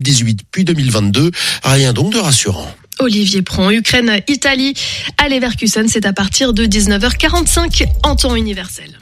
18 0.00 0.42
puis 0.52 0.64
2022. 0.64 1.32
Rien 1.64 1.92
donc 1.92 2.12
de 2.12 2.18
rassurant. 2.18 2.72
Olivier 3.00 3.42
Pron, 3.42 3.70
Ukraine, 3.70 4.20
Italie, 4.28 4.74
à 5.18 5.28
Leverkusen, 5.28 5.88
c'est 5.88 6.06
à 6.06 6.12
partir 6.12 6.52
de 6.52 6.66
19h45 6.66 7.84
en 8.04 8.14
temps 8.14 8.36
universel. 8.36 8.98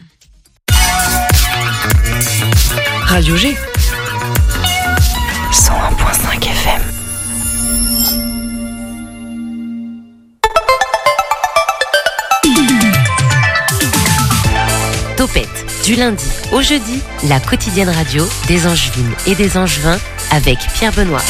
Radio 3.02 3.36
G. 3.36 3.54
du 15.86 15.94
lundi 15.94 16.24
au 16.50 16.62
jeudi, 16.62 17.00
la 17.28 17.38
quotidienne 17.38 17.88
radio 17.88 18.28
des 18.48 18.66
Angevines 18.66 19.12
et 19.28 19.36
des 19.36 19.56
Angevins 19.56 20.00
avec 20.32 20.58
Pierre 20.74 20.92
Benoît. 20.92 21.22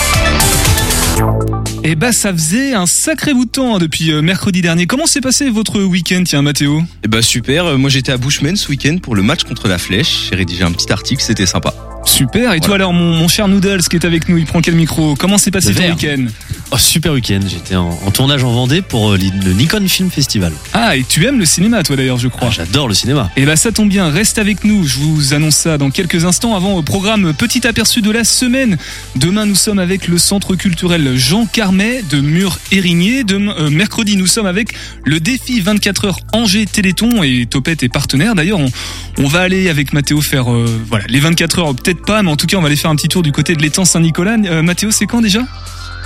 Eh 1.84 1.94
bah 1.94 2.10
ça 2.10 2.32
faisait 2.32 2.72
un 2.72 2.86
sacré 2.86 3.34
bout 3.34 3.44
de 3.44 3.50
temps 3.50 3.76
hein, 3.76 3.78
depuis 3.78 4.10
euh, 4.10 4.22
mercredi 4.22 4.62
dernier. 4.62 4.86
Comment 4.86 5.04
s'est 5.04 5.20
passé 5.20 5.50
votre 5.50 5.82
week-end, 5.82 6.22
tiens 6.24 6.40
Mathéo? 6.40 6.82
Eh 7.04 7.08
bah 7.08 7.20
super, 7.20 7.66
euh, 7.66 7.76
moi 7.76 7.90
j'étais 7.90 8.12
à 8.12 8.16
Bushman 8.16 8.56
ce 8.56 8.70
week-end 8.70 8.96
pour 8.96 9.14
le 9.14 9.20
match 9.20 9.44
contre 9.44 9.68
la 9.68 9.76
Flèche. 9.76 10.28
J'ai 10.30 10.36
rédigé 10.36 10.64
un 10.64 10.72
petit 10.72 10.90
article, 10.90 11.22
c'était 11.22 11.44
sympa. 11.44 11.74
Super, 12.06 12.54
et 12.54 12.60
toi 12.60 12.76
alors 12.76 12.94
mon, 12.94 13.14
mon 13.14 13.28
cher 13.28 13.48
Noodles 13.48 13.82
qui 13.82 13.96
est 13.96 14.06
avec 14.06 14.26
nous, 14.28 14.38
il 14.38 14.46
prend 14.46 14.62
quel 14.62 14.74
micro? 14.74 15.16
Comment 15.16 15.36
s'est 15.36 15.50
passé 15.50 15.74
Le 15.74 15.74
ton 15.74 15.90
week-end? 15.90 16.26
Oh, 16.72 16.78
super 16.78 17.12
week-end, 17.12 17.38
j'étais 17.46 17.76
en, 17.76 17.90
en 17.90 18.10
tournage 18.10 18.42
en 18.42 18.50
Vendée 18.52 18.82
pour 18.82 19.12
euh, 19.12 19.16
le 19.16 19.52
Nikon 19.52 19.86
Film 19.88 20.10
Festival. 20.10 20.52
Ah, 20.74 20.96
et 20.96 21.04
tu 21.04 21.24
aimes 21.24 21.38
le 21.38 21.44
cinéma 21.44 21.84
toi 21.84 21.94
d'ailleurs 21.94 22.18
je 22.18 22.26
crois. 22.26 22.48
Ah, 22.50 22.54
J'adore 22.54 22.88
le 22.88 22.94
cinéma. 22.94 23.30
Et 23.36 23.46
bah 23.46 23.54
ça 23.54 23.70
tombe 23.70 23.88
bien, 23.88 24.10
reste 24.10 24.38
avec 24.38 24.64
nous, 24.64 24.84
je 24.84 24.98
vous 24.98 25.32
annonce 25.32 25.54
ça 25.54 25.78
dans 25.78 25.90
quelques 25.90 26.24
instants 26.24 26.56
avant 26.56 26.72
au 26.74 26.82
programme 26.82 27.32
petit 27.34 27.64
aperçu 27.68 28.02
de 28.02 28.10
la 28.10 28.24
semaine. 28.24 28.78
Demain 29.14 29.46
nous 29.46 29.54
sommes 29.54 29.78
avec 29.78 30.08
le 30.08 30.18
centre 30.18 30.56
culturel 30.56 31.16
Jean 31.16 31.46
Carmet 31.46 32.02
de 32.10 32.20
Mur-Érigné. 32.20 33.22
Demain, 33.22 33.54
euh, 33.60 33.70
mercredi 33.70 34.16
nous 34.16 34.26
sommes 34.26 34.46
avec 34.46 34.70
le 35.04 35.20
défi 35.20 35.60
24 35.60 36.04
heures 36.06 36.18
Angers 36.32 36.66
Téléthon 36.66 37.22
et 37.22 37.46
Topette 37.48 37.84
est 37.84 37.88
partenaire. 37.88 38.34
D'ailleurs 38.34 38.58
on, 38.58 38.70
on 39.18 39.28
va 39.28 39.42
aller 39.42 39.68
avec 39.68 39.92
Mathéo 39.92 40.20
faire 40.20 40.52
euh, 40.52 40.66
voilà 40.88 41.04
les 41.08 41.20
24 41.20 41.58
heures 41.60 41.74
peut-être 41.76 42.04
pas 42.04 42.24
mais 42.24 42.30
en 42.30 42.36
tout 42.36 42.46
cas 42.48 42.56
on 42.56 42.60
va 42.60 42.66
aller 42.66 42.76
faire 42.76 42.90
un 42.90 42.96
petit 42.96 43.08
tour 43.08 43.22
du 43.22 43.30
côté 43.30 43.54
de 43.54 43.62
l'étang 43.62 43.84
Saint-Nicolas. 43.84 44.36
Euh, 44.46 44.62
Mathéo 44.62 44.90
c'est 44.90 45.06
quand 45.06 45.20
déjà? 45.20 45.42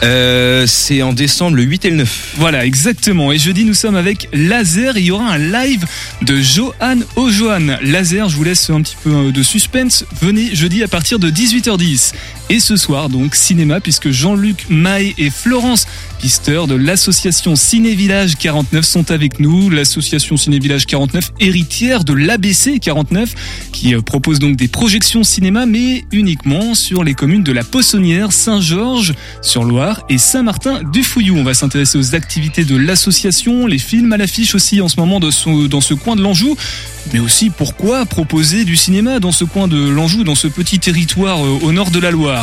Euh, 0.02 0.66
c'est 0.66 1.02
en 1.02 1.12
décembre 1.12 1.56
le 1.56 1.62
8 1.62 1.84
et 1.84 1.90
le 1.90 1.96
9. 1.96 2.34
Voilà, 2.36 2.64
exactement. 2.64 3.32
Et 3.32 3.38
jeudi, 3.38 3.64
nous 3.64 3.74
sommes 3.74 3.96
avec 3.96 4.28
Laser. 4.32 4.96
Il 4.96 5.04
y 5.04 5.10
aura 5.10 5.32
un 5.32 5.38
live 5.38 5.84
de 6.22 6.40
Johan 6.40 6.98
Ojohan. 7.16 7.76
Laser, 7.82 8.28
je 8.28 8.36
vous 8.36 8.44
laisse 8.44 8.70
un 8.70 8.80
petit 8.82 8.96
peu 9.02 9.10
euh, 9.10 9.32
de 9.32 9.42
suspense. 9.42 10.04
Venez 10.20 10.54
jeudi 10.54 10.82
à 10.82 10.88
partir 10.88 11.18
de 11.18 11.30
18h10. 11.30 12.12
Et 12.52 12.58
ce 12.58 12.76
soir, 12.76 13.08
donc, 13.08 13.36
cinéma, 13.36 13.78
puisque 13.80 14.10
Jean-Luc 14.10 14.66
Maé 14.68 15.14
et 15.18 15.30
Florence 15.30 15.86
Pister 16.18 16.62
de 16.68 16.74
l'association 16.74 17.54
Ciné 17.54 17.94
Village 17.94 18.36
49 18.36 18.84
sont 18.84 19.12
avec 19.12 19.38
nous. 19.38 19.70
L'association 19.70 20.36
Ciné 20.36 20.58
Village 20.58 20.84
49, 20.86 21.30
héritière 21.38 22.02
de 22.02 22.12
l'ABC 22.12 22.80
49, 22.80 23.70
qui 23.72 23.94
euh, 23.94 24.02
propose 24.02 24.40
donc 24.40 24.56
des 24.56 24.66
projections 24.66 25.22
cinéma, 25.22 25.64
mais 25.64 26.04
uniquement 26.10 26.74
sur 26.74 27.04
les 27.04 27.14
communes 27.14 27.44
de 27.44 27.52
la 27.52 27.62
Poissonnière, 27.62 28.32
Saint-Georges, 28.32 29.14
sur 29.42 29.62
Loire 29.62 30.02
et 30.08 30.18
Saint-Martin-du-Fouillou. 30.18 31.36
On 31.36 31.44
va 31.44 31.54
s'intéresser 31.54 31.98
aux 31.98 32.16
activités 32.16 32.64
de 32.64 32.76
l'association, 32.76 33.68
les 33.68 33.78
films 33.78 34.12
à 34.12 34.16
l'affiche 34.16 34.56
aussi 34.56 34.80
en 34.80 34.88
ce 34.88 34.98
moment 34.98 35.20
dans 35.20 35.30
ce 35.30 35.94
coin 35.94 36.16
de 36.16 36.22
l'Anjou, 36.22 36.56
mais 37.12 37.20
aussi 37.20 37.48
pourquoi 37.48 38.04
proposer 38.06 38.64
du 38.64 38.76
cinéma 38.76 39.20
dans 39.20 39.32
ce 39.32 39.44
coin 39.44 39.68
de 39.68 39.88
l'Anjou, 39.88 40.24
dans 40.24 40.34
ce 40.34 40.48
petit 40.48 40.80
territoire 40.80 41.44
euh, 41.44 41.60
au 41.62 41.72
nord 41.72 41.90
de 41.92 41.98
la 42.00 42.10
Loire? 42.10 42.39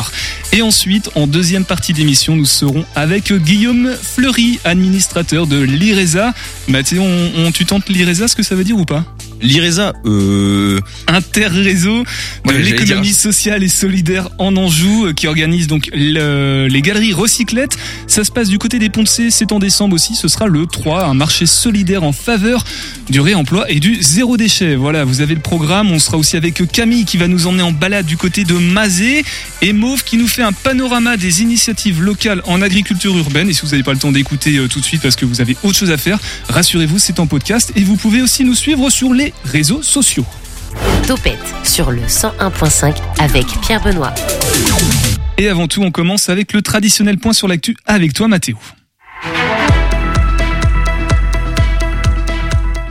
Et 0.52 0.62
ensuite, 0.62 1.10
en 1.14 1.26
deuxième 1.26 1.64
partie 1.64 1.92
d'émission, 1.92 2.36
nous 2.36 2.46
serons 2.46 2.84
avec 2.94 3.32
Guillaume 3.32 3.94
Fleury, 4.00 4.58
administrateur 4.64 5.46
de 5.46 5.58
l'IRESA. 5.60 6.34
Mathéo, 6.68 7.02
on, 7.02 7.30
on- 7.46 7.52
tu 7.52 7.64
tentes 7.64 7.88
l'IRESA, 7.88 8.28
ce 8.28 8.36
que 8.36 8.42
ça 8.42 8.54
veut 8.54 8.64
dire 8.64 8.76
ou 8.78 8.84
pas? 8.84 9.04
L'IRESA, 9.42 9.92
euh, 10.06 10.80
Interréseau 11.06 12.02
de 12.02 12.50
Ouais, 12.50 12.58
l'économie 12.62 13.12
sociale 13.12 13.62
et 13.62 13.68
solidaire 13.68 14.28
en 14.38 14.56
Anjou 14.56 15.06
euh, 15.06 15.12
qui 15.12 15.26
organise 15.26 15.66
donc 15.66 15.88
le- 15.92 16.66
les 16.68 16.82
galeries 16.82 17.12
recyclettes. 17.12 17.76
Ça 18.06 18.24
se 18.24 18.30
passe 18.32 18.48
du 18.48 18.58
côté 18.58 18.78
des 18.78 18.90
C, 19.06 19.28
c'est 19.30 19.52
en 19.52 19.58
décembre 19.58 19.94
aussi. 19.94 20.14
Ce 20.14 20.28
sera 20.28 20.46
le 20.46 20.66
3, 20.66 21.04
un 21.04 21.14
marché 21.14 21.46
solidaire 21.46 22.02
en 22.02 22.12
faveur 22.12 22.64
du 23.10 23.20
réemploi 23.20 23.70
et 23.70 23.80
du 23.80 23.96
zéro 24.02 24.36
déchet. 24.36 24.74
Voilà, 24.76 25.04
vous 25.04 25.20
avez 25.20 25.34
le 25.34 25.40
programme. 25.40 25.90
On 25.92 25.98
sera 25.98 26.16
aussi 26.16 26.36
avec 26.36 26.60
Camille 26.72 27.04
qui 27.04 27.16
va 27.16 27.28
nous 27.28 27.46
emmener 27.46 27.62
en 27.62 27.72
balade 27.72 28.06
du 28.06 28.16
côté 28.16 28.44
de 28.44 28.54
Mazé 28.54 29.24
et 29.62 29.72
Mauve 29.72 30.04
qui 30.04 30.16
nous 30.16 30.26
fait 30.28 30.42
un 30.42 30.52
panorama 30.52 31.16
des 31.16 31.42
initiatives 31.42 32.02
locales 32.02 32.42
en 32.46 32.60
agriculture 32.62 33.16
urbaine. 33.16 33.48
Et 33.48 33.52
si 33.52 33.62
vous 33.62 33.68
n'avez 33.70 33.82
pas 33.82 33.92
le 33.92 33.98
temps 33.98 34.12
d'écouter 34.12 34.56
euh, 34.58 34.68
tout 34.68 34.80
de 34.80 34.84
suite 34.84 35.02
parce 35.02 35.16
que 35.16 35.24
vous 35.24 35.40
avez 35.40 35.56
autre 35.62 35.78
chose 35.78 35.90
à 35.90 35.96
faire, 35.96 36.18
rassurez-vous, 36.48 36.98
c'est 36.98 37.20
en 37.20 37.26
podcast 37.26 37.72
et 37.76 37.84
vous 37.84 37.96
pouvez 37.96 38.20
aussi 38.22 38.44
nous 38.44 38.54
suivre 38.54 38.90
sur 38.90 39.12
les 39.14 39.27
réseaux 39.44 39.82
sociaux. 39.82 40.24
Topette 41.06 41.38
sur 41.64 41.90
le 41.90 42.02
101.5 42.02 42.94
avec 43.18 43.46
Pierre 43.62 43.82
Benoît. 43.82 44.14
Et 45.38 45.48
avant 45.48 45.68
tout, 45.68 45.82
on 45.82 45.90
commence 45.90 46.28
avec 46.28 46.52
le 46.52 46.62
traditionnel 46.62 47.18
point 47.18 47.32
sur 47.32 47.48
l'actu 47.48 47.76
avec 47.86 48.12
toi, 48.12 48.28
Mathéo. 48.28 48.56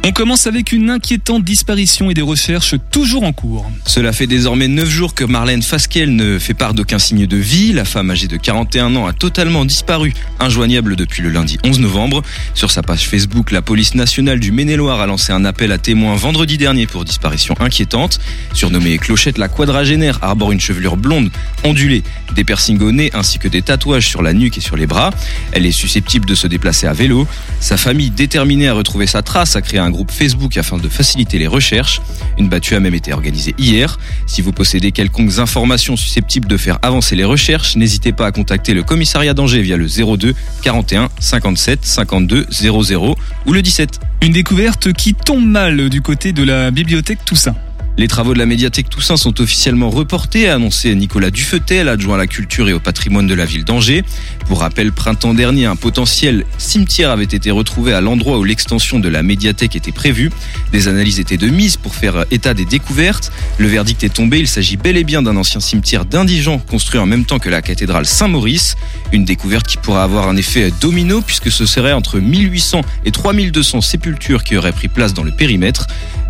On 0.04 0.12
commence 0.12 0.48
avec 0.48 0.72
une 0.72 0.90
inquiétante 0.90 1.44
disparition 1.44 2.10
et 2.10 2.14
des 2.14 2.22
recherches 2.22 2.76
toujours 2.92 3.24
en 3.24 3.34
cours. 3.34 3.70
cela 3.86 4.14
fait 4.14 4.28
désormais 4.28 4.70
9 4.70 4.88
jours 4.88 5.14
que 5.14 5.26
Marlène 5.26 5.62
Fasquelle 5.62 6.16
ne 6.16 6.40
fait 6.40 6.54
part 6.54 6.74
d'aucun 6.74 6.98
signe 6.98 7.28
de 7.28 7.36
vie. 7.36 7.74
La 7.74 7.84
femme 7.84 8.10
âgée 8.10 8.28
de 8.28 8.38
41 8.38 8.96
ans 8.96 9.06
a 9.06 9.12
totalement 9.12 9.66
disparu, 9.66 10.14
injoignable 10.40 10.96
depuis 10.96 11.22
le 11.22 11.30
lundi 11.30 11.58
11 11.66 11.80
novembre. 11.82 12.22
Sur 12.54 12.72
sa 12.72 12.84
page 12.84 13.08
Facebook, 13.10 13.52
la 13.52 13.62
police 13.62 13.96
nationale 13.96 14.40
du 14.40 14.54
Maine-et-Loire 14.54 15.02
a 15.02 15.08
lancé 15.08 15.34
un 15.34 15.44
appel 15.44 15.74
à 15.74 15.78
témoins 15.78 16.16
vendredi 16.16 16.58
dernier 16.58 16.88
pour 16.88 17.04
disparition 17.04 17.56
inquiétante. 17.60 18.20
Surnommée 18.54 18.98
Clochette, 19.00 19.38
la 19.38 19.50
quadragénaire 19.50 20.20
arbore 20.22 20.54
une 20.54 20.62
chevelure 20.62 20.96
blonde, 20.96 21.32
ondulée, 21.66 22.04
des 22.34 22.46
piercings 22.46 22.80
au 22.82 22.94
nez 22.94 23.12
ainsi 23.14 23.40
que 23.40 23.50
des 23.50 23.62
tatouages 23.62 24.08
sur 24.08 24.22
la 24.22 24.34
nuque 24.34 24.58
et 24.58 24.62
sur 24.62 24.78
les 24.78 24.88
bras. 24.88 25.10
Elle 25.52 25.66
est 25.66 25.72
susceptible 25.72 26.26
de 26.26 26.36
se 26.36 26.48
déplacer 26.48 26.88
à 26.88 26.94
vélo. 26.94 27.28
Sa 27.60 27.76
famille, 27.76 28.10
déterminée 28.10 28.70
à 28.70 28.74
retrouver 28.74 29.08
sa 29.08 29.22
trace, 29.22 29.58
a 29.58 29.62
créé 29.62 29.80
un 29.80 29.87
groupe 29.92 30.12
Facebook 30.12 30.58
afin 30.58 30.78
de 30.78 30.90
faciliter 30.90 31.38
les 31.40 31.48
recherches. 31.48 32.02
Une 32.38 32.50
battue 32.50 32.76
a 32.76 32.80
même 32.80 32.96
été 32.96 33.14
organisée 33.14 33.54
hier. 33.58 33.98
Si 34.26 34.42
vous 34.42 34.52
possédez 34.52 34.92
quelconques 34.92 35.40
informations 35.40 35.96
susceptibles 35.96 36.48
de 36.48 36.58
faire 36.58 36.80
avancer 36.82 37.16
les 37.16 37.26
recherches, 37.26 37.76
n'hésitez 37.76 38.12
pas 38.12 38.28
à 38.28 38.32
contacter 38.32 38.74
le 38.74 38.84
commissariat 38.84 39.34
d'Angers 39.34 39.62
via 39.62 39.78
le 39.78 39.88
02 39.88 40.34
41 40.62 41.10
57 41.20 41.86
52 41.86 42.48
00 42.50 43.16
ou 43.46 43.54
le 43.54 43.62
17. 43.62 44.00
Une 44.22 44.34
découverte 44.34 44.94
qui 44.94 45.14
tombe 45.14 45.46
mal 45.46 45.90
du 45.90 46.02
côté 46.02 46.32
de 46.32 46.44
la 46.44 46.72
bibliothèque 46.72 47.24
Toussaint. 47.26 47.56
Les 48.00 48.08
travaux 48.08 48.36
de 48.36 48.38
la 48.38 48.46
médiathèque 48.46 48.92
Toussaint 48.92 49.18
sont 49.18 49.42
officiellement 49.42 49.90
reportés, 49.90 50.48
a 50.48 50.54
annoncé 50.54 50.94
Nicolas 50.94 51.32
Dufetel, 51.32 51.90
adjoint 51.90 52.14
à 52.14 52.18
la 52.20 52.28
culture 52.28 52.70
et 52.70 52.74
au 52.74 52.80
patrimoine 52.80 53.26
de 53.26 53.34
la 53.34 53.44
ville 53.44 53.66
d'Angers. 53.66 54.04
Pour 54.46 54.60
rappel, 54.60 54.92
printemps 54.92 55.34
dernier, 55.34 55.66
un 55.66 55.76
potentiel 55.76 56.46
cimetière 56.60 57.10
avait 57.10 57.24
été 57.24 57.50
retrouvé 57.50 57.94
à 57.94 58.02
l'endroit 58.02 58.38
où 58.38 58.44
l'extension 58.44 59.00
de 59.00 59.10
la 59.10 59.24
médiathèque 59.24 59.76
était 59.76 59.92
prévue. 59.92 60.30
Des 60.72 60.88
analyses 60.88 61.20
étaient 61.20 61.38
de 61.38 61.48
mise 61.48 61.78
pour 61.78 61.96
faire 61.96 62.26
état 62.30 62.54
des 62.54 62.66
découvertes. 62.66 63.32
Le 63.58 63.68
verdict 63.68 64.04
est 64.04 64.14
tombé, 64.14 64.38
il 64.38 64.48
s'agit 64.48 64.78
bel 64.78 64.96
et 64.96 65.04
bien 65.04 65.24
d'un 65.24 65.36
ancien 65.36 65.60
cimetière 65.60 66.06
d'indigents 66.06 66.60
construit 66.60 67.00
en 67.00 67.08
même 67.08 67.26
temps 67.26 67.40
que 67.40 67.50
la 67.50 67.64
cathédrale 67.64 68.06
Saint-Maurice. 68.06 68.76
Une 69.12 69.26
découverte 69.26 69.66
qui 69.66 69.78
pourra 69.78 70.04
avoir 70.04 70.30
un 70.30 70.38
effet 70.38 70.72
domino 70.82 71.22
puisque 71.22 71.50
ce 71.50 71.66
serait 71.66 71.94
entre 71.94 72.20
1800 72.20 72.82
et 73.06 73.12
3200 73.12 73.82
sépultures 73.82 74.44
qui 74.44 74.56
auraient 74.56 74.72
pris 74.72 74.88
place 74.88 75.16
dans 75.16 75.24
le 75.24 75.32
périmètre. 75.32 75.88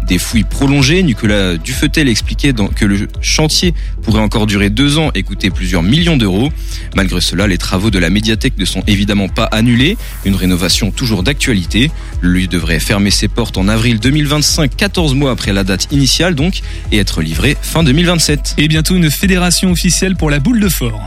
Des 0.07 0.18
fouilles 0.19 0.44
prolongées, 0.45 1.03
Nicolas 1.03 1.57
Dufetel 1.57 2.07
expliquait 2.07 2.53
dans- 2.53 2.68
que 2.68 2.85
le 2.85 3.07
chantier 3.22 3.73
pourrait 4.03 4.22
encore 4.22 4.47
durer 4.47 4.69
deux 4.69 4.97
ans 4.97 5.12
et 5.16 5.23
coûter 5.23 5.50
plusieurs 5.50 5.84
millions 5.84 6.16
d'euros. 6.16 6.50
Malgré 6.95 7.19
cela, 7.19 7.45
les 7.45 7.57
travaux 7.57 7.91
de 7.91 7.99
la 7.99 8.09
médiathèque 8.09 8.53
ne 8.58 8.64
sont 8.66 8.84
évidemment 8.87 9.28
pas 9.28 9.43
annulés. 9.46 9.97
Une 10.23 10.35
rénovation 10.35 10.91
toujours 10.91 11.23
d'actualité. 11.23 11.91
Le 12.22 12.32
lieu 12.32 12.47
devrait 12.47 12.79
fermer 12.79 13.11
ses 13.11 13.28
portes 13.28 13.58
en 13.58 13.67
avril 13.67 13.99
2025, 13.99 14.76
14 14.78 15.14
mois 15.14 15.32
après 15.32 15.52
la 15.52 15.66
date 15.66 15.87
initiale 15.91 16.35
donc, 16.35 16.61
et 16.93 16.99
être 16.99 17.22
livré 17.22 17.58
fin 17.61 17.84
2027. 17.84 18.55
Et 18.58 18.70
bientôt 18.70 18.96
une 18.96 19.11
fédération 19.11 19.72
officielle 19.72 20.16
pour 20.16 20.29
la 20.29 20.40
boule 20.40 20.61
de 20.61 20.70
fort. 20.70 21.02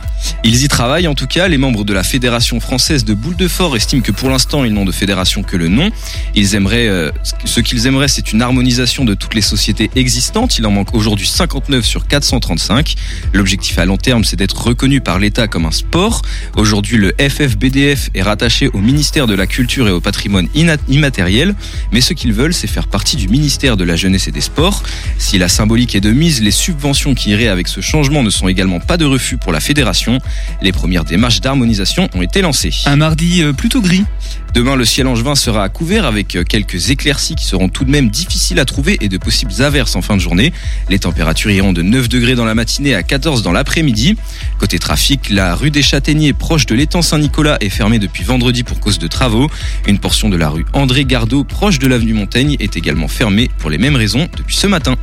Ils 0.44 0.62
y 0.62 0.68
travaillent 0.68 1.08
en 1.08 1.14
tout 1.14 1.26
cas. 1.26 1.48
Les 1.48 1.56
membres 1.56 1.84
de 1.84 1.94
la 1.94 2.02
Fédération 2.02 2.60
française 2.60 3.06
de 3.06 3.14
boules 3.14 3.36
de 3.36 3.48
fort 3.48 3.74
estiment 3.76 4.02
que 4.02 4.12
pour 4.12 4.28
l'instant 4.28 4.64
ils 4.64 4.74
n'ont 4.74 4.84
de 4.84 4.92
fédération 4.92 5.42
que 5.42 5.56
le 5.56 5.68
nom. 5.68 5.90
Ils 6.34 6.54
aimeraient, 6.54 6.88
euh, 6.88 7.10
ce 7.46 7.60
qu'ils 7.60 7.86
aimeraient, 7.86 8.08
c'est 8.08 8.32
une 8.32 8.42
harmonisation 8.42 8.89
de 8.98 9.14
toutes 9.14 9.34
les 9.34 9.40
sociétés 9.40 9.88
existantes. 9.94 10.58
Il 10.58 10.66
en 10.66 10.72
manque 10.72 10.94
aujourd'hui 10.94 11.26
59 11.26 11.84
sur 11.84 12.06
435. 12.08 12.96
L'objectif 13.32 13.78
à 13.78 13.84
long 13.84 13.96
terme, 13.96 14.24
c'est 14.24 14.34
d'être 14.34 14.60
reconnu 14.60 15.00
par 15.00 15.20
l'État 15.20 15.46
comme 15.46 15.64
un 15.64 15.70
sport. 15.70 16.22
Aujourd'hui, 16.56 16.96
le 16.96 17.14
FFBDF 17.18 18.10
est 18.14 18.22
rattaché 18.22 18.68
au 18.72 18.78
ministère 18.78 19.28
de 19.28 19.34
la 19.34 19.46
Culture 19.46 19.86
et 19.86 19.92
au 19.92 20.00
patrimoine 20.00 20.48
immatériel. 20.88 21.54
Mais 21.92 22.00
ce 22.00 22.14
qu'ils 22.14 22.32
veulent, 22.32 22.52
c'est 22.52 22.66
faire 22.66 22.88
partie 22.88 23.16
du 23.16 23.28
ministère 23.28 23.76
de 23.76 23.84
la 23.84 23.94
Jeunesse 23.94 24.26
et 24.26 24.32
des 24.32 24.40
Sports. 24.40 24.82
Si 25.18 25.38
la 25.38 25.48
symbolique 25.48 25.94
est 25.94 26.00
de 26.00 26.10
mise, 26.10 26.42
les 26.42 26.50
subventions 26.50 27.14
qui 27.14 27.30
iraient 27.30 27.48
avec 27.48 27.68
ce 27.68 27.80
changement 27.80 28.24
ne 28.24 28.30
sont 28.30 28.48
également 28.48 28.80
pas 28.80 28.96
de 28.96 29.04
refus 29.04 29.36
pour 29.36 29.52
la 29.52 29.60
fédération. 29.60 30.18
Les 30.62 30.72
premières 30.72 31.04
démarches 31.04 31.40
d'harmonisation 31.40 32.08
ont 32.14 32.22
été 32.22 32.42
lancées. 32.42 32.72
Un 32.86 32.96
mardi 32.96 33.42
euh, 33.42 33.52
plutôt 33.52 33.80
gris. 33.80 34.04
Demain, 34.52 34.74
le 34.74 34.84
ciel 34.84 35.06
angevin 35.06 35.36
sera 35.36 35.62
à 35.62 35.68
couvert 35.68 36.04
avec 36.04 36.34
euh, 36.34 36.42
quelques 36.42 36.90
éclaircies 36.90 37.36
qui 37.36 37.46
seront 37.46 37.68
tout 37.68 37.84
de 37.84 37.90
même 37.90 38.10
difficiles 38.10 38.58
à 38.58 38.64
trouver 38.64 38.98
et 39.00 39.08
de 39.08 39.16
possibles 39.16 39.62
averses 39.62 39.94
en 39.94 40.02
fin 40.02 40.16
de 40.16 40.20
journée. 40.20 40.52
Les 40.88 40.98
températures 40.98 41.52
iront 41.52 41.72
de 41.72 41.82
9 41.82 42.08
degrés 42.08 42.34
dans 42.34 42.44
la 42.44 42.54
matinée 42.54 42.94
à 42.94 43.04
14 43.04 43.42
dans 43.42 43.52
l'après-midi. 43.52 44.16
Côté 44.58 44.80
trafic, 44.80 45.30
la 45.30 45.54
rue 45.54 45.70
des 45.70 45.82
Châtaigniers, 45.82 46.32
proche 46.32 46.66
de 46.66 46.74
l'étang 46.74 47.00
Saint-Nicolas, 47.00 47.58
est 47.60 47.68
fermée 47.68 48.00
depuis 48.00 48.24
vendredi 48.24 48.64
pour 48.64 48.80
cause 48.80 48.98
de 48.98 49.06
travaux. 49.06 49.48
Une 49.86 49.98
portion 49.98 50.28
de 50.28 50.36
la 50.36 50.48
rue 50.48 50.66
André 50.72 51.04
Gardot, 51.04 51.44
proche 51.44 51.78
de 51.78 51.86
l'avenue 51.86 52.14
Montaigne, 52.14 52.56
est 52.58 52.76
également 52.76 53.08
fermée 53.08 53.48
pour 53.58 53.70
les 53.70 53.78
mêmes 53.78 53.96
raisons 53.96 54.26
depuis 54.36 54.56
ce 54.56 54.66
matin. 54.66 54.96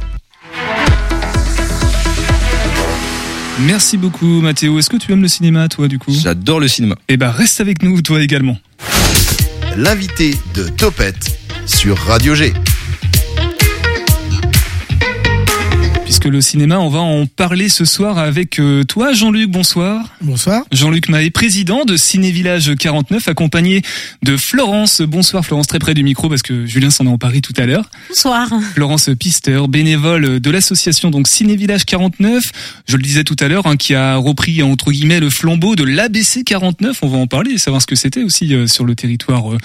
Merci 3.60 3.98
beaucoup 3.98 4.42
Mathéo. 4.42 4.78
Est-ce 4.78 4.90
que 4.90 4.98
tu 4.98 5.12
aimes 5.14 5.22
le 5.22 5.28
cinéma 5.28 5.68
toi 5.68 5.88
du 5.88 5.98
coup? 5.98 6.12
J'adore 6.14 6.60
le 6.60 6.68
cinéma. 6.68 6.96
Eh 7.08 7.18
ben 7.18 7.32
reste 7.32 7.62
avec 7.62 7.82
nous 7.82 8.02
toi 8.02 8.22
également. 8.22 8.58
L'invité 9.78 10.36
de 10.56 10.68
Topette 10.70 11.40
sur 11.68 12.00
Radio 12.00 12.34
G. 12.34 12.52
Puisque 16.08 16.24
le 16.24 16.40
cinéma, 16.40 16.80
on 16.80 16.88
va 16.88 17.00
en 17.00 17.26
parler 17.26 17.68
ce 17.68 17.84
soir 17.84 18.18
avec 18.18 18.62
euh, 18.62 18.86
toi, 18.86 19.12
Jean-Luc. 19.12 19.52
Bonsoir. 19.52 20.16
Bonsoir. 20.22 20.64
Jean-Luc 20.72 21.10
Mahé, 21.10 21.32
président 21.32 21.84
de 21.84 21.98
Ciné 21.98 22.32
Village 22.32 22.74
49, 22.78 23.28
accompagné 23.28 23.82
de 24.24 24.38
Florence. 24.38 25.02
Bonsoir, 25.02 25.44
Florence, 25.44 25.68
très 25.68 25.80
près 25.80 25.94
du 25.94 26.04
micro 26.04 26.30
parce 26.30 26.44
que 26.44 26.66
Julien 26.66 26.92
s'en 26.92 27.08
est 27.08 27.10
emparé 27.10 27.42
tout 27.42 27.52
à 27.58 27.66
l'heure. 27.66 27.90
Bonsoir. 28.08 28.48
Florence 28.74 29.10
Pister, 29.20 29.60
bénévole 29.68 30.40
de 30.40 30.50
l'association 30.50 31.12
donc 31.12 31.28
Ciné 31.28 31.58
Village 31.58 31.84
49. 31.84 32.54
Je 32.88 32.96
le 32.96 33.04
disais 33.04 33.26
tout 33.26 33.36
à 33.42 33.50
l'heure, 33.50 33.68
hein, 33.68 33.76
qui 33.76 33.94
a 33.94 34.16
repris 34.16 34.64
entre 34.64 34.94
guillemets 34.94 35.20
le 35.20 35.30
flambeau 35.30 35.76
de 35.76 35.84
l'ABC 35.84 36.46
49. 36.46 37.00
On 37.02 37.10
va 37.10 37.18
en 37.18 37.28
parler, 37.28 37.58
savoir 37.58 37.82
ce 37.82 37.86
que 37.86 37.98
c'était 37.98 38.24
aussi 38.24 38.56
euh, 38.56 38.66
sur 38.66 38.86
le 38.86 38.96
territoire. 38.96 39.52
Euh, 39.52 39.58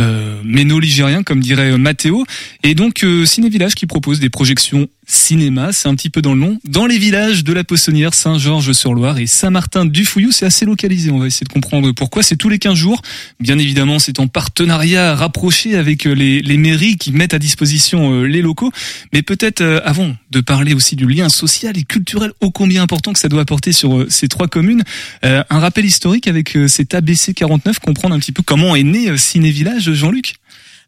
euh, 0.00 0.40
méno-ligérien, 0.44 1.22
comme 1.22 1.40
dirait 1.40 1.76
Mathéo. 1.76 2.24
Et 2.62 2.74
donc, 2.74 3.04
euh, 3.04 3.24
Ciné 3.24 3.48
Village 3.48 3.74
qui 3.74 3.86
propose 3.86 4.20
des 4.20 4.30
projections 4.30 4.88
cinéma, 5.10 5.72
c'est 5.72 5.88
un 5.88 5.94
petit 5.94 6.10
peu 6.10 6.20
dans 6.20 6.34
le 6.34 6.40
nom, 6.40 6.58
dans 6.64 6.84
les 6.84 6.98
villages 6.98 7.42
de 7.42 7.54
la 7.54 7.64
Poissonnière, 7.64 8.12
Saint-Georges-sur-Loire 8.12 9.18
et 9.18 9.26
Saint-Martin-du-Fouillou. 9.26 10.32
C'est 10.32 10.44
assez 10.44 10.66
localisé, 10.66 11.10
on 11.10 11.18
va 11.18 11.26
essayer 11.26 11.46
de 11.46 11.52
comprendre 11.52 11.92
pourquoi. 11.92 12.22
C'est 12.22 12.36
tous 12.36 12.50
les 12.50 12.58
15 12.58 12.74
jours. 12.74 13.00
Bien 13.40 13.58
évidemment, 13.58 13.98
c'est 13.98 14.20
en 14.20 14.26
partenariat 14.26 15.14
rapproché 15.14 15.76
avec 15.76 16.06
euh, 16.06 16.12
les, 16.12 16.42
les, 16.42 16.58
mairies 16.58 16.98
qui 16.98 17.12
mettent 17.12 17.32
à 17.32 17.38
disposition 17.38 18.12
euh, 18.12 18.24
les 18.24 18.42
locaux. 18.42 18.70
Mais 19.14 19.22
peut-être 19.22 19.62
avant 19.84 20.14
de 20.30 20.40
parler 20.40 20.74
aussi 20.74 20.94
du 20.94 21.06
lien 21.06 21.30
social 21.30 21.78
et 21.78 21.84
culturel 21.84 22.32
ô 22.42 22.50
combien 22.50 22.82
important 22.82 23.14
que 23.14 23.18
ça 23.18 23.28
doit 23.28 23.42
apporter 23.42 23.72
sur 23.72 24.04
ces 24.10 24.28
trois 24.28 24.46
communes, 24.46 24.82
un 25.22 25.58
rappel 25.58 25.86
historique 25.86 26.28
avec 26.28 26.56
cet 26.66 26.94
ABC 26.94 27.32
49, 27.32 27.78
comprendre 27.78 28.14
un 28.14 28.18
petit 28.18 28.32
peu 28.32 28.42
comment 28.42 28.76
est 28.76 28.82
né 28.82 29.16
Ciné 29.16 29.50
Village 29.50 29.87
Jean-Luc 29.94 30.36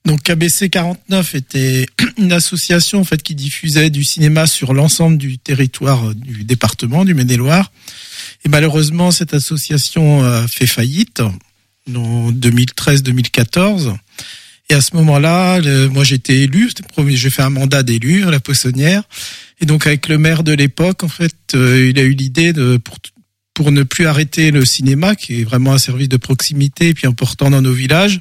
donc 0.05 0.23
KBC 0.23 0.71
49 0.71 1.35
était 1.35 1.87
une 2.19 2.33
association 2.33 3.01
en 3.01 3.05
fait 3.05 3.23
qui 3.23 3.35
diffusait 3.35 3.91
du 3.91 4.05
cinéma 4.05 4.47
sur 4.47 4.73
l'ensemble 4.73 5.19
du 5.19 5.39
territoire 5.39 6.15
du 6.15 6.45
département 6.45 7.05
du 7.05 7.15
Maine-et-Loire. 7.15 7.71
Et 8.45 8.49
malheureusement, 8.49 9.11
cette 9.11 9.35
association 9.35 10.25
a 10.25 10.47
fait 10.49 10.67
faillite 10.67 11.21
en 11.89 12.33
2013-2014. 12.33 13.95
Et 14.71 14.75
à 14.75 14.81
ce 14.81 14.95
moment-là, 14.97 15.61
moi 15.89 16.05
j'étais 16.05 16.39
élu, 16.39 16.71
j'ai 17.09 17.31
fait 17.31 17.43
un 17.43 17.51
mandat 17.51 17.83
d'élu 17.83 18.25
à 18.25 18.31
la 18.31 18.41
Poissonnière. 18.41 19.03
Et 19.61 19.67
donc 19.67 19.87
avec 19.87 20.09
le 20.09 20.17
maire 20.17 20.43
de 20.43 20.53
l'époque, 20.53 21.05
en 21.05 21.09
fait, 21.09 21.35
euh, 21.55 21.91
il 21.91 21.99
a 21.99 22.03
eu 22.03 22.13
l'idée 22.13 22.55
de 22.55 22.79
pour 23.61 23.73
ne 23.73 23.83
plus 23.83 24.07
arrêter 24.07 24.53
le 24.53 24.65
cinéma, 24.65 25.15
qui 25.15 25.43
est 25.43 25.45
vraiment 25.45 25.75
un 25.75 25.79
service 25.79 26.09
de 26.09 26.17
proximité 26.17 26.89
et 26.89 26.95
puis 26.95 27.07
important 27.07 27.51
dans 27.51 27.61
nos 27.61 27.75
villages, 27.75 28.19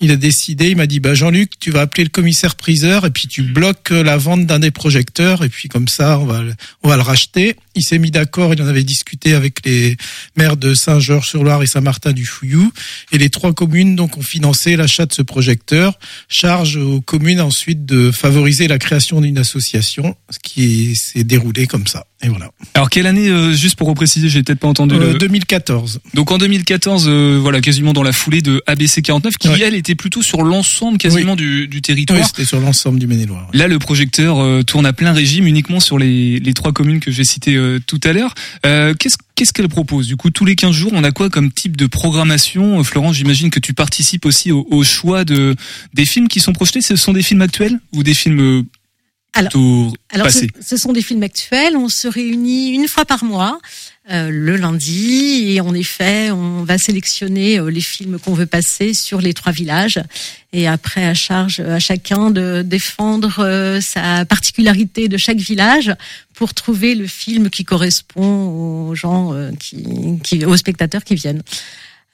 il 0.00 0.10
a 0.10 0.16
décidé, 0.16 0.68
il 0.68 0.76
m'a 0.76 0.86
dit, 0.86 1.00
bah 1.00 1.14
Jean-Luc, 1.14 1.58
tu 1.58 1.70
vas 1.70 1.80
appeler 1.80 2.04
le 2.04 2.10
commissaire 2.10 2.56
priseur 2.56 3.06
et 3.06 3.10
puis 3.10 3.26
tu 3.26 3.42
bloques 3.42 3.88
la 3.88 4.18
vente 4.18 4.44
d'un 4.44 4.58
des 4.58 4.70
projecteurs 4.70 5.44
et 5.44 5.48
puis 5.48 5.70
comme 5.70 5.88
ça, 5.88 6.18
on 6.18 6.26
va, 6.26 6.42
on 6.82 6.90
va 6.90 6.96
le 6.96 7.02
racheter. 7.02 7.56
Il 7.74 7.82
s'est 7.82 7.98
mis 7.98 8.10
d'accord, 8.10 8.52
il 8.54 8.62
en 8.62 8.66
avait 8.66 8.84
discuté 8.84 9.34
avec 9.34 9.64
les 9.64 9.96
maires 10.36 10.56
de 10.56 10.74
Saint-Georges-sur-Loire 10.74 11.62
et 11.62 11.66
Saint-Martin-du-Fouillou 11.66 12.72
et 13.12 13.18
les 13.18 13.30
trois 13.30 13.52
communes 13.52 13.96
donc 13.96 14.16
ont 14.16 14.22
financé 14.22 14.76
l'achat 14.76 15.06
de 15.06 15.12
ce 15.12 15.22
projecteur. 15.22 15.98
Charge 16.28 16.76
aux 16.76 17.00
communes 17.00 17.40
ensuite 17.40 17.84
de 17.84 18.10
favoriser 18.10 18.68
la 18.68 18.78
création 18.78 19.20
d'une 19.20 19.38
association, 19.38 20.16
ce 20.30 20.38
qui 20.38 20.96
s'est 20.96 21.24
déroulé 21.24 21.66
comme 21.66 21.86
ça. 21.86 22.06
Et 22.24 22.28
voilà. 22.28 22.50
Alors 22.74 22.88
quelle 22.88 23.06
année, 23.06 23.28
euh, 23.28 23.52
juste 23.52 23.76
pour 23.76 23.88
repréciser, 23.88 24.28
j'ai 24.28 24.42
peut-être 24.42 24.60
pas 24.60 24.68
entendu. 24.68 24.94
Euh, 24.94 25.14
2014. 25.18 26.00
Donc 26.14 26.30
en 26.30 26.38
2014, 26.38 27.06
euh, 27.08 27.38
voilà, 27.40 27.60
quasiment 27.60 27.92
dans 27.92 28.04
la 28.04 28.12
foulée 28.12 28.42
de 28.42 28.62
ABC 28.66 29.02
49, 29.02 29.38
qui 29.38 29.48
elle 29.62 29.74
était 29.74 29.96
plutôt 29.96 30.22
sur 30.22 30.42
l'ensemble 30.42 30.98
quasiment 30.98 31.34
du, 31.34 31.66
du, 31.66 31.82
territoire. 31.82 32.18
Oui, 32.18 32.24
c'était 32.24 32.44
sur 32.44 32.60
l'ensemble 32.60 32.98
du 33.00 33.06
Maine-et-Loire. 33.06 33.48
Là, 33.52 33.66
le 33.66 33.78
projecteur 33.78 34.38
euh, 34.38 34.62
tourne 34.62 34.86
à 34.86 34.92
plein 34.92 35.12
régime, 35.12 35.46
uniquement 35.46 35.80
sur 35.80 35.98
les, 35.98 36.38
les 36.38 36.54
trois 36.54 36.72
communes 36.72 37.00
que 37.00 37.10
j'ai 37.10 37.24
citées 37.24 37.56
tout 37.86 38.00
à 38.04 38.12
l'heure. 38.12 38.34
Qu'est-ce 38.62 39.16
Qu'est-ce 39.34 39.52
qu'elle 39.52 39.68
propose? 39.68 40.06
Du 40.06 40.16
coup, 40.16 40.30
tous 40.30 40.44
les 40.44 40.56
15 40.56 40.72
jours, 40.72 40.92
on 40.94 41.02
a 41.02 41.10
quoi 41.10 41.30
comme 41.30 41.50
type 41.50 41.76
de 41.76 41.86
programmation? 41.86 42.84
Florence, 42.84 43.16
j'imagine 43.16 43.50
que 43.50 43.60
tu 43.60 43.72
participes 43.72 44.26
aussi 44.26 44.52
au, 44.52 44.84
choix 44.84 45.24
de 45.24 45.56
des 45.94 46.04
films 46.04 46.28
qui 46.28 46.38
sont 46.38 46.52
projetés. 46.52 46.82
Ce 46.82 46.96
sont 46.96 47.12
des 47.12 47.22
films 47.22 47.40
actuels 47.40 47.80
ou 47.92 48.02
des 48.02 48.14
films 48.14 48.64
alors, 49.34 49.52
alors 50.10 50.28
ce, 50.30 50.76
sont 50.76 50.92
des 50.92 51.00
films 51.00 51.22
actuels. 51.22 51.76
On 51.76 51.88
se 51.88 52.06
réunit 52.06 52.74
une 52.74 52.86
fois 52.86 53.06
par 53.06 53.24
mois, 53.24 53.60
euh, 54.10 54.28
le 54.30 54.56
lundi, 54.56 55.52
et 55.54 55.60
en 55.62 55.72
effet, 55.74 56.30
on 56.30 56.64
va 56.64 56.76
sélectionner 56.76 57.58
euh, 57.58 57.70
les 57.70 57.80
films 57.80 58.18
qu'on 58.18 58.34
veut 58.34 58.46
passer 58.46 58.92
sur 58.92 59.22
les 59.22 59.32
trois 59.32 59.52
villages. 59.52 60.00
Et 60.52 60.68
après, 60.68 61.06
à 61.06 61.14
charge 61.14 61.60
à 61.60 61.78
chacun 61.78 62.30
de 62.30 62.62
défendre 62.62 63.38
euh, 63.38 63.80
sa 63.80 64.26
particularité 64.26 65.08
de 65.08 65.16
chaque 65.16 65.38
village 65.38 65.94
pour 66.34 66.52
trouver 66.52 66.94
le 66.94 67.06
film 67.06 67.48
qui 67.48 67.64
correspond 67.64 68.88
aux 68.90 68.94
gens, 68.94 69.32
euh, 69.32 69.50
qui, 69.58 69.82
qui, 70.22 70.44
aux 70.44 70.56
spectateurs 70.58 71.04
qui 71.04 71.14
viennent. 71.14 71.42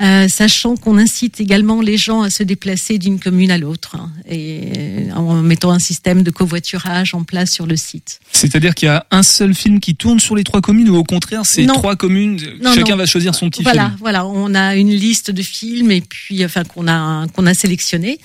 Euh, 0.01 0.29
sachant 0.29 0.77
qu'on 0.77 0.97
incite 0.97 1.41
également 1.41 1.81
les 1.81 1.97
gens 1.97 2.23
à 2.23 2.31
se 2.31 2.45
déplacer 2.45 2.99
d'une 2.99 3.19
commune 3.19 3.51
à 3.51 3.59
l'autre 3.59 3.97
hein, 3.97 4.13
et 4.31 5.11
en 5.13 5.43
mettant 5.43 5.73
un 5.73 5.81
système 5.81 6.23
de 6.23 6.31
covoiturage 6.31 7.15
en 7.15 7.25
place 7.25 7.51
sur 7.51 7.67
le 7.67 7.75
site. 7.75 8.21
C'est-à-dire 8.31 8.77
qu'il 8.77 8.87
y 8.87 8.91
a 8.93 9.07
un 9.11 9.25
seul 9.25 9.57
film 9.57 9.81
qui 9.81 9.97
tourne 9.97 10.21
sur 10.21 10.37
les 10.37 10.45
trois 10.45 10.61
communes 10.61 10.89
ou 10.89 10.95
au 10.95 11.03
contraire 11.03 11.41
c'est 11.45 11.67
trois 11.67 11.97
communes, 11.97 12.39
chacun 12.77 12.95
va 12.95 13.07
choisir 13.07 13.35
son 13.35 13.51
petit 13.51 13.65
voilà, 13.65 13.87
film. 13.87 13.97
Voilà, 13.99 14.25
on 14.25 14.55
a 14.55 14.77
une 14.77 14.93
liste 14.93 15.33
de 15.33 15.43
films 15.43 15.91
et 15.91 16.01
puis 16.01 16.45
enfin 16.45 16.63
qu'on 16.63 16.87
a 16.87 17.27
qu'on 17.35 17.47
a 17.47 17.55
sélectionné 17.55 18.21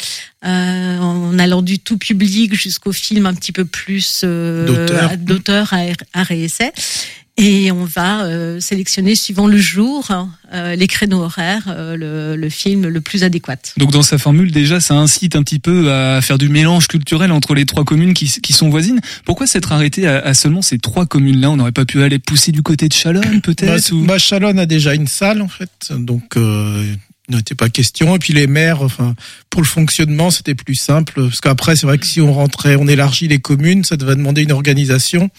euh, 0.45 0.99
en 0.99 1.39
allant 1.39 1.63
du 1.63 1.79
tout 1.79 1.97
public 1.97 2.53
jusqu'au 2.53 2.91
film 2.91 3.25
un 3.25 3.33
petit 3.33 3.51
peu 3.51 3.65
plus 3.65 4.21
euh, 4.23 5.17
d'auteur 5.17 5.73
à, 5.73 5.85
à 6.13 6.21
réessai. 6.21 6.71
Et 7.35 7.71
on 7.71 7.83
va 7.83 8.25
euh, 8.25 8.59
sélectionner 8.59 9.15
suivant 9.15 9.47
le 9.47 9.57
jour, 9.57 10.11
hein, 10.11 10.29
euh, 10.53 10.75
les 10.75 10.85
créneaux 10.85 11.23
horaires, 11.23 11.63
euh, 11.67 11.95
le, 11.97 12.35
le, 12.35 12.49
film 12.49 12.87
le 12.87 13.01
plus 13.01 13.23
adéquat. 13.23 13.57
Donc 13.77 13.91
dans 13.91 14.03
sa 14.03 14.19
formule, 14.19 14.51
déjà, 14.51 14.79
ça 14.79 14.93
incite 14.93 15.35
un 15.35 15.41
petit 15.41 15.57
peu 15.57 15.91
à 15.91 16.21
faire 16.21 16.37
du 16.37 16.47
mélange 16.47 16.87
culturel 16.87 17.31
entre 17.31 17.55
les 17.55 17.65
trois 17.65 17.85
communes 17.85 18.13
qui, 18.13 18.27
qui 18.27 18.53
sont 18.53 18.69
voisines. 18.69 19.01
Pourquoi 19.25 19.47
s'être 19.47 19.71
arrêté 19.71 20.07
à, 20.07 20.19
à, 20.19 20.35
seulement 20.35 20.61
ces 20.61 20.77
trois 20.77 21.07
communes-là? 21.07 21.49
On 21.49 21.55
n'aurait 21.57 21.71
pas 21.71 21.85
pu 21.85 22.03
aller 22.03 22.19
pousser 22.19 22.51
du 22.51 22.61
côté 22.61 22.87
de 22.87 22.93
Chalonne, 22.93 23.41
peut-être 23.41 23.89
bah, 23.91 23.95
ou... 23.95 24.05
bah, 24.05 24.19
Chalonne 24.19 24.59
a 24.59 24.67
déjà 24.67 24.93
une 24.93 25.07
salle, 25.07 25.41
en 25.41 25.47
fait. 25.47 25.91
Donc 25.91 26.37
n'était 27.29 27.55
pas 27.55 27.69
question. 27.69 28.15
Et 28.15 28.19
puis 28.19 28.33
les 28.33 28.47
maires, 28.47 28.81
enfin, 28.81 29.15
pour 29.49 29.61
le 29.61 29.67
fonctionnement, 29.67 30.29
c'était 30.29 30.55
plus 30.55 30.75
simple. 30.75 31.13
Parce 31.15 31.41
qu'après, 31.41 31.75
c'est 31.75 31.87
vrai 31.87 31.97
que 31.97 32.05
si 32.05 32.21
on 32.21 32.33
rentrait, 32.33 32.75
on 32.75 32.87
élargit 32.87 33.27
les 33.27 33.39
communes, 33.39 33.83
ça 33.83 33.95
devait 33.95 34.15
demander 34.15 34.43
une 34.43 34.51
organisation. 34.51 35.29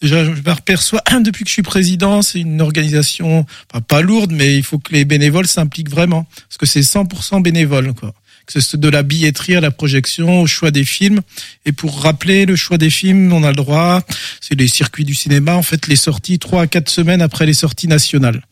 Déjà, 0.00 0.24
je 0.24 0.30
m'aperçois, 0.42 1.02
depuis 1.20 1.44
que 1.44 1.48
je 1.48 1.54
suis 1.54 1.62
président, 1.62 2.22
c'est 2.22 2.40
une 2.40 2.60
organisation, 2.60 3.44
pas 3.88 4.02
lourde, 4.02 4.32
mais 4.32 4.56
il 4.56 4.62
faut 4.62 4.78
que 4.78 4.92
les 4.92 5.04
bénévoles 5.04 5.46
s'impliquent 5.48 5.90
vraiment. 5.90 6.26
Parce 6.48 6.58
que 6.58 6.66
c'est 6.66 6.80
100% 6.80 7.42
bénévole, 7.42 7.92
quoi. 7.94 8.14
Que 8.46 8.60
c'est 8.60 8.78
de 8.78 8.88
la 8.88 9.04
billetterie 9.04 9.54
à 9.54 9.60
la 9.60 9.70
projection, 9.70 10.42
au 10.42 10.46
choix 10.48 10.72
des 10.72 10.84
films. 10.84 11.20
Et 11.64 11.70
pour 11.70 12.02
rappeler 12.02 12.44
le 12.44 12.56
choix 12.56 12.76
des 12.76 12.90
films, 12.90 13.32
on 13.32 13.44
a 13.44 13.50
le 13.50 13.56
droit, 13.56 14.02
c'est 14.40 14.58
les 14.58 14.66
circuits 14.66 15.04
du 15.04 15.14
cinéma, 15.14 15.54
en 15.54 15.62
fait, 15.62 15.86
les 15.86 15.96
sorties 15.96 16.40
trois 16.40 16.62
à 16.62 16.66
quatre 16.66 16.90
semaines 16.90 17.22
après 17.22 17.46
les 17.46 17.54
sorties 17.54 17.86
nationales. 17.86 18.42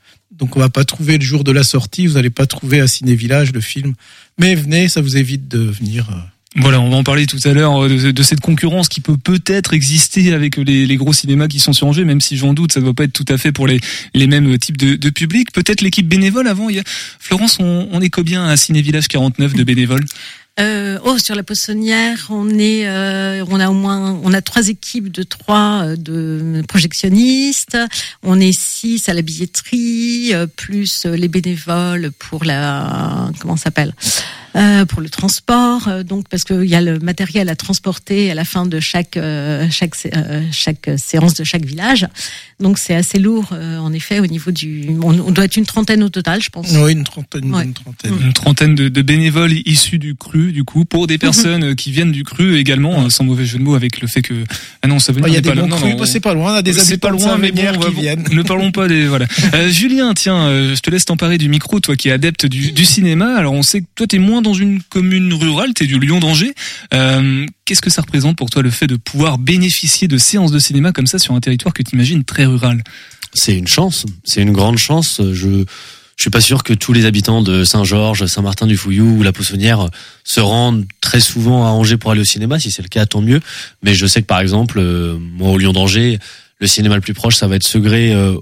Donc 0.40 0.56
on 0.56 0.60
va 0.60 0.70
pas 0.70 0.84
trouver 0.84 1.18
le 1.18 1.24
jour 1.24 1.44
de 1.44 1.52
la 1.52 1.62
sortie, 1.62 2.06
vous 2.06 2.14
n'allez 2.14 2.30
pas 2.30 2.46
trouver 2.46 2.80
à 2.80 2.88
Ciné 2.88 3.14
Village 3.14 3.52
le 3.52 3.60
film. 3.60 3.94
Mais 4.38 4.54
venez, 4.54 4.88
ça 4.88 5.02
vous 5.02 5.16
évite 5.16 5.48
de 5.48 5.58
venir. 5.58 6.08
Euh, 6.10 6.14
Voilà, 6.56 6.80
on 6.80 6.88
va 6.88 6.96
en 6.96 7.04
parler 7.04 7.26
tout 7.26 7.38
à 7.44 7.52
l'heure 7.52 7.84
euh, 7.84 8.12
de, 8.12 8.22
cette 8.22 8.40
concurrence 8.40 8.88
qui 8.88 9.02
peut 9.02 9.18
peut-être 9.18 9.74
exister 9.74 10.32
avec 10.32 10.56
les, 10.56 10.96
gros 10.96 11.12
cinémas 11.12 11.46
qui 11.46 11.60
sont 11.60 11.74
sur 11.74 11.86
Angers, 11.86 12.04
même 12.04 12.22
si 12.22 12.38
j'en 12.38 12.54
doute, 12.54 12.72
ça 12.72 12.80
ne 12.80 12.86
doit 12.86 12.94
pas 12.94 13.04
être 13.04 13.12
tout 13.12 13.26
à 13.28 13.36
fait 13.36 13.52
pour 13.52 13.66
les, 13.66 13.80
les 14.14 14.26
mêmes 14.26 14.58
types 14.58 14.78
de, 14.78 14.96
de 14.96 15.10
public. 15.10 15.52
Peut-être 15.52 15.82
l'équipe 15.82 16.08
bénévole 16.08 16.48
avant. 16.48 16.68
Florence, 17.18 17.58
on, 17.60 17.88
on 17.92 18.00
est 18.00 18.10
combien 18.10 18.46
à 18.46 18.56
Ciné 18.56 18.80
Village 18.80 19.08
49 19.08 19.52
de 19.52 19.62
bénévoles? 19.62 20.04
Euh, 20.60 20.98
oh, 21.04 21.18
sur 21.18 21.34
la 21.34 21.42
poissonnière, 21.42 22.26
on 22.28 22.48
est, 22.58 22.86
euh, 22.86 23.44
on 23.48 23.60
a 23.60 23.70
au 23.70 23.72
moins, 23.72 24.20
on 24.22 24.32
a 24.34 24.42
trois 24.42 24.68
équipes 24.68 25.10
de 25.10 25.22
trois 25.22 25.84
euh, 25.84 25.96
de 25.96 26.62
projectionnistes. 26.68 27.78
On 28.22 28.38
est 28.38 28.58
six 28.58 29.08
à 29.08 29.14
la 29.14 29.22
billetterie, 29.22 30.32
plus 30.56 31.06
les 31.06 31.28
bénévoles 31.28 32.10
pour 32.12 32.44
la, 32.44 33.30
comment 33.40 33.56
s'appelle, 33.56 33.94
euh, 34.56 34.84
pour 34.84 35.00
le 35.00 35.08
transport. 35.08 35.88
donc 36.04 36.28
parce 36.28 36.44
qu'il 36.44 36.64
y 36.64 36.74
a 36.74 36.80
le 36.80 36.98
matériel 36.98 37.48
à 37.48 37.56
transporter 37.56 38.30
à 38.30 38.34
la 38.34 38.44
fin 38.44 38.66
de 38.66 38.80
chaque 38.80 39.18
chaque 39.70 39.94
chaque 40.52 40.90
séance 40.96 41.34
de 41.34 41.44
chaque 41.44 41.64
village. 41.64 42.06
Donc 42.60 42.78
c'est 42.78 42.94
assez 42.94 43.18
lourd, 43.18 43.48
euh, 43.52 43.78
en 43.78 43.92
effet, 43.92 44.20
au 44.20 44.26
niveau 44.26 44.50
du. 44.50 44.90
On, 45.02 45.12
doit 45.30 45.44
être 45.44 45.56
une 45.56 45.64
trentaine 45.64 46.02
au 46.02 46.10
total, 46.10 46.42
je 46.42 46.50
pense. 46.50 46.70
Oui, 46.72 46.92
une 46.92 47.04
trentaine. 47.04 47.44
Une 47.44 47.72
trentaine, 47.72 48.14
une 48.20 48.32
trentaine 48.34 48.74
de, 48.74 48.88
de, 48.88 49.02
bénévoles 49.02 49.52
issus 49.64 49.98
du 49.98 50.14
cru, 50.14 50.52
du 50.52 50.62
coup, 50.64 50.84
pour 50.84 51.06
des 51.06 51.14
mhm. 51.14 51.20
personnes 51.20 51.64
euh, 51.64 51.74
qui 51.74 51.90
viennent 51.90 52.12
du 52.12 52.22
cru 52.22 52.58
également, 52.58 53.08
sans 53.08 53.24
mauvais 53.24 53.46
jeu 53.46 53.58
de 53.58 53.62
mots, 53.62 53.74
avec 53.74 54.02
le 54.02 54.08
fait 54.08 54.20
que 54.20 54.34
ah 54.82 54.88
non, 54.88 54.98
ça 54.98 55.12
veut 55.12 55.22
Il 55.26 55.32
y 55.32 55.38
a 55.38 55.40
des 55.40 55.52
bons 55.52 55.68
crus, 55.68 55.96
c'est 56.04 56.20
pas 56.20 56.34
loin, 56.34 56.52
on 56.52 56.56
a 56.56 56.62
des 56.62 56.78
habitants 56.78 57.08
pas 57.08 57.10
loin, 57.10 57.38
mais 57.38 57.50
bon, 57.50 57.62
qui 57.80 58.00
viennent. 58.00 58.24
Ne 58.30 58.42
parlons 58.42 58.72
pas 58.72 58.88
des 58.88 59.06
voilà. 59.06 59.26
Euh, 59.54 59.68
Julien, 59.70 60.12
tiens, 60.14 60.74
je 60.74 60.80
te 60.80 60.90
laisse 60.90 61.06
t'emparer 61.06 61.38
du 61.38 61.48
micro, 61.48 61.80
toi 61.80 61.96
qui 61.96 62.10
es 62.10 62.12
adepte 62.12 62.44
du, 62.44 62.72
du 62.72 62.84
cinéma. 62.84 63.36
Alors 63.36 63.54
on 63.54 63.62
sait 63.62 63.80
que 63.80 63.86
toi 63.94 64.06
t'es 64.06 64.18
moins 64.18 64.39
dans 64.42 64.54
une 64.54 64.82
commune 64.82 65.32
rurale, 65.32 65.74
t'es 65.74 65.86
du 65.86 65.98
Lyon 65.98 66.20
d'Angers. 66.20 66.54
Euh, 66.94 67.46
Qu'est-ce 67.64 67.82
que 67.82 67.90
ça 67.90 68.02
représente 68.02 68.36
pour 68.36 68.50
toi 68.50 68.62
le 68.62 68.70
fait 68.70 68.86
de 68.86 68.96
pouvoir 68.96 69.38
bénéficier 69.38 70.08
de 70.08 70.18
séances 70.18 70.50
de 70.52 70.58
cinéma 70.58 70.92
comme 70.92 71.06
ça 71.06 71.18
sur 71.18 71.34
un 71.34 71.40
territoire 71.40 71.72
que 71.72 71.82
tu 71.82 71.94
imagines 71.94 72.24
très 72.24 72.44
rural? 72.44 72.82
C'est 73.32 73.56
une 73.56 73.68
chance, 73.68 74.06
c'est 74.24 74.42
une 74.42 74.52
grande 74.52 74.78
chance. 74.78 75.20
Je 75.32 75.64
je 76.20 76.24
suis 76.24 76.30
pas 76.30 76.42
sûr 76.42 76.64
que 76.64 76.74
tous 76.74 76.92
les 76.92 77.06
habitants 77.06 77.40
de 77.40 77.64
Saint-Georges, 77.64 78.26
Saint-Martin-du-Fouillou 78.26 79.20
ou 79.20 79.22
la 79.22 79.32
Poussonnière 79.32 79.88
se 80.22 80.40
rendent 80.40 80.84
très 81.00 81.18
souvent 81.18 81.64
à 81.64 81.70
Angers 81.70 81.96
pour 81.96 82.10
aller 82.10 82.20
au 82.20 82.24
cinéma. 82.24 82.60
Si 82.60 82.70
c'est 82.70 82.82
le 82.82 82.88
cas, 82.88 83.06
tant 83.06 83.22
mieux. 83.22 83.40
Mais 83.82 83.94
je 83.94 84.04
sais 84.04 84.20
que 84.20 84.26
par 84.26 84.40
exemple, 84.40 84.80
euh, 84.80 85.16
moi 85.18 85.48
au 85.48 85.56
Lyon 85.56 85.72
d'Angers, 85.72 86.18
le 86.58 86.66
cinéma 86.66 86.96
le 86.96 87.00
plus 87.00 87.14
proche, 87.14 87.36
ça 87.36 87.46
va 87.46 87.56
être 87.56 87.62
Segré 87.62 88.12
euh, 88.12 88.34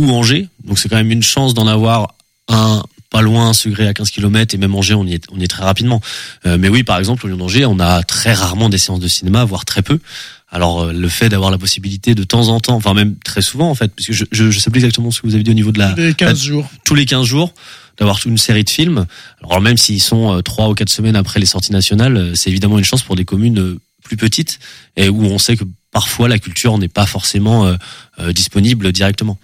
ou 0.00 0.10
Angers. 0.12 0.48
Donc 0.64 0.78
c'est 0.78 0.88
quand 0.88 0.96
même 0.96 1.10
une 1.10 1.22
chance 1.22 1.52
d'en 1.52 1.66
avoir 1.66 2.14
un 2.48 2.82
pas 3.10 3.22
loin, 3.22 3.52
Segré 3.52 3.86
à 3.86 3.94
15 3.94 4.10
km 4.10 4.54
et 4.54 4.58
même 4.58 4.74
Angers, 4.74 4.94
on 4.94 5.04
y 5.04 5.14
est, 5.14 5.24
on 5.32 5.38
y 5.38 5.44
est 5.44 5.48
très 5.48 5.64
rapidement. 5.64 6.00
Euh, 6.46 6.56
mais 6.58 6.68
oui, 6.68 6.84
par 6.84 6.98
exemple, 6.98 7.26
au 7.26 7.28
Lyon 7.28 7.38
d'Angers, 7.38 7.66
on 7.66 7.80
a 7.80 8.02
très 8.02 8.32
rarement 8.32 8.68
des 8.68 8.78
séances 8.78 9.00
de 9.00 9.08
cinéma, 9.08 9.44
voire 9.44 9.64
très 9.64 9.82
peu. 9.82 9.98
Alors 10.52 10.80
euh, 10.80 10.92
le 10.92 11.08
fait 11.08 11.28
d'avoir 11.28 11.50
la 11.50 11.58
possibilité 11.58 12.14
de 12.14 12.24
temps 12.24 12.48
en 12.48 12.60
temps, 12.60 12.74
enfin 12.74 12.92
même 12.94 13.16
très 13.16 13.42
souvent 13.42 13.70
en 13.70 13.74
fait, 13.74 13.92
parce 13.94 14.06
que 14.06 14.12
je, 14.12 14.24
je, 14.30 14.58
sais 14.58 14.70
plus 14.70 14.80
exactement 14.80 15.10
ce 15.10 15.20
que 15.20 15.26
vous 15.26 15.34
avez 15.34 15.44
dit 15.44 15.50
au 15.50 15.54
niveau 15.54 15.70
de 15.70 15.78
la... 15.78 15.92
Tous 15.92 16.00
les 16.00 16.14
15 16.14 16.42
jours. 16.42 16.70
Tous 16.84 16.94
les 16.94 17.06
15 17.06 17.24
jours 17.24 17.54
d'avoir 17.98 18.18
une 18.26 18.38
série 18.38 18.64
de 18.64 18.70
films. 18.70 19.06
Alors 19.42 19.60
même 19.60 19.76
s'ils 19.76 20.02
sont 20.02 20.36
euh, 20.36 20.42
trois 20.42 20.68
ou 20.68 20.74
quatre 20.74 20.88
semaines 20.88 21.16
après 21.16 21.38
les 21.38 21.46
sorties 21.46 21.72
nationales, 21.72 22.16
euh, 22.16 22.34
c'est 22.34 22.50
évidemment 22.50 22.78
une 22.78 22.84
chance 22.84 23.02
pour 23.02 23.14
des 23.14 23.24
communes 23.24 23.78
plus 24.02 24.16
petites 24.16 24.58
et 24.96 25.08
où 25.08 25.22
on 25.22 25.38
sait 25.38 25.56
que 25.56 25.64
parfois 25.92 26.28
la 26.28 26.38
culture 26.38 26.76
n'est 26.78 26.88
pas 26.88 27.06
forcément 27.06 27.72
disponible 28.32 28.92
directement. 28.92 29.38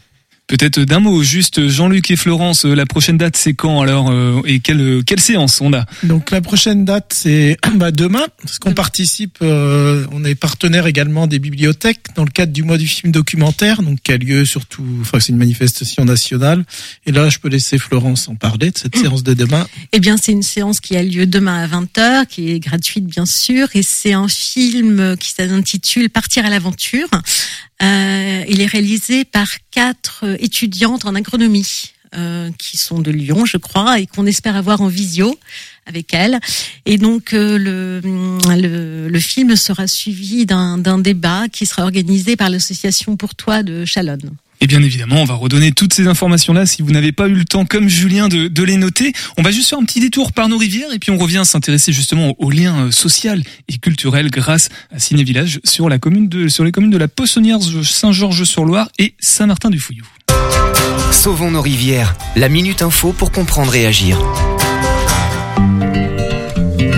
Peut-être 0.49 0.79
d'un 0.79 1.01
mot, 1.01 1.25
juste 1.25 1.67
Jean-Luc 1.67 2.09
et 2.13 2.17
Florence, 2.17 2.67
euh, 2.67 2.75
la 2.75 2.87
prochaine 2.87 3.19
date 3.19 3.37
c'est 3.37 3.55
quand 3.55 3.81
alors 3.81 4.11
euh, 4.13 4.41
et 4.45 4.61
quelle 4.61 5.03
quelle 5.05 5.19
séance 5.19 5.61
on 5.61 5.73
a 5.73 5.87
Donc 6.05 6.31
la 6.31 6.41
prochaine 6.41 6.85
date 6.85 7.13
c'est 7.13 7.57
bah, 7.75 7.91
demain 7.91 8.25
parce 8.41 8.61
qu'on 8.61 8.73
participe, 8.73 9.39
euh, 9.43 10.07
on 10.13 10.25
est 10.25 10.37
partenaire 10.37 10.87
également 10.87 11.27
des 11.27 11.41
bibliothèques 11.41 12.15
dans 12.15 12.23
le 12.23 12.31
cadre 12.31 12.53
du 12.53 12.63
mois 12.63 12.79
du 12.79 12.87
film 12.87 13.11
documentaire, 13.11 13.83
donc 13.83 13.99
qui 14.05 14.13
a 14.13 14.19
lieu 14.19 14.45
surtout, 14.45 14.87
enfin 15.01 15.19
c'est 15.19 15.33
une 15.33 15.39
manifestation 15.39 16.05
nationale. 16.05 16.65
Et 17.07 17.11
là 17.11 17.29
je 17.29 17.39
peux 17.39 17.49
laisser 17.49 17.77
Florence 17.79 18.29
en 18.29 18.37
parler 18.37 18.71
de 18.71 18.79
cette 18.79 18.97
séance 18.97 19.25
de 19.25 19.35
demain. 19.35 19.67
Eh 19.91 19.99
bien 19.99 20.17
c'est 20.17 20.31
une 20.31 20.45
séance 20.45 20.79
qui 20.79 20.97
a 20.97 21.03
lieu 21.03 21.27
demain 21.27 21.65
à 21.65 21.67
20h, 21.67 22.27
qui 22.27 22.53
est 22.53 22.61
gratuite 22.61 23.07
bien 23.07 23.27
sûr, 23.27 23.67
et 23.75 23.83
c'est 23.83 24.13
un 24.13 24.29
film 24.29 25.17
qui 25.19 25.33
s'intitule 25.33 26.09
Partir 26.09 26.47
à 26.47 26.51
l'aventure 26.51 27.09
euh, 27.83 28.45
il 28.49 28.61
est 28.61 28.67
réalisé 28.67 29.25
par 29.25 29.47
quatre 29.71 30.25
étudiantes 30.41 31.05
en 31.05 31.15
agronomie 31.15 31.93
euh, 32.17 32.51
qui 32.59 32.77
sont 32.77 33.01
de 33.01 33.11
Lyon, 33.11 33.45
je 33.45 33.59
crois, 33.59 34.01
et 34.01 34.07
qu'on 34.07 34.27
espère 34.27 34.57
avoir 34.57 34.81
en 34.81 34.89
visio 34.89 35.39
avec 35.85 36.15
elles. 36.15 36.39
Et 36.87 36.97
donc 36.97 37.35
euh, 37.35 37.59
le, 37.59 38.01
le, 38.57 39.09
le, 39.09 39.21
film 39.21 39.57
sera 39.57 39.87
suivi 39.87 40.47
d'un 40.47 40.99
débat 40.99 41.49
qui 41.49 41.67
sera 41.67 41.83
organisé 41.83 42.37
par 42.37 42.49
l'association 42.49 43.17
Pour 43.17 43.35
Toi 43.35 43.63
de 43.63 43.85
Chalonne. 43.85 44.31
Et 44.61 44.67
bien 44.67 44.83
évidemment, 44.83 45.17
on 45.17 45.25
va 45.25 45.35
redonner 45.35 45.73
toutes 45.73 45.93
ces 45.93 46.07
informations-là 46.07 46.67
si 46.67 46.83
vous 46.83 46.91
n'avez 46.91 47.13
pas 47.13 47.29
eu 47.29 47.35
le 47.35 47.45
temps, 47.45 47.65
comme 47.65 47.89
Julien, 47.89 48.29
de, 48.29 48.63
les 48.63 48.77
noter. 48.77 49.13
On 49.37 49.43
va 49.43 49.51
juste 49.51 49.69
faire 49.69 49.79
un 49.79 49.85
petit 49.85 50.01
détour 50.01 50.33
par 50.33 50.49
nos 50.49 50.59
rivières 50.59 50.93
et 50.93 50.99
puis 50.99 51.11
on 51.11 51.19
revient 51.19 51.43
s'intéresser 51.45 51.93
justement 51.93 52.35
aux 52.39 52.51
liens 52.51 52.87
euh, 52.87 52.91
social 52.91 53.43
et 53.69 53.79
culturels 53.79 54.31
grâce 54.31 54.69
à 54.91 54.99
Ciné 54.99 55.25
Village 55.25 55.61
sur 55.65 55.89
les 55.89 55.99
communes 55.99 56.29
de 56.29 56.99
la 56.99 57.09
Poissonnière, 57.09 57.59
Saint-Georges-sur-Loire 57.83 58.89
et 58.99 59.15
Saint-Martin-du-Fouillou. 59.21 60.07
Sauvons 61.13 61.51
nos 61.51 61.63
rivières. 61.63 62.15
La 62.35 62.49
minute 62.49 62.83
info 62.83 63.13
pour 63.13 63.31
comprendre 63.31 63.75
et 63.75 63.87
agir. 63.87 64.19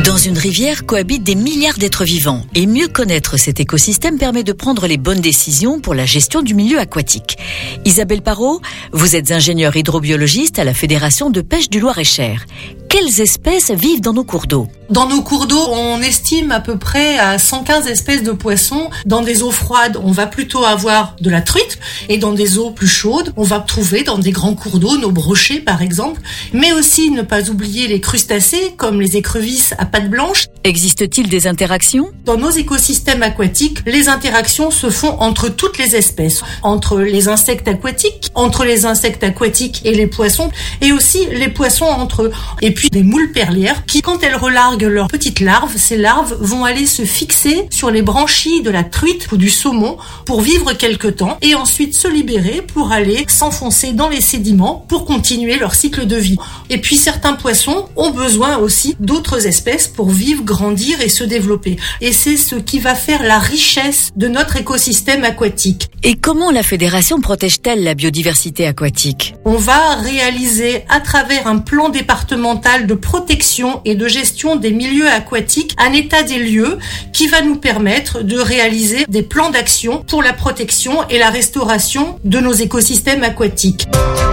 Dans 0.09 0.17
une 0.17 0.39
rivière 0.39 0.87
cohabitent 0.87 1.23
des 1.23 1.35
milliards 1.35 1.77
d'êtres 1.77 2.07
vivants 2.07 2.43
et 2.55 2.67
mieux 2.67 2.89
connaître 2.89 3.37
cet 3.37 3.61
écosystème 3.61 4.17
permet 4.17 4.43
de 4.43 4.55
prendre 4.55 4.87
les 4.87 4.97
bonnes 4.97 5.21
décisions 5.21 5.81
pour 5.81 5.93
la 5.93 6.07
gestion 6.07 6.41
du 6.41 6.55
milieu 6.55 6.79
aquatique. 6.79 7.37
Isabelle 7.85 8.23
Parot, 8.23 8.63
vous 8.93 9.17
êtes 9.17 9.33
ingénieure 9.33 9.77
hydrobiologiste 9.77 10.59
à 10.59 10.65
la 10.65 10.73
Fédération 10.73 11.29
de 11.29 11.43
pêche 11.43 11.69
du 11.69 11.79
Loir-et-Cher 11.79 12.47
quelles 12.89 13.21
espèces 13.21 13.71
vivent 13.71 14.01
dans 14.01 14.15
nos 14.15 14.25
cours 14.25 14.47
d'eau? 14.47 14.67
Dans 14.91 15.07
nos 15.07 15.21
cours 15.21 15.47
d'eau, 15.47 15.61
on 15.71 16.01
estime 16.01 16.51
à 16.51 16.61
peu 16.61 16.79
près 16.79 17.19
à 17.19 17.39
115 17.39 17.87
espèces 17.89 18.23
de 18.23 18.33
poissons. 18.33 18.89
Dans 19.05 19.21
des 19.21 19.43
eaux 19.43 19.51
froides, 19.51 19.99
on 20.03 20.13
va 20.13 20.27
plutôt 20.27 20.65
avoir 20.65 21.15
de 21.21 21.29
la 21.29 21.43
truite. 21.43 21.79
Et 22.09 22.17
dans 22.17 22.33
des 22.33 22.57
eaux 22.57 22.71
plus 22.71 22.89
chaudes, 22.89 23.35
on 23.37 23.43
va 23.43 23.61
trouver 23.61 24.03
dans 24.03 24.17
des 24.17 24.31
grands 24.31 24.55
cours 24.55 24.79
d'eau 24.79 24.97
nos 24.97 25.11
brochets 25.11 25.61
par 25.61 25.83
exemple. 25.83 26.23
Mais 26.55 26.73
aussi 26.73 27.11
ne 27.11 27.21
pas 27.21 27.51
oublier 27.51 27.87
les 27.87 28.01
crustacés 28.01 28.73
comme 28.79 29.03
les 29.03 29.19
écrevisses 29.19 29.75
à 29.77 29.85
pattes 29.85 30.09
blanches. 30.09 30.47
Existe-t-il 30.65 31.29
des 31.29 31.47
interactions? 31.47 32.11
Dans 32.25 32.39
nos 32.39 32.51
écosystèmes 32.51 33.23
aquatiques, 33.23 33.81
les 33.85 34.09
interactions 34.09 34.71
se 34.71 34.89
font 34.89 35.19
entre 35.21 35.51
toutes 35.51 35.77
les 35.77 35.97
espèces. 35.97 36.43
Entre 36.63 37.01
les 37.01 37.29
insectes 37.29 37.69
aquatiques, 37.69 38.31
entre 38.35 38.65
les 38.65 38.87
insectes 38.87 39.23
aquatiques 39.23 39.83
et 39.85 39.95
les 39.95 40.07
poissons. 40.07 40.51
Et 40.81 40.93
aussi 40.93 41.27
les 41.31 41.49
poissons 41.49 41.85
entre 41.85 42.23
eux 42.23 42.33
puis 42.79 42.91
des 42.91 43.03
moules 43.03 43.33
perlières 43.33 43.85
qui, 43.87 44.03
quand 44.03 44.23
elles 44.23 44.37
relarguent 44.37 44.85
leurs 44.85 45.09
petites 45.09 45.41
larves, 45.41 45.77
ces 45.77 45.97
larves 45.97 46.37
vont 46.39 46.65
aller 46.65 46.87
se 46.87 47.05
fixer 47.05 47.67
sur 47.73 47.91
les 47.91 48.03
branchies 48.03 48.63
de 48.63 48.71
la 48.71 48.85
truite 48.85 49.33
ou 49.33 49.37
du 49.37 49.51
saumon 49.51 49.99
pour 50.25 50.43
vivre 50.43 50.73
quelque 50.75 51.09
temps 51.09 51.39
et 51.43 51.57
ensuite 51.57 51.99
se 51.99 52.07
libérer 52.07 52.63
pour 52.63 52.93
aller 52.93 53.27
s'enfoncer 53.27 53.95
dans 53.95 54.09
les 54.09 54.21
sédiments 54.21 54.87
pour 54.89 55.07
continuer 55.07 55.59
leur 55.59 55.75
cycle 55.75 56.07
de 56.07 56.15
vie. 56.15 56.37
Et 56.71 56.79
puis 56.79 56.97
certains 56.97 57.33
poissons 57.33 57.89
ont 57.97 58.13
besoin 58.13 58.59
aussi 58.59 58.95
d'autres 59.01 59.49
espèces 59.49 59.89
pour 59.89 60.11
vivre, 60.11 60.45
grandir 60.45 61.01
et 61.01 61.09
se 61.09 61.25
développer. 61.25 61.79
Et 62.01 62.13
c'est 62.13 62.37
ce 62.37 62.55
qui 62.55 62.79
va 62.79 62.95
faire 62.95 63.25
la 63.25 63.41
richesse 63.41 64.13
de 64.15 64.29
notre 64.29 64.57
écosystème 64.57 65.25
aquatique. 65.25 65.91
Et 66.05 66.15
comment 66.15 66.53
la 66.53 66.63
fédération 66.63 67.21
protège-t-elle 67.21 67.83
la 67.83 67.95
biodiversité 67.95 68.69
aquatique? 68.69 69.35
On 69.45 69.57
va 69.57 69.97
réaliser 69.97 70.85
à 70.89 71.01
travers 71.01 71.49
un 71.49 71.59
plan 71.59 71.89
départemental 71.89 72.68
de 72.77 72.95
protection 72.95 73.81
et 73.87 73.95
de 73.95 74.07
gestion 74.07 74.57
des 74.57 74.71
milieux 74.71 75.09
aquatiques, 75.09 75.75
un 75.79 75.93
état 75.95 76.23
des 76.23 76.39
lieux 76.39 76.79
qui 77.13 77.27
va 77.27 77.41
nous 77.41 77.57
permettre 77.57 78.23
de 78.23 78.39
réaliser 78.39 79.07
des 79.09 79.23
plans 79.23 79.51
d'action 79.51 80.05
pour 80.07 80.23
la 80.23 80.35
protection 80.35 81.09
et 81.09 81.19
la 81.19 81.31
restauration 81.31 82.19
de 82.25 82.39
nos 82.39 82.53
écosystèmes 82.53 83.25
aquatiques. 83.25 83.89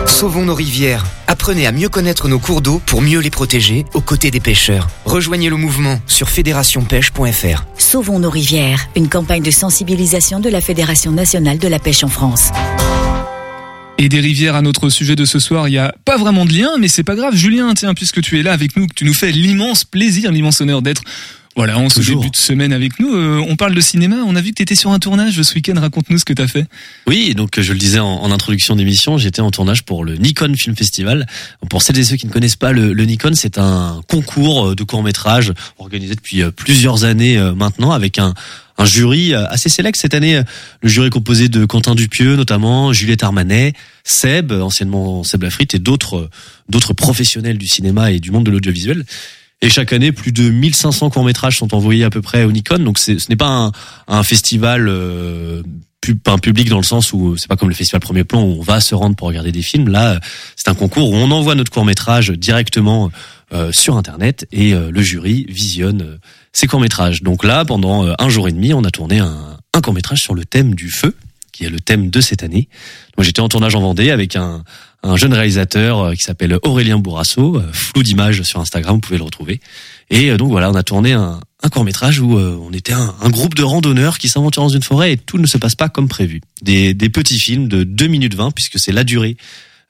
Sauvons 0.05 0.43
nos 0.43 0.53
rivières. 0.53 1.05
Apprenez 1.27 1.65
à 1.65 1.71
mieux 1.71 1.89
connaître 1.89 2.27
nos 2.27 2.39
cours 2.39 2.61
d'eau 2.61 2.81
pour 2.85 3.01
mieux 3.01 3.19
les 3.19 3.29
protéger 3.29 3.85
aux 3.93 4.01
côtés 4.01 4.31
des 4.31 4.41
pêcheurs. 4.41 4.87
Rejoignez 5.05 5.49
le 5.49 5.55
mouvement 5.55 5.99
sur 6.05 6.29
fédérationpêche.fr. 6.29 7.63
Sauvons 7.77 8.19
nos 8.19 8.29
rivières, 8.29 8.87
une 8.95 9.09
campagne 9.09 9.43
de 9.43 9.51
sensibilisation 9.51 10.39
de 10.39 10.49
la 10.49 10.61
Fédération 10.61 11.11
nationale 11.11 11.57
de 11.57 11.67
la 11.67 11.79
pêche 11.79 12.03
en 12.03 12.09
France. 12.09 12.51
Et 13.97 14.09
des 14.09 14.19
rivières 14.19 14.55
à 14.55 14.61
notre 14.61 14.89
sujet 14.89 15.15
de 15.15 15.23
ce 15.23 15.39
soir, 15.39 15.69
il 15.69 15.71
n'y 15.71 15.77
a 15.77 15.95
pas 16.03 16.17
vraiment 16.17 16.45
de 16.45 16.51
lien, 16.51 16.71
mais 16.79 16.89
c'est 16.89 17.03
pas 17.03 17.15
grave. 17.15 17.33
Julien, 17.33 17.73
tiens, 17.73 17.93
puisque 17.93 18.21
tu 18.21 18.37
es 18.37 18.43
là 18.43 18.51
avec 18.51 18.75
nous, 18.75 18.87
que 18.87 18.93
tu 18.93 19.05
nous 19.05 19.13
fais 19.13 19.31
l'immense 19.31 19.85
plaisir, 19.85 20.33
l'immense 20.33 20.59
honneur 20.59 20.81
d'être 20.81 21.01
Voilà, 21.55 21.79
on 21.79 21.87
se 21.87 22.01
début 22.01 22.29
de 22.29 22.35
semaine 22.35 22.73
avec 22.73 22.99
nous. 22.99 23.15
Euh, 23.15 23.41
on 23.47 23.55
parle 23.55 23.73
de 23.73 23.79
cinéma. 23.79 24.17
On 24.27 24.35
a 24.35 24.41
vu 24.41 24.49
que 24.49 24.55
tu 24.55 24.63
étais 24.63 24.75
sur 24.75 24.91
un 24.91 24.99
tournage 24.99 25.41
ce 25.41 25.55
week-end. 25.55 25.79
Raconte-nous 25.79 26.19
ce 26.19 26.25
que 26.25 26.33
tu 26.33 26.41
as 26.41 26.47
fait. 26.49 26.65
Oui, 27.07 27.33
donc 27.35 27.57
je 27.57 27.71
le 27.71 27.79
disais 27.79 27.99
en, 27.99 28.29
introduction 28.31 28.75
d'émission, 28.75 29.17
j'étais 29.17 29.41
en 29.41 29.49
tournage 29.49 29.83
pour 29.83 30.03
le 30.03 30.17
Nikon 30.17 30.53
Film 30.55 30.75
Festival. 30.75 31.25
Pour 31.69 31.81
celles 31.81 31.97
et 31.97 32.03
ceux 32.03 32.17
qui 32.17 32.27
ne 32.27 32.33
connaissent 32.33 32.57
pas 32.57 32.73
le, 32.73 32.93
Nikon, 32.93 33.31
c'est 33.33 33.57
un 33.57 34.01
concours 34.09 34.71
euh, 34.71 34.75
de 34.75 34.83
court 34.83 35.03
métrage 35.03 35.53
organisé 35.77 36.15
depuis 36.15 36.43
euh, 36.43 36.51
plusieurs 36.51 37.05
années 37.05 37.37
maintenant 37.55 37.91
avec 37.91 38.19
un, 38.19 38.33
un 38.77 38.85
jury 38.85 39.33
assez 39.33 39.69
sélect 39.69 39.97
cette 39.97 40.13
année. 40.13 40.41
Le 40.81 40.89
jury 40.89 41.07
est 41.07 41.11
composé 41.11 41.47
de 41.47 41.65
Quentin 41.65 41.95
Dupieux 41.95 42.35
notamment, 42.35 42.91
Juliette 42.93 43.23
Armanet, 43.23 43.73
Seb, 44.03 44.51
anciennement 44.51 45.23
Seb 45.23 45.43
Lafrite 45.43 45.75
et 45.75 45.79
d'autres 45.79 46.29
d'autres 46.69 46.93
professionnels 46.93 47.57
du 47.57 47.67
cinéma 47.67 48.11
et 48.11 48.19
du 48.19 48.31
monde 48.31 48.45
de 48.45 48.51
l'audiovisuel. 48.51 49.05
Et 49.61 49.69
chaque 49.69 49.93
année, 49.93 50.11
plus 50.11 50.31
de 50.31 50.49
1500 50.49 51.09
courts-métrages 51.09 51.57
sont 51.57 51.73
envoyés 51.73 52.03
à 52.03 52.09
peu 52.09 52.21
près 52.21 52.43
au 52.43 52.51
Nikon. 52.51 52.79
Donc 52.79 52.97
ce 52.97 53.13
n'est 53.29 53.35
pas 53.35 53.71
un, 54.07 54.23
festival 54.23 54.87
euh, 54.87 55.63
un 56.27 56.37
public 56.37 56.69
dans 56.69 56.77
le 56.77 56.83
sens 56.83 57.13
où 57.13 57.37
c'est 57.37 57.47
pas 57.47 57.55
comme 57.55 57.69
le 57.69 57.75
festival 57.75 58.01
premier 58.01 58.23
plan 58.23 58.43
où 58.43 58.57
on 58.59 58.61
va 58.61 58.79
se 58.79 58.93
rendre 58.95 59.15
pour 59.15 59.27
regarder 59.27 59.51
des 59.51 59.61
films. 59.61 59.89
Là, 59.89 60.19
c'est 60.55 60.67
un 60.67 60.75
concours 60.75 61.09
où 61.09 61.15
on 61.15 61.31
envoie 61.31 61.55
notre 61.55 61.71
court-métrage 61.71 62.29
directement 62.31 63.11
euh, 63.53 63.71
sur 63.71 63.95
Internet 63.95 64.47
et 64.51 64.73
euh, 64.73 64.89
le 64.91 65.01
jury 65.01 65.45
visionne 65.49 66.01
euh, 66.01 66.17
ces 66.55 66.67
courts-métrages. 66.67 67.21
Donc 67.21 67.43
là, 67.43 67.65
pendant 67.65 68.15
un 68.17 68.29
jour 68.29 68.47
et 68.47 68.51
demi, 68.51 68.73
on 68.73 68.83
a 68.83 68.89
tourné 68.89 69.19
un, 69.19 69.57
un 69.73 69.81
court-métrage 69.81 70.21
sur 70.21 70.33
le 70.33 70.45
thème 70.45 70.73
du 70.73 70.89
feu, 70.89 71.15
qui 71.51 71.65
est 71.65 71.69
le 71.69 71.79
thème 71.79 72.09
de 72.09 72.21
cette 72.21 72.43
année. 72.43 72.67
Moi, 73.17 73.23
j'étais 73.23 73.41
en 73.41 73.49
tournage 73.49 73.75
en 73.75 73.81
Vendée 73.81 74.09
avec 74.09 74.35
un, 74.35 74.63
un 75.03 75.15
jeune 75.15 75.33
réalisateur 75.33 75.99
euh, 75.99 76.13
qui 76.13 76.23
s'appelle 76.23 76.57
Aurélien 76.63 76.97
Bourrasso, 76.97 77.57
euh, 77.57 77.69
flou 77.71 78.03
d'image 78.03 78.41
sur 78.43 78.59
Instagram, 78.59 78.95
vous 78.95 79.01
pouvez 79.01 79.17
le 79.17 79.23
retrouver. 79.23 79.61
Et 80.09 80.31
euh, 80.31 80.37
donc 80.37 80.49
voilà, 80.49 80.69
on 80.69 80.75
a 80.75 80.83
tourné 80.83 81.13
un, 81.13 81.39
un 81.63 81.69
court 81.69 81.83
métrage 81.83 82.19
où 82.19 82.37
on 82.37 82.71
était 82.71 82.93
un, 82.93 83.15
un, 83.21 83.29
groupe 83.29 83.55
de 83.55 83.63
randonneurs 83.63 84.17
qui 84.17 84.27
s'aventurent 84.27 84.63
dans 84.63 84.69
une 84.69 84.83
forêt 84.83 85.13
et 85.13 85.17
tout 85.17 85.37
ne 85.37 85.47
se 85.47 85.57
passe 85.57 85.75
pas 85.75 85.89
comme 85.89 86.07
prévu. 86.07 86.41
Des, 86.61 86.93
des 86.93 87.09
petits 87.09 87.39
films 87.39 87.67
de 87.67 87.83
2 87.83 88.07
minutes 88.07 88.35
20 88.35 88.51
puisque 88.51 88.79
c'est 88.79 88.91
la 88.91 89.03
durée 89.03 89.37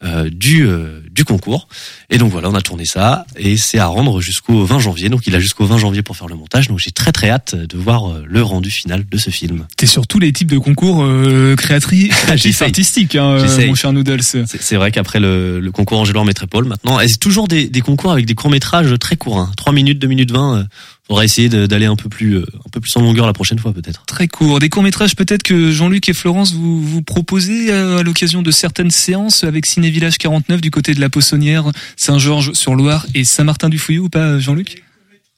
euh, 0.04 0.30
du 0.30 0.68
euh, 0.68 1.00
du 1.10 1.24
concours. 1.24 1.70
Et 2.10 2.18
donc 2.18 2.32
voilà, 2.32 2.50
on 2.50 2.56
a 2.56 2.62
tourné 2.62 2.86
ça 2.86 3.26
et 3.36 3.58
c'est 3.58 3.80
à 3.80 3.88
rendre 3.88 4.22
jusqu'au 4.22 4.66
20 4.66 4.80
janvier. 4.80 5.10
Donc 5.10 5.28
il 5.28 5.36
a 5.36 5.40
jusqu'au 5.40 5.66
20 5.66 5.78
janvier 5.78 6.02
pour 6.02 6.16
faire 6.16 6.28
le 6.28 6.36
montage. 6.36 6.68
Donc 6.68 6.80
j'ai 6.80 6.92
très 6.92 7.12
très 7.12 7.30
hâte 7.30 7.56
de 7.56 7.78
voir 7.78 8.10
euh, 8.12 8.24
le 8.28 8.44
rendu 8.44 8.70
final 8.70 9.06
de 9.10 9.18
ce 9.18 9.30
film. 9.30 9.66
T'es 9.78 9.86
sur 9.86 10.08
tous 10.08 10.20
les 10.20 10.32
types 10.32 10.52
de 10.52 10.58
concours 10.58 11.04
euh, 11.04 11.56
créatrices, 11.56 12.12
artistiques, 12.62 13.16
hein, 13.16 13.38
mon 13.68 13.76
cher 13.76 13.94
Noodles. 13.94 14.24
C'est 14.24 14.76
vrai 14.76 14.92
qu'après 14.92 15.20
le, 15.20 15.60
le 15.60 15.72
concours 15.72 16.00
Angelo 16.00 16.24
Métropole, 16.24 16.66
maintenant, 16.66 17.00
c'est 17.08 17.20
toujours 17.20 17.48
des, 17.48 17.68
des 17.68 17.82
concours 17.82 18.12
avec 18.12 18.26
des 18.26 18.36
courts 18.36 18.52
métrages 18.52 18.98
très 19.00 19.16
courts, 19.16 19.40
hein, 19.40 19.52
3 19.58 19.74
minutes, 19.74 20.00
2 20.00 20.08
minutes 20.08 20.32
20 20.32 20.68
faudra 21.08 21.24
essayer 21.24 21.50
d'aller 21.50 21.86
un 21.86 21.96
peu 21.96 22.10
plus 22.10 22.38
euh, 22.38 22.46
un 22.66 22.70
peu 22.72 22.80
plus 22.80 22.96
en 22.98 23.02
longueur 23.02 23.28
la 23.28 23.34
prochaine 23.34 23.60
fois 23.60 23.74
peut-être. 23.74 24.06
Très 24.06 24.28
court. 24.28 24.60
Des 24.60 24.70
courts 24.70 24.84
métrages 24.84 25.16
peut-être 25.16 25.44
que 25.44 25.72
Jean-Luc 25.72 26.10
et 26.10 26.14
Florence 26.14 26.54
vous 26.54 26.82
vous 26.82 27.02
proposez 27.02 27.72
euh, 27.72 28.00
à 28.00 28.04
l'occasion 28.04 28.42
de 28.42 28.52
certaines 28.52 28.92
séances 28.92 29.44
avec 29.44 29.66
Ciné 29.66 29.90
Village 29.90 30.18
49 30.18 30.62
du 30.62 30.72
côté 30.72 30.94
de 30.94 31.02
la 31.02 31.10
Poissonnière, 31.10 31.66
Saint-Georges 31.96 32.54
sur 32.54 32.76
Loire 32.76 33.06
et 33.14 33.24
Saint-Martin-du-Fouillou 33.24 34.06
ou 34.06 34.10
pas 34.10 34.40
Jean-Luc 34.40 34.84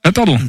Ah 0.03 0.11
pardon. 0.11 0.39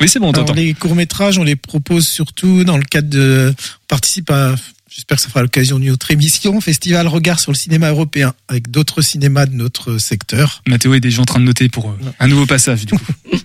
Oui, 0.00 0.08
c'est 0.08 0.20
bon, 0.20 0.32
on 0.34 0.52
Les 0.52 0.74
courts-métrages, 0.74 1.38
on 1.38 1.44
les 1.44 1.56
propose 1.56 2.06
surtout 2.06 2.62
dans 2.62 2.76
le 2.76 2.84
cadre 2.84 3.08
de 3.08 3.52
on 3.56 3.86
participe 3.88 4.30
à 4.30 4.54
J'espère 4.98 5.18
que 5.18 5.22
ça 5.22 5.28
fera 5.28 5.42
l'occasion 5.42 5.78
d'une 5.78 5.90
autre 5.90 6.10
émission, 6.10 6.60
Festival 6.60 7.06
Regard 7.06 7.38
sur 7.38 7.52
le 7.52 7.56
cinéma 7.56 7.90
européen, 7.90 8.34
avec 8.48 8.70
d'autres 8.70 9.02
cinémas 9.02 9.46
de 9.46 9.54
notre 9.54 9.98
secteur. 9.98 10.62
Mathéo 10.66 10.94
est 10.94 11.00
déjà 11.00 11.22
en 11.22 11.24
train 11.24 11.38
de 11.38 11.44
noter 11.44 11.68
pour 11.68 11.90
euh, 11.90 11.96
un 12.18 12.26
nouveau 12.26 12.46
passage, 12.46 12.86
du 12.86 12.94
coup. 12.94 13.12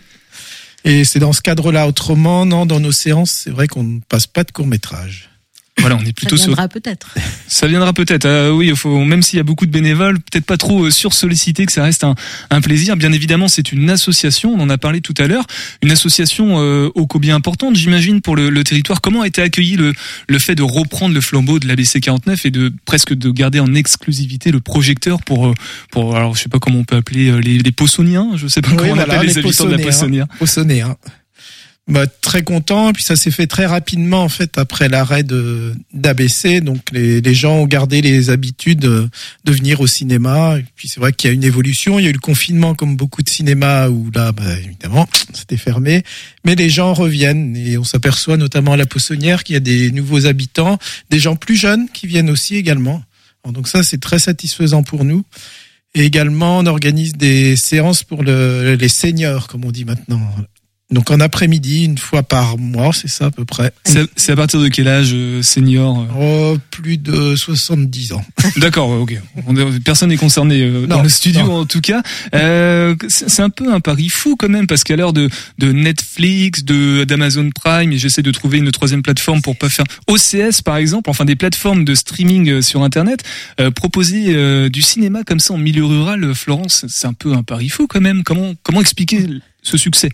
Et 0.86 1.04
c'est 1.04 1.20
dans 1.20 1.34
ce 1.34 1.42
cadre-là. 1.42 1.88
Autrement, 1.88 2.46
non, 2.46 2.66
dans 2.66 2.80
nos 2.80 2.92
séances, 2.92 3.32
c'est 3.44 3.50
vrai 3.50 3.68
qu'on 3.68 3.84
ne 3.84 4.00
passe 4.00 4.26
pas 4.26 4.44
de 4.44 4.52
court 4.52 4.66
métrage. 4.66 5.30
Voilà, 5.80 5.98
on 6.00 6.06
est 6.06 6.14
plutôt 6.14 6.38
ça 6.38 6.46
viendra 6.46 6.68
peut-être. 6.68 7.16
Ça 7.48 7.68
viendra 7.68 7.94
peut-être. 7.94 8.26
Euh, 8.26 8.52
oui, 8.52 8.68
il 8.70 8.76
faut 8.76 9.04
même 9.04 9.22
s'il 9.22 9.38
y 9.38 9.40
a 9.40 9.44
beaucoup 9.44 9.66
de 9.66 9.72
bénévoles, 9.72 10.20
peut-être 10.20 10.46
pas 10.46 10.58
trop 10.58 10.86
euh, 10.86 10.92
sursollicité, 10.92 11.66
que 11.66 11.72
ça 11.72 11.84
reste 11.84 12.04
un, 12.04 12.16
un 12.50 12.62
plaisir. 12.62 12.96
Bien 12.96 13.12
évidemment, 13.12 13.48
c'est 13.48 13.72
une 13.72 13.90
association. 13.90 14.54
On 14.54 14.60
en 14.60 14.70
a 14.70 14.78
parlé 14.78 15.02
tout 15.02 15.14
à 15.18 15.28
l'heure, 15.28 15.46
une 15.82 15.92
association 15.92 16.56
euh, 16.60 16.90
ô 16.96 17.06
combien 17.06 17.36
importante, 17.36 17.76
j'imagine, 17.76 18.22
pour 18.22 18.36
le, 18.36 18.50
le, 18.50 18.64
territoire. 18.64 19.02
Comment 19.02 19.22
a 19.22 19.28
été 19.28 19.42
accueilli 19.42 19.76
le, 19.76 19.94
le 20.28 20.40
fait 20.40 20.56
de 20.56 20.64
reprendre 20.64 21.14
le 21.14 21.22
flambeau 21.22 21.60
de 21.60 21.68
l'ABC 21.68 22.00
49 22.02 22.46
et 22.46 22.52
de 22.52 22.74
presque 22.86 23.14
de 23.14 23.30
garder 23.30 23.60
en 23.60 23.74
exclusivité 23.76 24.52
le 24.52 24.60
projecteur 24.60 25.22
pour 25.22 25.48
euh, 25.48 25.54
pour 25.92 26.16
alors 26.16 26.36
je 26.36 26.42
sais 26.42 26.50
pas 26.50 26.60
comment 26.60 26.80
on 26.80 26.86
peut 26.86 26.96
appeler 26.96 27.42
les, 27.42 27.58
les 27.58 27.72
poissonniens, 27.72 28.32
je 28.36 28.48
sais 28.48 28.62
pas 28.62 28.72
comment 28.72 28.94
on 28.94 29.00
appelle 29.00 29.28
les, 29.28 29.38
habitants 29.38 29.66
de 29.66 29.72
la 29.72 29.80
Poissonnière. 30.38 30.90
Hein 30.90 31.12
bah, 31.88 32.08
très 32.08 32.44
content. 32.44 32.94
Puis 32.94 33.04
ça 33.04 33.16
s'est 33.16 33.32
fait 33.32 33.48
très 33.48 33.66
rapidement 33.66 34.24
en 34.24 34.30
fait 34.30 34.58
après 34.58 34.88
l'arrêt 34.88 35.24
de 35.24 35.74
d'ABC. 35.94 36.62
Donc 36.62 36.80
les, 36.92 37.20
les 37.20 37.34
gens 37.34 37.58
ont 37.58 37.68
gardé 37.68 38.02
les 38.02 38.30
habitudes 38.30 38.80
de, 38.80 39.10
venir 39.46 39.82
au 39.82 39.88
cinéma. 39.88 40.56
Puis 40.76 40.88
c'est 40.88 41.00
vrai 41.00 41.12
qu'il 41.12 41.30
y 41.30 41.32
a 41.32 41.34
une 41.34 41.44
évolution. 41.44 42.00
Il 42.00 42.04
y 42.04 42.08
a 42.08 42.10
eu 42.10 42.14
le 42.14 42.20
confinement 42.20 42.74
comme 42.74 42.96
beaucoup 42.96 43.22
de 43.22 43.30
cinémas 43.30 43.90
où 43.90 44.10
là, 44.14 44.32
bah, 44.32 44.58
évidemment, 44.58 45.08
c'était 45.34 45.58
fermé. 45.58 46.04
Mais 46.46 46.56
les 46.56 46.70
gens 46.70 46.94
reviennent 46.94 47.56
et 47.58 47.78
on 47.78 47.84
s'aperçoit 47.84 48.38
notamment 48.38 48.74
à 48.74 48.78
la 48.78 48.86
Poissonnière 48.86 49.44
qu'il 49.44 49.54
y 49.54 49.58
a 49.58 49.62
des 49.62 49.92
nouveaux 49.92 50.26
habitants, 50.26 50.78
des 51.10 51.20
gens 51.20 51.36
plus 51.36 51.58
jeunes 51.58 51.90
qui 51.90 52.08
viennent 52.08 52.30
aussi 52.30 52.56
également. 52.56 53.04
Donc 53.46 53.68
ça 53.68 53.84
c'est 53.84 54.00
très 54.00 54.20
satisfaisant 54.20 54.84
pour 54.84 55.04
nous. 55.04 55.26
Et 55.96 56.06
également, 56.06 56.60
on 56.60 56.66
organise 56.66 57.14
des 57.14 57.56
séances 57.56 58.04
pour 58.04 58.24
le, 58.24 58.76
les 58.80 58.88
seniors, 58.88 59.48
comme 59.48 59.64
on 59.64 59.72
dit 59.72 59.86
maintenant. 59.86 60.22
Donc 60.94 61.10
en 61.10 61.20
après-midi, 61.20 61.86
une 61.86 61.98
fois 61.98 62.22
par 62.22 62.58
mois, 62.60 62.92
c'est 62.94 63.08
ça 63.08 63.26
à 63.26 63.32
peu 63.32 63.46
près. 63.46 63.74
C'est 64.16 64.32
à 64.32 64.36
partir 64.36 64.62
de 64.62 64.68
quel 64.68 64.88
âge 64.88 65.12
euh, 65.14 65.42
senior 65.42 66.06
euh 66.18 66.54
oh, 66.54 66.58
Plus 66.70 66.98
de 66.98 67.36
70 67.36 68.14
ans. 68.14 68.24
D'accord, 68.58 68.90
ok. 68.90 69.20
Personne 69.84 70.10
n'est 70.10 70.18
concerné 70.18 70.62
euh, 70.62 70.86
dans 70.86 71.02
le 71.02 71.10
studio 71.10 71.52
en 71.52 71.66
tout 71.66 71.82
cas. 71.82 72.04
Euh, 72.36 72.96
c'est 73.08 73.42
un 73.42 73.50
peu 73.50 73.74
un 73.74 73.80
pari 73.80 74.10
fou 74.10 74.36
quand 74.38 74.50
même 74.50 74.68
parce 74.68 74.84
qu'à 74.84 74.96
l'heure 74.96 75.14
de, 75.14 75.30
de 75.58 75.72
Netflix, 75.72 76.64
de 76.64 77.06
d'Amazon 77.06 77.50
Prime, 77.50 77.92
et 77.92 77.98
j'essaie 77.98 78.22
de 78.22 78.32
trouver 78.32 78.60
une 78.60 78.72
troisième 78.72 79.02
plateforme 79.02 79.42
pour 79.42 79.58
pas 79.58 79.70
faire 79.70 79.86
OCS 80.08 80.62
par 80.62 80.78
exemple, 80.78 81.10
enfin 81.10 81.26
des 81.26 81.36
plateformes 81.36 81.86
de 81.86 81.96
streaming 81.96 82.62
sur 82.62 82.84
Internet, 82.84 83.24
euh, 83.60 83.72
proposer 83.72 84.70
du 84.70 84.82
cinéma 84.82 85.24
comme 85.24 85.40
ça 85.40 85.56
en 85.56 85.58
milieu 85.58 85.86
rural, 85.86 86.36
Florence, 86.36 86.86
c'est 86.88 87.08
un 87.08 87.14
peu 87.14 87.34
un 87.34 87.42
pari 87.42 87.70
fou 87.70 87.88
quand 87.88 88.02
même. 88.02 88.24
Comment 88.24 88.54
comment 88.62 88.82
expliquer 88.82 89.28
ce 89.64 89.78
succès? 89.78 90.10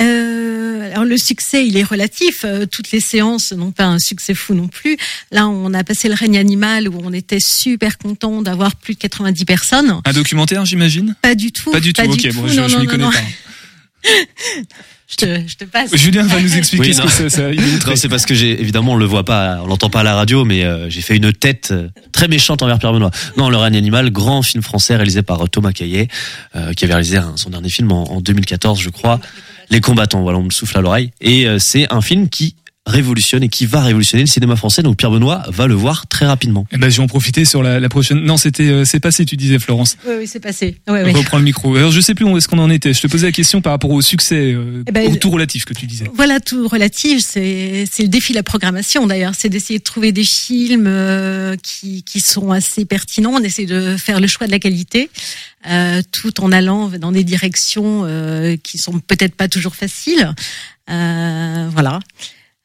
Euh, 0.00 0.92
alors 0.92 1.04
le 1.04 1.16
succès, 1.16 1.66
il 1.66 1.76
est 1.76 1.84
relatif. 1.84 2.44
Euh, 2.44 2.66
toutes 2.66 2.90
les 2.90 3.00
séances 3.00 3.52
n'ont 3.52 3.70
pas 3.70 3.84
un 3.84 3.98
succès 3.98 4.34
fou 4.34 4.54
non 4.54 4.68
plus. 4.68 4.96
Là, 5.30 5.48
on 5.48 5.72
a 5.72 5.84
passé 5.84 6.08
le 6.08 6.14
règne 6.14 6.38
animal 6.38 6.88
où 6.88 7.00
on 7.02 7.12
était 7.12 7.40
super 7.40 7.98
content 7.98 8.42
d'avoir 8.42 8.76
plus 8.76 8.94
de 8.94 8.98
90 8.98 9.44
personnes. 9.44 10.00
Un 10.04 10.12
documentaire, 10.12 10.64
j'imagine? 10.64 11.14
Pas 11.22 11.34
du 11.34 11.52
tout. 11.52 11.70
Pas 11.70 11.80
du 11.80 11.92
tout. 11.92 12.02
ok, 12.02 12.32
bon, 12.34 12.48
je, 12.48 12.68
je 12.68 12.76
m'y 12.78 12.86
connais 12.86 13.04
pas. 13.04 13.10
je, 15.08 15.16
te, 15.16 15.48
je 15.48 15.56
te 15.56 15.64
passe. 15.64 15.94
Julien 15.96 16.24
va 16.26 16.40
nous 16.40 16.56
expliquer 16.56 16.92
ce 16.92 17.02
que 17.02 17.08
c'est. 17.08 17.30
Ça, 17.30 17.96
c'est 17.96 18.08
parce 18.08 18.26
que 18.26 18.34
j'ai 18.34 18.60
évidemment 18.60 18.92
on 18.92 18.96
le 18.96 19.06
voit 19.06 19.24
pas, 19.24 19.60
on 19.62 19.66
l'entend 19.66 19.90
pas 19.90 20.00
à 20.00 20.04
la 20.04 20.14
radio, 20.14 20.44
mais 20.44 20.64
euh, 20.64 20.90
j'ai 20.90 21.00
fait 21.02 21.16
une 21.16 21.32
tête 21.32 21.70
euh, 21.70 21.88
très 22.12 22.28
méchante 22.28 22.62
envers 22.62 22.78
Pierre 22.78 22.92
Benoît. 22.92 23.12
Non, 23.36 23.48
Le 23.48 23.56
règne 23.56 23.76
animal, 23.76 24.10
grand 24.10 24.42
film 24.42 24.62
français 24.62 24.96
réalisé 24.96 25.22
par 25.22 25.48
Thomas 25.48 25.72
Caillet, 25.72 26.08
qui 26.76 26.84
avait 26.84 26.94
réalisé 26.94 27.20
son 27.36 27.50
dernier 27.50 27.70
film 27.70 27.92
en, 27.92 28.12
en 28.12 28.20
2014, 28.20 28.80
je 28.80 28.90
crois 28.90 29.20
les 29.70 29.80
combattants. 29.80 30.22
Voilà, 30.22 30.38
on 30.38 30.44
me 30.44 30.50
souffle 30.50 30.76
à 30.78 30.80
l'oreille. 30.80 31.12
Et 31.20 31.46
euh, 31.46 31.58
c'est 31.58 31.92
un 31.92 32.00
film 32.00 32.28
qui 32.28 32.56
révolutionne 32.86 33.42
et 33.42 33.48
qui 33.48 33.66
va 33.66 33.82
révolutionner 33.82 34.24
le 34.24 34.28
cinéma 34.28 34.56
français. 34.56 34.82
Donc 34.82 34.96
Pierre 34.96 35.10
Benoît 35.10 35.42
va 35.48 35.66
le 35.66 35.74
voir 35.74 36.06
très 36.06 36.26
rapidement. 36.26 36.66
Eh 36.70 36.76
ben, 36.76 36.90
je 36.90 36.96
vais 36.96 37.02
en 37.02 37.06
profiter 37.06 37.44
sur 37.44 37.62
la, 37.62 37.80
la 37.80 37.88
prochaine. 37.88 38.20
Non, 38.20 38.36
c'était 38.36 38.68
euh, 38.68 38.84
c'est 38.84 39.00
passé, 39.00 39.24
tu 39.24 39.36
disais 39.36 39.58
Florence. 39.58 39.96
Oui, 40.06 40.14
oui, 40.20 40.26
c'est 40.26 40.40
passé. 40.40 40.76
Ouais, 40.86 41.02
ouais. 41.02 41.12
Reprends 41.12 41.38
le 41.38 41.44
micro. 41.44 41.76
Alors 41.76 41.92
je 41.92 42.00
sais 42.00 42.14
plus 42.14 42.24
où 42.24 42.36
est-ce 42.36 42.48
qu'on 42.48 42.58
en 42.58 42.70
était. 42.70 42.92
Je 42.92 43.00
te 43.00 43.06
posais 43.06 43.26
la 43.26 43.32
question 43.32 43.62
par 43.62 43.72
rapport 43.72 43.90
au 43.90 44.02
succès, 44.02 44.52
euh, 44.52 44.84
eh 44.86 44.92
ben, 44.92 45.10
au 45.10 45.16
tout 45.16 45.30
relatif 45.30 45.64
que 45.64 45.74
tu 45.74 45.86
disais. 45.86 46.10
Voilà, 46.14 46.40
tout 46.40 46.68
relatif, 46.68 47.24
c'est 47.24 47.84
c'est 47.90 48.02
le 48.02 48.08
défi 48.08 48.32
de 48.32 48.38
la 48.38 48.42
programmation 48.42 49.06
d'ailleurs, 49.06 49.32
c'est 49.36 49.48
d'essayer 49.48 49.78
de 49.78 49.84
trouver 49.84 50.12
des 50.12 50.24
films 50.24 50.90
qui 51.62 52.02
qui 52.02 52.20
sont 52.20 52.50
assez 52.50 52.84
pertinents. 52.84 53.32
On 53.34 53.42
essaie 53.42 53.66
de 53.66 53.96
faire 53.96 54.20
le 54.20 54.26
choix 54.26 54.46
de 54.46 54.52
la 54.52 54.58
qualité. 54.58 55.10
Euh, 55.66 56.02
tout 56.12 56.42
en 56.42 56.52
allant 56.52 56.90
dans 56.90 57.10
des 57.10 57.24
directions 57.24 58.02
euh, 58.04 58.56
qui 58.62 58.76
sont 58.76 58.98
peut-être 58.98 59.34
pas 59.34 59.48
toujours 59.48 59.74
faciles. 59.74 60.34
Euh, 60.90 61.68
voilà. 61.72 62.00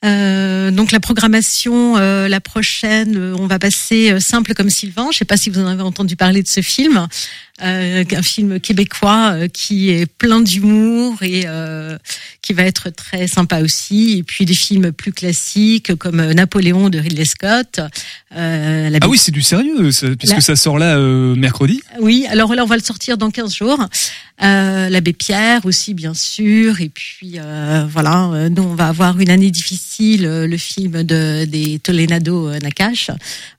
Euh, 0.06 0.72
donc 0.72 0.92
la 0.92 1.00
programmation, 1.00 1.98
euh, 1.98 2.28
la 2.28 2.40
prochaine, 2.40 3.34
on 3.38 3.48
va 3.48 3.60
passer 3.60 4.20
simple 4.20 4.54
comme 4.54 4.70
Sylvain. 4.70 5.10
Je 5.12 5.18
sais 5.18 5.26
pas 5.26 5.38
si 5.38 5.50
vous 5.50 5.60
en 5.60 5.68
avez 5.68 5.84
entendu 5.84 6.16
parler 6.16 6.42
de 6.42 6.48
ce 6.48 6.62
film. 6.62 7.08
Euh, 7.62 8.04
un 8.12 8.22
film 8.22 8.60
québécois 8.60 9.32
euh, 9.34 9.48
qui 9.48 9.90
est 9.90 10.06
plein 10.06 10.40
d'humour 10.40 11.22
et 11.22 11.44
euh, 11.46 11.98
qui 12.42 12.54
va 12.54 12.64
être 12.64 12.90
très 12.90 13.28
sympa 13.28 13.62
aussi. 13.62 14.18
Et 14.18 14.24
puis 14.24 14.46
des 14.46 14.54
films 14.54 14.92
plus 14.92 15.12
classiques 15.12 15.96
comme 15.96 16.32
Napoléon 16.32 16.90
de 16.90 17.00
Ridley 17.00 17.26
Scott. 17.26 17.80
ah 18.32 19.08
oui, 19.08 19.18
c'est 19.18 19.32
du 19.32 19.42
sérieux, 19.42 19.90
puisque 20.18 20.42
ça 20.42 20.56
sort 20.56 20.80
là 20.80 20.98
mercredi. 21.36 21.82
Oui, 22.00 22.26
alors 22.30 22.56
là 22.56 22.64
on 22.64 22.68
va 22.68 22.78
le 22.78 22.84
sortir 22.84 23.18
dans 23.18 23.30
15 23.30 23.54
jours. 23.54 23.86
L'abbé 24.40 25.14
Pierre 25.14 25.66
aussi 25.66 25.94
bien 25.94 26.14
sûr. 26.14 26.80
Et 26.80 26.90
puis 26.90 27.40
voilà, 27.90 28.50
nous 28.50 28.64
on 28.64 28.76
va 28.76 28.88
avoir 28.88 29.20
une 29.20 29.30
année 29.30 29.52
difficile, 29.52 30.24
le 30.24 30.58
film 30.58 31.04
de 31.04 31.46
des 31.46 31.80
Tolenado 31.80 32.52
Nakash 32.60 33.12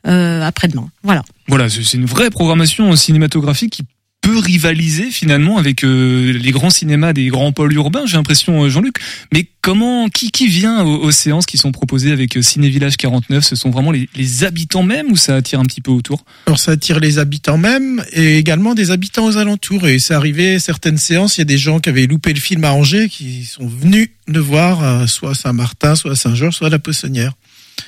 après-demain. 0.04 0.88
Voilà. 1.02 1.22
Voilà, 1.50 1.68
c'est 1.68 1.94
une 1.94 2.06
vraie 2.06 2.30
programmation 2.30 2.94
cinématographique 2.94 3.72
qui 3.72 3.82
peut 4.20 4.38
rivaliser 4.38 5.10
finalement 5.10 5.58
avec 5.58 5.82
euh, 5.82 6.32
les 6.32 6.52
grands 6.52 6.70
cinémas 6.70 7.12
des 7.12 7.26
grands 7.26 7.50
pôles 7.50 7.72
urbains, 7.72 8.06
j'ai 8.06 8.18
l'impression, 8.18 8.62
euh, 8.62 8.68
Jean-Luc. 8.68 8.94
Mais 9.32 9.48
comment, 9.60 10.08
qui, 10.08 10.30
qui 10.30 10.46
vient 10.46 10.84
aux, 10.84 11.10
séances 11.10 11.46
qui 11.46 11.58
sont 11.58 11.72
proposées 11.72 12.12
avec 12.12 12.36
euh, 12.36 12.42
Ciné 12.42 12.68
Village 12.68 12.96
49 12.96 13.44
Ce 13.44 13.56
sont 13.56 13.70
vraiment 13.70 13.90
les, 13.90 14.44
habitants 14.44 14.84
même 14.84 15.10
ou 15.10 15.16
ça 15.16 15.34
attire 15.34 15.58
un 15.58 15.64
petit 15.64 15.80
peu 15.80 15.90
autour? 15.90 16.24
Alors 16.46 16.60
ça 16.60 16.70
attire 16.70 17.00
les 17.00 17.18
habitants 17.18 17.58
même 17.58 18.00
et 18.12 18.38
également 18.38 18.76
des 18.76 18.92
habitants 18.92 19.26
aux 19.26 19.36
alentours. 19.36 19.88
Et 19.88 19.98
c'est 19.98 20.14
arrivé 20.14 20.60
certaines 20.60 20.98
séances, 20.98 21.36
il 21.38 21.40
y 21.40 21.42
a 21.42 21.46
des 21.46 21.58
gens 21.58 21.80
qui 21.80 21.88
avaient 21.88 22.06
loupé 22.06 22.32
le 22.32 22.40
film 22.40 22.62
à 22.62 22.72
Angers 22.74 23.08
qui 23.08 23.44
sont 23.44 23.66
venus 23.66 24.10
le 24.28 24.38
voir, 24.38 25.08
soit 25.08 25.34
Saint-Martin, 25.34 25.96
soit 25.96 26.14
Saint-Georges, 26.14 26.54
soit 26.54 26.70
la 26.70 26.78
Poissonnière. 26.78 27.32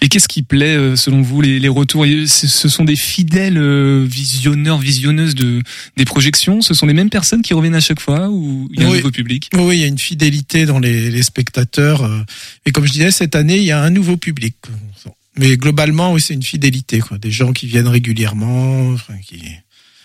Et 0.00 0.08
qu'est-ce 0.08 0.28
qui 0.28 0.42
plaît 0.42 0.76
euh, 0.76 0.96
selon 0.96 1.22
vous 1.22 1.40
les, 1.40 1.60
les 1.60 1.68
retours? 1.68 2.04
Ce 2.26 2.68
sont 2.68 2.84
des 2.84 2.96
fidèles 2.96 3.58
euh, 3.58 4.04
visionneurs, 4.08 4.78
visionneuses 4.78 5.34
de 5.34 5.62
des 5.96 6.04
projections? 6.04 6.62
Ce 6.62 6.74
sont 6.74 6.86
les 6.86 6.94
mêmes 6.94 7.10
personnes 7.10 7.42
qui 7.42 7.54
reviennent 7.54 7.74
à 7.74 7.80
chaque 7.80 8.00
fois 8.00 8.28
ou 8.28 8.68
il 8.72 8.80
y 8.80 8.84
a 8.84 8.88
un 8.88 8.96
nouveau 8.96 9.10
public? 9.10 9.50
Oui, 9.54 9.76
il 9.76 9.80
y 9.80 9.84
a 9.84 9.86
une 9.86 9.98
fidélité 9.98 10.66
dans 10.66 10.78
les, 10.78 11.10
les 11.10 11.22
spectateurs. 11.22 12.02
Euh. 12.02 12.22
Et 12.66 12.72
comme 12.72 12.86
je 12.86 12.92
disais, 12.92 13.10
cette 13.10 13.36
année, 13.36 13.58
il 13.58 13.64
y 13.64 13.72
a 13.72 13.82
un 13.82 13.90
nouveau 13.90 14.16
public. 14.16 14.56
Mais 15.36 15.56
globalement, 15.56 16.12
oui, 16.12 16.20
c'est 16.20 16.34
une 16.34 16.42
fidélité. 16.42 17.00
Quoi. 17.00 17.18
Des 17.18 17.30
gens 17.30 17.52
qui 17.52 17.66
viennent 17.66 17.88
régulièrement. 17.88 18.90
Enfin, 18.90 19.14
qui... 19.24 19.42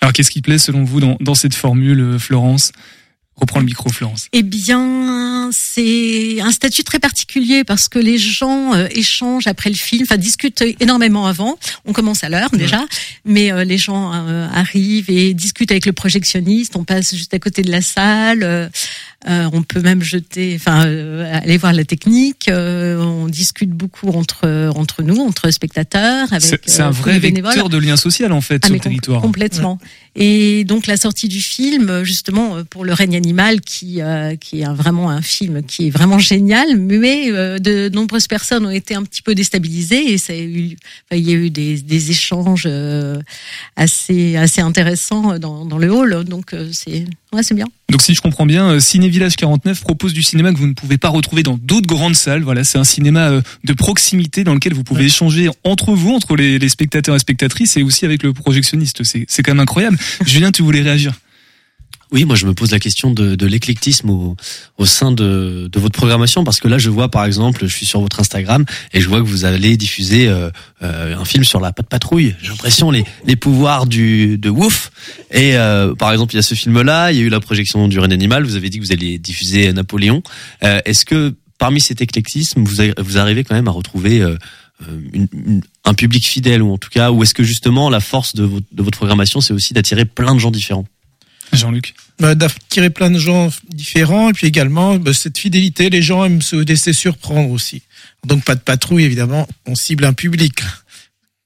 Alors, 0.02 0.14
qu'est-ce 0.14 0.32
qui 0.32 0.42
plaît 0.42 0.60
selon 0.60 0.84
vous 0.84 1.00
dans, 1.00 1.18
dans 1.20 1.36
cette 1.36 1.56
formule, 1.56 2.18
Florence? 2.20 2.72
Reprends 3.40 3.60
le 3.60 3.66
micro, 3.66 3.90
Florence. 3.90 4.30
Eh 4.34 4.42
bien, 4.42 5.50
c'est 5.52 6.42
un 6.42 6.52
statut 6.52 6.84
très 6.84 6.98
particulier 6.98 7.64
parce 7.64 7.88
que 7.88 8.00
les 8.00 8.18
gens 8.18 8.74
euh, 8.74 8.88
échangent 8.90 9.46
après 9.46 9.70
le 9.70 9.76
film, 9.76 10.04
enfin 10.04 10.18
discutent 10.18 10.64
énormément 10.80 11.28
avant. 11.28 11.56
On 11.86 11.94
commence 11.94 12.24
à 12.24 12.30
l'heure 12.30 12.50
déjà, 12.52 12.84
mais 13.26 13.52
euh, 13.52 13.64
les 13.64 13.78
gens 13.78 14.12
euh, 14.12 14.48
arrivent 14.52 15.12
et 15.12 15.36
discutent 15.36 15.70
avec 15.70 15.86
le 15.86 15.94
projectionniste. 15.94 16.76
On 16.76 16.84
passe 16.84 17.14
juste 17.14 17.34
à 17.36 17.40
côté 17.40 17.62
de 17.62 17.70
la 17.70 17.82
salle. 17.82 18.72
on 19.28 19.62
peut 19.62 19.82
même 19.82 20.02
jeter, 20.02 20.56
enfin, 20.56 20.82
aller 21.32 21.58
voir 21.58 21.74
la 21.74 21.84
technique. 21.84 22.50
on 22.52 23.28
discute 23.28 23.70
beaucoup 23.70 24.10
entre 24.10 24.72
entre 24.76 25.04
nous, 25.04 25.20
entre 25.20 25.52
spectateurs. 25.52 26.28
C'est 26.40 26.82
un 26.82 26.92
vrai 26.92 27.20
vecteur 27.20 27.70
de 27.70 27.78
lien 27.78 27.98
social 27.98 28.32
en 28.32 28.42
fait 28.42 28.62
ah, 28.64 28.68
sur 28.68 28.74
le 28.74 28.80
territoire. 28.80 29.22
Complètement. 29.22 29.80
Et 30.20 30.64
donc 30.64 30.88
la 30.88 30.98
sortie 30.98 31.28
du 31.28 31.42
film, 31.42 32.04
justement, 32.04 32.64
pour 32.68 32.84
le 32.84 32.94
règne 32.94 33.16
animal, 33.16 33.62
qui 33.62 34.02
euh, 34.02 34.36
qui 34.36 34.62
est 34.62 34.66
vraiment 34.66 35.12
un 35.12 35.22
film 35.22 35.62
qui 35.62 35.88
est 35.88 35.90
vraiment 35.92 36.18
génial, 36.18 36.78
mais 36.78 37.30
euh, 37.30 37.60
de 37.60 37.90
nombreuses 37.94 38.28
personnes 38.28 38.66
ont 38.66 38.72
été 38.72 38.96
un 38.96 39.04
petit 39.04 39.22
peu 39.22 39.36
déstabilisées 39.36 40.14
et 40.14 40.18
ça 40.18 40.34
a 40.34 40.38
eu, 40.38 40.76
il 41.12 41.30
y 41.30 41.32
a 41.32 41.36
eu 41.36 41.52
des, 41.52 41.82
des 41.82 42.10
échanges 42.10 42.64
euh, 42.66 43.20
assez 43.76 44.36
assez 44.36 44.62
intéressants 44.62 45.38
dans, 45.38 45.66
dans 45.66 45.78
le 45.78 45.92
hall. 45.92 46.24
Donc 46.24 46.56
c'est 46.72 47.06
ouais, 47.32 47.44
c'est 47.44 47.54
bien. 47.54 47.68
Donc 47.90 48.02
si 48.02 48.16
je 48.16 48.22
comprends 48.22 48.48
bien, 48.48 48.80
Ciné 48.80 49.10
Village 49.10 49.36
49 49.36 49.82
propose 49.82 50.14
du 50.14 50.24
cinéma 50.24 50.52
que 50.52 50.58
vous 50.58 50.68
ne 50.68 50.74
pouvez 50.74 50.98
pas 50.98 51.10
retrouver 51.10 51.44
dans 51.44 51.58
d'autres 51.62 51.88
grandes 51.88 52.16
salles. 52.16 52.42
Voilà, 52.42 52.64
c'est 52.64 52.80
un 52.80 52.84
cinéma 52.84 53.42
de 53.64 53.74
proximité 53.74 54.44
dans 54.44 54.56
lequel 54.56 54.74
vous 54.74 54.84
pouvez 54.84 55.06
échanger 55.06 55.50
entre 55.64 55.94
vous, 55.94 56.14
entre 56.14 56.36
les, 56.36 56.58
les, 56.58 56.70
spectateurs 56.70 57.16
et 57.16 57.20
spectatrices, 57.20 57.78
et 57.78 57.84
aussi 57.84 58.04
avec 58.04 58.24
le 58.24 58.34
projectionniste. 58.34 59.04
C'est 59.04 59.26
c'est 59.28 59.44
quand 59.44 59.52
même 59.52 59.62
incroyable. 59.62 59.98
Julien, 60.26 60.52
tu 60.52 60.62
voulais 60.62 60.82
réagir 60.82 61.14
oui, 62.12 62.24
moi 62.24 62.38
je 62.38 62.46
me 62.46 62.54
pose 62.54 62.72
la 62.72 62.80
question 62.80 63.12
de, 63.12 63.36
de 63.36 63.46
l'éclectisme 63.46 64.10
au, 64.10 64.38
au, 64.78 64.86
sein 64.86 65.12
de, 65.12 65.68
de, 65.70 65.80
votre 65.80 65.98
programmation 65.98 66.46
parce 66.46 66.62
que 66.62 66.70
là 66.70 66.78
je 66.78 66.90
vois 66.90 67.12
par 67.12 67.26
exemple, 67.26 67.66
je 67.68 67.76
suis 67.76 67.86
sur 67.86 68.00
votre 68.00 68.20
Instagram 68.20 68.64
et 68.94 69.02
je 69.02 69.10
vois 69.10 69.20
que 69.20 69.26
vous 69.26 69.44
allez 69.44 69.76
diffuser 69.76 70.28
euh, 70.28 70.50
euh 70.84 71.18
un 71.18 71.26
film 71.26 71.44
sur 71.44 71.60
la 71.60 71.74
patte 71.74 71.90
patrouille. 71.90 72.36
J'ai 72.42 72.50
l'impression 72.50 72.92
les, 72.92 73.04
les 73.26 73.36
pouvoirs 73.36 73.88
du 73.88 74.38
de 74.38 74.50
Wouf 74.50 74.92
et 75.32 75.58
euh, 75.58 75.96
par 75.96 76.12
exemple 76.14 76.34
il 76.34 76.38
y 76.38 76.40
a 76.40 76.44
ce 76.44 76.56
film-là, 76.56 77.12
il 77.12 77.18
y 77.18 77.22
a 77.22 77.24
eu 77.24 77.30
la 77.30 77.42
projection 77.42 77.90
du 77.90 78.00
Reine 78.00 78.14
Animal. 78.14 78.46
Vous 78.46 78.56
avez 78.56 78.70
dit 78.70 78.80
que 78.80 78.86
vous 78.86 78.94
alliez 78.94 79.18
diffuser 79.18 79.74
Napoléon. 79.74 80.24
Euh, 80.64 80.80
est-ce 80.86 81.04
que 81.04 81.36
parmi 81.58 81.82
cet 81.82 82.02
éclectisme 82.02 82.64
vous, 82.64 82.84
vous 83.00 83.18
arrivez 83.18 83.44
quand 83.44 83.56
même 83.56 83.68
à 83.68 83.72
retrouver 83.72 84.24
une, 85.14 85.62
un 85.86 85.94
public 85.94 86.28
fidèle 86.28 86.62
ou 86.62 86.72
en 86.72 86.78
tout 86.78 86.90
cas, 86.90 87.12
ou 87.12 87.24
est-ce 87.24 87.34
que 87.34 87.44
justement 87.44 87.90
la 87.90 88.00
force 88.00 88.36
de 88.36 88.44
votre, 88.44 88.66
de 88.72 88.84
votre 88.84 88.98
programmation 88.98 89.42
c'est 89.42 89.54
aussi 89.54 89.74
d'attirer 89.74 90.06
plein 90.06 90.36
de 90.36 90.40
gens 90.40 90.52
différents 90.52 90.86
Jean-Luc 91.54 91.96
bah, 92.20 92.36
D'attirer 92.36 92.90
plein 92.90 93.10
de 93.10 93.20
gens 93.20 93.50
différents 93.70 94.30
et 94.30 94.34
puis 94.34 94.48
également 94.48 94.98
bah, 94.98 95.14
cette 95.14 95.38
fidélité, 95.38 95.90
les 95.90 96.02
gens 96.02 96.26
aiment 96.26 96.42
se 96.42 96.56
laisser 96.56 96.94
surprendre 96.94 97.52
aussi. 97.52 97.82
Donc 98.26 98.44
pas 98.44 98.56
de 98.56 98.62
patrouille 98.62 99.04
évidemment, 99.04 99.48
on 99.66 99.76
cible 99.76 100.06
un 100.06 100.14
public, 100.14 100.62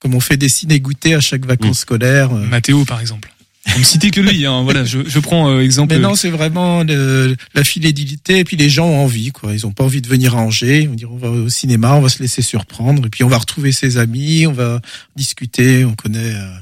comme 0.00 0.14
on 0.14 0.20
fait 0.20 0.36
dessiner 0.36 0.80
goûter 0.80 1.14
à 1.14 1.20
chaque 1.20 1.46
vacances 1.46 1.78
mmh. 1.78 1.82
scolaires. 1.82 2.32
Euh. 2.32 2.46
Mathéo 2.46 2.84
par 2.84 3.00
exemple. 3.00 3.32
On 3.74 3.78
ne 3.78 3.84
citait 3.84 4.10
que 4.10 4.20
lui, 4.20 4.44
hein. 4.44 4.62
voilà, 4.64 4.84
je, 4.84 4.98
je 5.06 5.18
prends 5.20 5.48
euh, 5.48 5.60
exemple. 5.60 5.94
Mais 5.94 6.00
non, 6.00 6.14
c'est 6.14 6.30
vraiment 6.30 6.82
la 6.84 7.64
fidélité 7.64 8.40
et 8.40 8.44
puis 8.44 8.56
les 8.56 8.68
gens 8.68 8.86
ont 8.86 9.04
envie, 9.04 9.30
quoi. 9.30 9.52
Ils 9.52 9.66
ont 9.66 9.72
pas 9.72 9.84
envie 9.84 10.02
de 10.02 10.08
venir 10.08 10.36
à 10.36 10.40
Angers. 10.40 10.88
On 10.90 10.94
dit 10.94 11.06
on 11.06 11.16
va 11.16 11.30
au 11.30 11.48
cinéma, 11.48 11.94
on 11.94 12.00
va 12.00 12.08
se 12.08 12.20
laisser 12.20 12.42
surprendre 12.42 13.06
et 13.06 13.08
puis 13.08 13.24
on 13.24 13.28
va 13.28 13.38
retrouver 13.38 13.72
ses 13.72 13.98
amis, 13.98 14.46
on 14.46 14.52
va 14.52 14.80
discuter, 15.16 15.84
on 15.84 15.94
connaît. 15.94 16.34
Euh, 16.34 16.54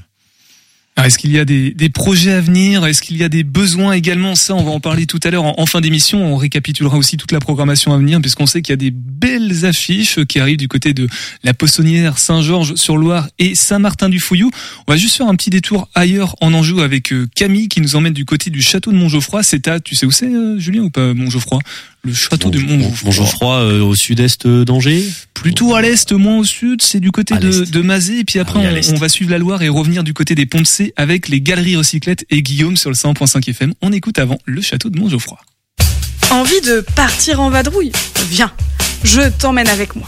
est-ce 1.07 1.19
qu'il 1.19 1.33
y 1.33 1.39
a 1.39 1.45
des, 1.45 1.75
projets 1.93 2.33
à 2.33 2.41
venir? 2.41 2.85
Est-ce 2.87 3.03
qu'il 3.03 3.17
y 3.17 3.25
a 3.25 3.29
des 3.29 3.43
besoins 3.43 3.93
également? 3.93 4.35
Ça, 4.35 4.55
on 4.55 4.63
va 4.63 4.71
en 4.71 4.81
parler 4.81 5.07
tout 5.07 5.21
à 5.25 5.31
l'heure 5.31 5.45
en, 5.45 5.67
fin 5.67 5.81
d'émission. 5.81 6.35
On 6.35 6.37
récapitulera 6.37 6.97
aussi 6.97 7.17
toute 7.17 7.33
la 7.33 7.41
programmation 7.41 7.93
à 7.93 7.99
venir, 7.99 8.21
puisqu'on 8.21 8.47
sait 8.47 8.63
qu'il 8.63 8.73
y 8.73 8.75
a 8.75 8.77
des 8.77 8.91
belles 8.91 9.65
affiches 9.65 10.25
qui 10.25 10.41
arrivent 10.41 10.57
du 10.57 10.69
côté 10.69 10.93
de 10.95 11.09
la 11.45 11.55
Poissonnière, 11.55 12.19
Saint-Georges-sur-Loire 12.19 13.29
et 13.39 13.55
Saint-Martin-du-Fouillou. 13.55 14.51
On 14.87 14.93
va 14.93 14.97
juste 14.97 15.17
faire 15.17 15.29
un 15.29 15.35
petit 15.35 15.51
détour 15.51 15.89
ailleurs 15.95 16.37
en 16.41 16.53
Anjou 16.55 16.81
avec 16.81 17.13
euh, 17.13 17.29
Camille 17.35 17.69
qui 17.69 17.81
nous 17.81 17.97
emmène 17.97 18.13
du 18.13 18.25
côté 18.25 18.51
du 18.51 18.63
château 18.63 18.93
de 18.93 18.97
Montgeoffroy. 18.97 19.43
C'est 19.43 19.69
à, 19.69 19.81
tu 19.81 19.95
sais 19.95 20.07
où 20.07 20.11
c'est, 20.11 20.27
euh, 20.27 20.59
Julien, 20.59 20.83
ou 20.83 20.91
pas, 20.91 21.15
Montgeoffroy? 21.15 21.61
Le 22.03 22.15
château 22.15 22.51
de 22.51 22.59
Montgeoffroy. 22.59 23.05
Montgeoffroy 23.05 23.57
euh, 23.57 23.83
au 23.83 23.95
sud-est 23.95 24.47
d'Angers 24.47 25.05
Plutôt 25.35 25.75
à 25.75 25.83
l'est, 25.83 26.13
moins 26.13 26.39
au 26.39 26.45
sud, 26.45 26.83
c'est 26.83 27.01
du 27.01 27.11
côté 27.13 27.35
de, 27.37 27.65
de 27.65 27.81
Mazé. 27.81 28.19
Et 28.19 28.25
puis 28.25 28.39
après, 28.39 28.61
ah 28.65 28.93
on, 28.93 28.97
va 28.97 29.09
suivre 29.09 29.31
la 29.31 29.39
Loire 29.39 29.63
et 29.63 29.69
revenir 29.69 30.05
du 30.05 30.13
côté 30.13 30.35
des 30.35 30.47
Ponts 30.47 30.61
de 30.61 30.67
C 30.67 30.93
avec 30.97 31.29
les 31.29 31.41
Galeries 31.41 31.77
Recyclettes 31.77 32.27
et 32.31 32.43
Guillaume 32.43 32.77
sur 32.77 32.91
le 32.91 32.97
100.5 32.97 33.49
FM. 33.49 33.73
On 33.81 33.93
écoute 33.93 34.19
avant 34.19 34.39
le 34.45 34.61
château 34.61 34.91
de 34.91 34.99
Montgeoffroy. 34.99 35.39
Envie 36.31 36.61
de 36.61 36.85
partir 36.95 37.41
en 37.41 37.51
vadrouille 37.51 37.93
Viens, 38.31 38.53
je 39.03 39.23
t'emmène 39.31 39.69
avec 39.69 39.97
moi. 39.97 40.07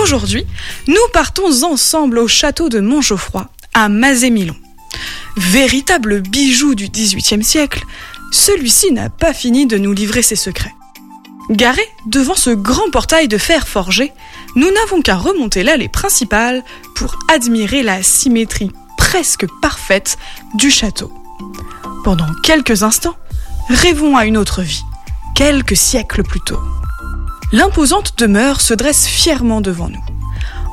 Aujourd'hui, 0.00 0.46
nous 0.86 0.94
partons 1.12 1.64
ensemble 1.64 2.18
au 2.18 2.28
château 2.28 2.68
de 2.68 2.80
Montgeoffroy, 2.80 3.50
à 3.74 3.88
Mazé-Milon. 3.88 4.56
Véritable 5.36 6.20
bijou 6.20 6.74
du 6.74 6.88
XVIIIe 6.88 7.44
siècle, 7.44 7.84
celui-ci 8.32 8.92
n'a 8.92 9.10
pas 9.10 9.32
fini 9.32 9.66
de 9.66 9.78
nous 9.78 9.92
livrer 9.92 10.22
ses 10.22 10.36
secrets. 10.36 10.74
Garé 11.50 11.82
devant 12.06 12.34
ce 12.34 12.50
grand 12.50 12.90
portail 12.90 13.26
de 13.26 13.38
fer 13.38 13.66
forgé, 13.66 14.12
nous 14.54 14.70
n'avons 14.70 15.00
qu'à 15.00 15.16
remonter 15.16 15.62
l'allée 15.62 15.88
principale 15.88 16.62
pour 16.94 17.18
admirer 17.28 17.82
la 17.82 18.02
symétrie 18.02 18.70
presque 18.96 19.46
parfaite 19.62 20.18
du 20.54 20.70
château. 20.70 21.10
Pendant 22.04 22.28
quelques 22.42 22.82
instants, 22.82 23.16
rêvons 23.70 24.16
à 24.16 24.26
une 24.26 24.36
autre 24.36 24.62
vie, 24.62 24.82
quelques 25.34 25.76
siècles 25.76 26.22
plus 26.22 26.40
tôt. 26.40 26.60
L'imposante 27.52 28.18
demeure 28.18 28.60
se 28.60 28.74
dresse 28.74 29.06
fièrement 29.06 29.62
devant 29.62 29.88
nous. 29.88 30.04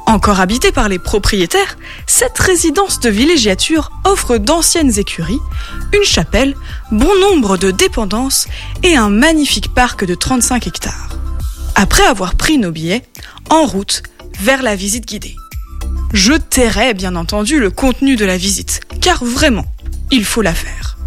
Encore 0.07 0.39
habitée 0.39 0.71
par 0.71 0.87
les 0.87 0.99
propriétaires, 0.99 1.77
cette 2.05 2.37
résidence 2.37 2.99
de 2.99 3.09
villégiature 3.09 3.91
offre 4.03 4.37
d'anciennes 4.37 4.99
écuries, 4.99 5.39
une 5.93 6.03
chapelle, 6.03 6.55
bon 6.91 7.09
nombre 7.19 7.57
de 7.57 7.71
dépendances 7.71 8.47
et 8.83 8.95
un 8.95 9.09
magnifique 9.09 9.73
parc 9.73 10.05
de 10.05 10.13
35 10.13 10.67
hectares. 10.67 11.09
Après 11.73 12.05
avoir 12.05 12.35
pris 12.35 12.57
nos 12.59 12.71
billets, 12.71 13.03
en 13.49 13.65
route 13.65 14.03
vers 14.39 14.61
la 14.61 14.75
visite 14.75 15.07
guidée. 15.07 15.35
Je 16.13 16.33
tairai 16.33 16.93
bien 16.93 17.15
entendu 17.15 17.59
le 17.59 17.71
contenu 17.71 18.15
de 18.15 18.25
la 18.25 18.37
visite, 18.37 18.81
car 19.01 19.23
vraiment, 19.23 19.65
il 20.11 20.23
faut 20.23 20.41
la 20.41 20.53
faire. 20.53 20.97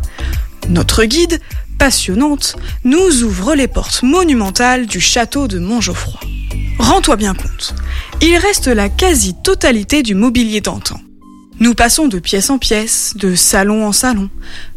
Notre 0.68 1.04
guide, 1.04 1.40
passionnante, 1.78 2.56
nous 2.84 3.22
ouvre 3.22 3.54
les 3.54 3.68
portes 3.68 4.02
monumentales 4.02 4.87
du 4.87 5.00
château 5.00 5.46
de 5.46 5.58
Montgeoffroy. 5.58 6.20
Rends-toi 6.78 7.16
bien 7.16 7.34
compte, 7.34 7.74
il 8.20 8.37
reste 8.37 8.66
la 8.66 8.88
quasi-totalité 8.88 10.02
du 10.02 10.14
mobilier 10.14 10.61
d'antan. 10.61 11.00
Nous 11.61 11.74
passons 11.74 12.07
de 12.07 12.18
pièce 12.18 12.50
en 12.50 12.59
pièce, 12.59 13.14
de 13.16 13.35
salon 13.35 13.87
en 13.87 13.92
salon, 13.92 14.31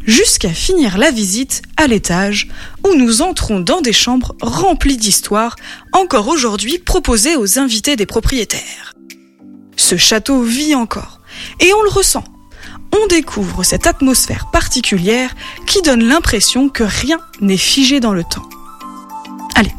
jusqu'à 0.04 0.48
finir 0.48 0.98
la 0.98 1.10
visite 1.10 1.62
à 1.76 1.86
l'étage 1.86 2.48
où 2.84 2.94
nous 2.94 3.22
entrons 3.22 3.60
dans 3.60 3.80
des 3.80 3.92
chambres 3.92 4.34
remplies 4.40 4.96
d'histoires 4.96 5.56
encore 5.92 6.28
aujourd'hui 6.28 6.78
proposées 6.78 7.36
aux 7.36 7.58
invités 7.58 7.94
des 7.96 8.06
propriétaires. 8.06 8.94
Ce 9.76 9.96
château 9.96 10.42
vit 10.42 10.74
encore 10.74 11.20
et 11.60 11.72
on 11.72 11.82
le 11.82 11.90
ressent. 11.90 12.24
On 12.92 13.06
découvre 13.06 13.62
cette 13.62 13.86
atmosphère 13.86 14.50
particulière 14.52 15.34
qui 15.66 15.82
donne 15.82 16.04
l'impression 16.04 16.68
que 16.68 16.84
rien 16.84 17.18
n'est 17.40 17.56
figé 17.56 18.00
dans 18.00 18.12
le 18.12 18.24
temps. 18.24 18.48
Allez, 19.54 19.74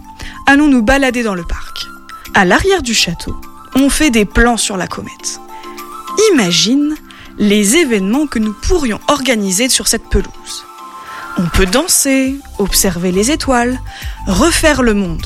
allons 0.48 0.68
nous 0.68 0.84
balader 0.84 1.24
dans 1.24 1.36
le 1.36 1.44
parc. 1.44 1.86
À 2.34 2.46
l'arrière 2.46 2.82
du 2.82 2.96
château, 2.96 3.36
on 3.76 3.90
fait 3.90 4.10
des 4.10 4.26
plans 4.26 4.58
sur 4.58 4.78
la 4.78 4.88
comète. 4.88 5.40
Imagine 6.34 6.96
les 7.38 7.78
événements 7.78 8.28
que 8.28 8.40
nous 8.40 8.54
pourrions 8.54 9.00
organiser 9.08 9.70
sur 9.70 9.88
cette 9.88 10.10
pelouse. 10.10 10.66
On 11.38 11.48
peut 11.48 11.66
danser, 11.66 12.36
observer 12.60 13.12
les 13.12 13.32
étoiles, 13.32 13.80
refaire 14.28 14.84
le 14.84 14.94
monde. 14.94 15.26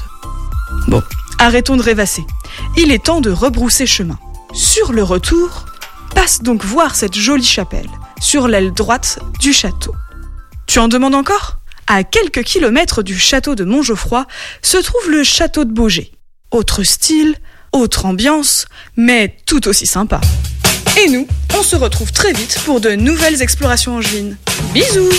Bon, 0.87 1.03
arrêtons 1.37 1.75
de 1.75 1.81
rêvasser. 1.81 2.25
Il 2.77 2.91
est 2.91 3.05
temps 3.05 3.19
de 3.19 3.31
rebrousser 3.31 3.85
chemin. 3.85 4.17
Sur 4.53 4.93
le 4.93 5.03
retour, 5.03 5.65
passe 6.15 6.41
donc 6.41 6.63
voir 6.63 6.95
cette 6.95 7.15
jolie 7.15 7.43
chapelle, 7.43 7.89
sur 8.21 8.47
l'aile 8.47 8.71
droite 8.71 9.19
du 9.39 9.51
château. 9.51 9.93
Tu 10.65 10.79
en 10.79 10.87
demandes 10.87 11.15
encore? 11.15 11.57
À 11.87 12.03
quelques 12.03 12.43
kilomètres 12.43 13.03
du 13.03 13.17
château 13.17 13.55
de 13.55 13.63
Montgeoffroy 13.63 14.25
se 14.61 14.77
trouve 14.77 15.09
le 15.09 15.23
château 15.23 15.65
de 15.65 15.71
Beaugé. 15.71 16.11
Autre 16.51 16.83
style, 16.83 17.35
autre 17.77 18.05
ambiance, 18.05 18.65
mais 18.95 19.35
tout 19.45 19.67
aussi 19.67 19.85
sympa. 19.85 20.21
Et 21.03 21.09
nous, 21.09 21.27
on 21.57 21.63
se 21.63 21.75
retrouve 21.75 22.11
très 22.11 22.33
vite 22.33 22.59
pour 22.65 22.81
de 22.81 22.91
nouvelles 22.91 23.41
explorations 23.41 23.95
angevines. 23.95 24.37
Bisous 24.73 25.09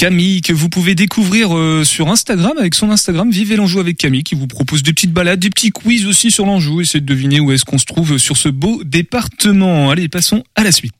Camille 0.00 0.40
que 0.40 0.54
vous 0.54 0.70
pouvez 0.70 0.94
découvrir 0.94 1.54
euh, 1.54 1.84
sur 1.84 2.08
Instagram 2.08 2.52
avec 2.58 2.74
son 2.74 2.90
Instagram 2.90 3.30
Vivez 3.30 3.56
l'Anjou 3.56 3.80
avec 3.80 3.98
Camille 3.98 4.22
qui 4.22 4.34
vous 4.34 4.46
propose 4.46 4.82
des 4.82 4.94
petites 4.94 5.12
balades, 5.12 5.38
des 5.38 5.50
petits 5.50 5.72
quiz 5.72 6.06
aussi 6.06 6.30
sur 6.30 6.46
l'Anjou. 6.46 6.80
Essayez 6.80 7.02
de 7.02 7.06
deviner 7.06 7.38
où 7.38 7.52
est-ce 7.52 7.66
qu'on 7.66 7.76
se 7.76 7.84
trouve 7.84 8.16
sur 8.16 8.38
ce 8.38 8.48
beau 8.48 8.82
département. 8.82 9.90
Allez, 9.90 10.08
passons 10.08 10.42
à 10.56 10.64
la 10.64 10.72
suite. 10.72 10.94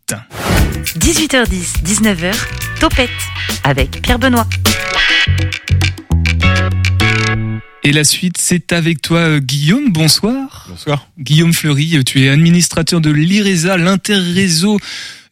18h10, 0.98 1.82
19h, 1.82 2.34
Topette 2.78 3.08
avec 3.64 4.02
Pierre 4.02 4.18
Benoît. 4.18 4.46
Et 7.82 7.92
la 7.92 8.04
suite, 8.04 8.36
c'est 8.38 8.72
avec 8.72 9.00
toi, 9.00 9.20
euh, 9.20 9.40
Guillaume. 9.40 9.90
Bonsoir. 9.90 10.66
Bonsoir. 10.68 11.08
Guillaume 11.18 11.54
Fleury, 11.54 11.96
euh, 11.96 12.02
tu 12.02 12.22
es 12.22 12.28
administrateur 12.28 13.00
de 13.00 13.10
l'IRESA, 13.10 13.78
l'interréseau 13.78 14.78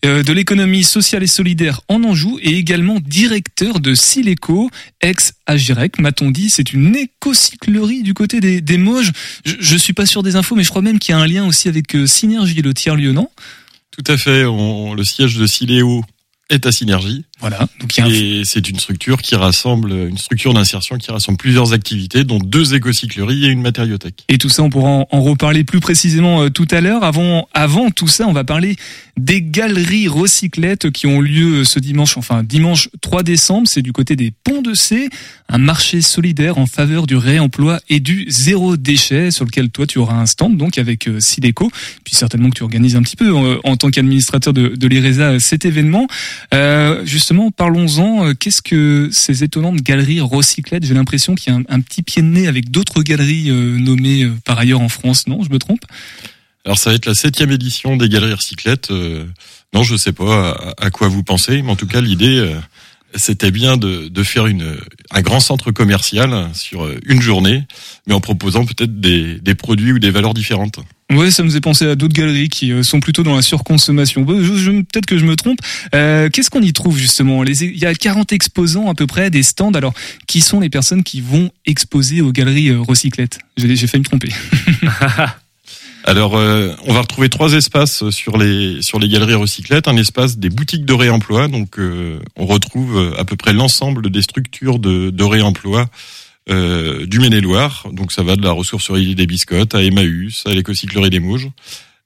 euh, 0.07 0.23
de 0.23 0.33
l'économie 0.33 0.83
sociale 0.83 1.23
et 1.23 1.27
solidaire 1.27 1.83
en 1.89 2.03
Anjou 2.05 2.39
et 2.41 2.57
également 2.57 3.01
directeur 3.01 3.81
de 3.81 3.95
Sileco, 3.95 4.71
ex-Agirec, 5.03 5.99
m'a-t-on 6.01 6.31
dit. 6.31 6.49
C'est 6.49 6.73
une 6.73 6.97
écocyclerie 6.97 8.03
du 8.03 8.15
côté 8.15 8.41
des, 8.41 8.63
des 8.63 8.79
Mauges. 8.79 9.13
Je, 9.45 9.57
je 9.61 9.77
suis 9.77 9.93
pas 9.93 10.07
sûr 10.07 10.23
des 10.23 10.37
infos, 10.37 10.55
mais 10.55 10.65
je 10.65 10.71
crois 10.71 10.83
même 10.83 10.99
qu'il 10.99 11.15
y 11.15 11.19
a 11.19 11.21
un 11.21 11.27
lien 11.27 11.47
aussi 11.47 11.69
avec 11.69 11.95
Synergie, 12.07 12.63
le 12.63 12.73
tiers-lieu, 12.73 13.13
non 13.13 13.29
Tout 13.91 14.11
à 14.11 14.17
fait. 14.17 14.47
On, 14.47 14.95
le 14.95 15.05
siège 15.05 15.37
de 15.37 15.47
Siléo 15.47 16.03
est 16.49 16.65
à 16.65 16.73
Synergie. 16.73 17.27
Voilà. 17.41 17.69
Donc 17.81 17.97
Et 17.99 18.43
c'est 18.45 18.69
une 18.69 18.79
structure 18.81 19.23
qui 19.23 19.37
rassemble, 19.37 19.93
une 19.93 20.19
structure 20.19 20.55
d'insertion 20.55 20.97
qui 20.99 21.11
rassemble 21.11 21.39
plusieurs 21.39 21.73
activités, 21.73 22.25
dont 22.25 22.39
deux 22.39 22.75
écocycleries 22.75 23.47
et 23.47 23.49
une 23.49 23.63
matériothèque. 23.63 24.25
Et 24.29 24.39
tout 24.39 24.49
ça, 24.49 24.63
on 24.65 24.71
pourra 24.71 25.07
en, 25.11 25.23
reparler 25.23 25.63
plus 25.63 25.81
précisément 25.81 26.43
euh, 26.43 26.51
tout 26.51 26.67
à 26.71 26.81
l'heure. 26.81 27.05
Avant, 27.05 27.49
avant 27.55 27.91
tout 27.91 28.09
ça, 28.09 28.27
on 28.27 28.33
va 28.33 28.45
parler 28.45 28.77
des 29.17 29.43
galeries 29.43 30.09
recyclettes 30.09 30.91
qui 30.91 31.07
ont 31.07 31.21
lieu 31.21 31.65
ce 31.65 31.79
dimanche, 31.79 32.17
enfin 32.17 32.43
dimanche 32.43 32.89
3 33.01 33.23
décembre. 33.23 33.69
C'est 33.69 33.83
du 33.83 33.93
côté 33.93 34.17
des 34.17 34.33
Ponts 34.45 34.63
de 34.63 34.75
C, 34.75 35.09
un 35.49 35.59
marché 35.59 36.03
solidaire 36.03 36.59
en 36.59 36.67
faveur 36.67 37.07
du 37.07 37.17
réemploi 37.17 37.81
et 37.89 38.01
du 38.01 38.27
zéro 38.29 38.77
déchet 38.77 39.31
sur 39.31 39.45
lequel 39.45 39.71
toi 39.71 39.87
tu 39.87 39.99
auras 39.99 40.15
un 40.15 40.27
stand 40.27 40.57
donc 40.57 40.79
avec 40.79 41.09
euh, 41.09 41.21
Sideco. 41.21 41.71
Puis 42.05 42.15
certainement 42.15 42.51
que 42.51 42.57
tu 42.57 42.63
organises 42.63 42.97
un 42.97 43.03
petit 43.03 43.17
peu 43.17 43.29
euh, 43.29 43.59
en, 43.65 43.77
tant 43.77 43.91
qu'administrateur 43.91 44.53
de, 44.53 44.69
de 44.69 44.89
l'IRESA 44.89 45.41
cet 45.41 45.65
événement. 45.65 46.09
Euh, 46.55 47.05
justement, 47.29 47.51
parlons-en. 47.51 48.29
Euh, 48.29 48.33
qu'est-ce 48.33 48.63
que 48.63 49.11
ces 49.13 49.45
étonnantes 49.45 49.83
galeries 49.83 50.23
recyclettes 50.23 50.87
J'ai 50.87 50.95
l'impression 50.95 51.35
qu'il 51.35 51.53
y 51.53 51.57
a 51.57 51.61
un, 51.69 51.81
petit 51.83 52.01
pied 52.01 52.23
de 52.23 52.27
nez 52.27 52.47
avec 52.47 52.71
d'autres 52.71 53.03
galeries 53.03 53.51
euh, 53.51 53.79
nommées 53.79 54.25
euh, 54.25 54.33
par 54.47 54.59
ailleurs 54.59 54.81
en 54.81 54.89
France. 54.89 55.27
Non, 55.27 55.43
je 55.43 55.51
me 55.51 55.59
trompe? 55.59 55.83
Alors 56.65 56.79
ça 56.79 56.89
va 56.89 56.97
être 56.97 57.05
la 57.05 57.13
septième 57.13 57.51
édition 57.51 57.99
des 57.99 58.09
galeries 58.09 58.33
recyclettes. 58.33 58.91
non, 59.75 59.83
je 59.83 59.95
sais 59.97 60.13
pas 60.13 60.75
à, 60.79 60.91
quoi 60.91 61.09
vous 61.09 61.23
pensez, 61.23 61.61
mais 61.61 61.71
en 61.71 61.77
tout 61.77 61.87
cas 61.87 62.01
l'idée 62.01 62.55
c'était 63.19 63.51
bien 63.51 63.77
de, 63.77 64.09
de 64.09 64.23
faire 64.23 64.47
une, 64.47 64.77
un 65.11 65.21
grand 65.21 65.41
centre 65.41 65.71
commercial 65.71 66.49
sur 66.55 66.89
une 67.07 67.21
journée, 67.21 67.65
mais 68.07 68.15
en 68.15 68.21
proposant 68.21 68.65
peut-être 68.65 69.01
des, 69.01 69.41
des 69.41 69.55
produits 69.55 69.93
ou 69.93 69.99
des 69.99 70.11
valeurs 70.11 70.35
différentes. 70.35 70.81
Oui, 71.11 71.33
ça 71.33 71.43
me 71.43 71.49
faisait 71.49 71.63
penser 71.63 71.87
à 71.87 71.95
d'autres 71.95 72.13
galeries 72.13 72.51
qui 72.51 72.71
euh, 72.71 72.83
sont 72.83 73.01
plutôt 73.01 73.23
dans 73.23 73.35
la 73.35 73.41
surconsommation. 73.41 74.27
Peut-être 74.27 75.07
que 75.07 75.17
je 75.17 75.25
me 75.25 75.37
trompe. 75.37 75.59
Euh, 75.95 76.29
Qu'est-ce 76.29 76.51
qu'on 76.51 76.61
y 76.61 76.73
trouve 76.75 76.99
justement? 76.99 77.45
Il 77.45 77.79
y 77.79 77.87
a 77.87 77.95
40 77.95 78.33
exposants 78.33 78.91
à 78.91 78.95
peu 78.95 79.07
près, 79.07 79.31
des 79.31 79.43
stands. 79.43 79.73
Alors, 79.73 79.95
qui 80.27 80.43
sont 80.43 80.61
les 80.61 80.69
personnes 80.69 81.03
qui 81.03 81.23
vont 81.23 81.51
exposer 81.65 82.21
aux 82.21 82.31
galeries 82.31 82.69
euh, 82.69 82.81
recyclettes? 82.81 83.39
J'ai 83.57 83.87
fait 83.87 83.99
me 83.99 84.05
tromper. 84.05 84.29
Alors, 86.09 86.37
euh, 86.37 86.73
on 86.87 86.95
va 86.95 87.03
retrouver 87.03 87.29
trois 87.29 87.53
espaces 87.53 88.09
sur 88.09 88.39
les 88.39 88.81
sur 88.81 88.99
les 88.99 89.09
galeries 89.09 89.35
recyclettes. 89.35 89.89
Un 89.89 89.97
espace 89.99 90.39
des 90.39 90.49
boutiques 90.49 90.87
de 90.87 90.95
réemploi. 90.95 91.49
Donc, 91.49 91.79
on 91.79 92.47
retrouve 92.47 93.15
à 93.19 93.27
peu 93.27 93.37
près 93.37 93.53
l'ensemble 93.53 94.11
des 94.11 94.23
structures 94.23 94.79
de, 94.79 95.11
de 95.11 95.25
réemploi 95.25 95.87
euh, 96.51 97.05
du 97.05 97.19
Maine-et-Loire. 97.19 97.87
Donc 97.93 98.11
ça 98.11 98.23
va 98.23 98.35
de 98.35 98.43
la 98.43 98.53
ressourcerie 98.53 99.15
des 99.15 99.27
Biscottes 99.27 99.75
à 99.75 99.83
Emmaüs, 99.83 100.45
à 100.47 100.55
l'écocyclerie 100.55 101.11
des 101.11 101.21
Mouges. 101.21 101.51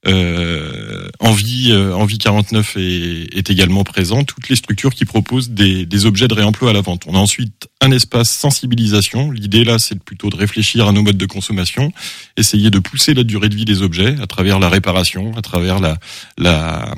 Euh, 0.07 1.09
Envie, 1.21 1.71
euh, 1.71 1.95
Envie 1.95 2.19
49 2.19 2.77
est, 2.77 3.37
est, 3.37 3.51
également 3.51 3.85
présent. 3.85 4.25
Toutes 4.25 4.49
les 4.49 4.57
structures 4.57 4.95
qui 4.95 5.05
proposent 5.05 5.51
des, 5.51 5.87
des, 5.87 6.07
objets 6.07 6.27
de 6.27 6.35
réemploi 6.35 6.71
à 6.71 6.73
la 6.73 6.81
vente. 6.81 7.05
On 7.07 7.15
a 7.15 7.19
ensuite 7.19 7.69
un 7.81 7.93
espace 7.93 8.31
sensibilisation. 8.31 9.31
L'idée 9.31 9.63
là, 9.63 9.79
c'est 9.79 10.03
plutôt 10.03 10.29
de 10.29 10.37
réfléchir 10.37 10.89
à 10.89 10.93
nos 10.93 11.03
modes 11.03 11.17
de 11.17 11.27
consommation, 11.27 11.93
essayer 12.37 12.71
de 12.71 12.81
pousser 12.81 13.15
la 13.15 13.23
durée 13.23 13.49
de 13.49 13.55
vie 13.55 13.65
des 13.65 13.83
objets 13.83 14.17
à 14.21 14.27
travers 14.27 14.59
la 14.59 14.69
réparation, 14.69 15.37
à 15.37 15.43
travers 15.43 15.79
la, 15.79 15.99
la 16.37 16.95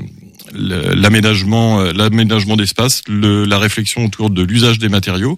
l'aménagement 0.53 1.81
l'aménagement 1.81 2.57
d'espace, 2.57 3.03
la 3.09 3.59
réflexion 3.59 4.05
autour 4.05 4.31
de 4.31 4.43
l'usage 4.43 4.79
des 4.79 4.91
matériaux 4.91 5.37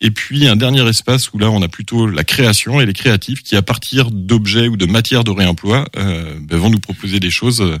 et 0.00 0.10
puis 0.10 0.46
un 0.46 0.56
dernier 0.56 0.86
espace 0.88 1.32
où 1.32 1.38
là 1.38 1.50
on 1.50 1.62
a 1.62 1.68
plutôt 1.68 2.06
la 2.06 2.24
création 2.24 2.80
et 2.80 2.86
les 2.86 2.92
créatifs 2.92 3.42
qui 3.42 3.56
à 3.56 3.62
partir 3.62 4.10
d'objets 4.10 4.68
ou 4.68 4.76
de 4.76 4.86
matières 4.86 5.24
de 5.24 5.30
réemploi 5.30 5.86
euh, 5.96 6.38
ben, 6.40 6.58
vont 6.58 6.70
nous 6.70 6.80
proposer 6.80 7.18
des 7.20 7.30
choses 7.30 7.78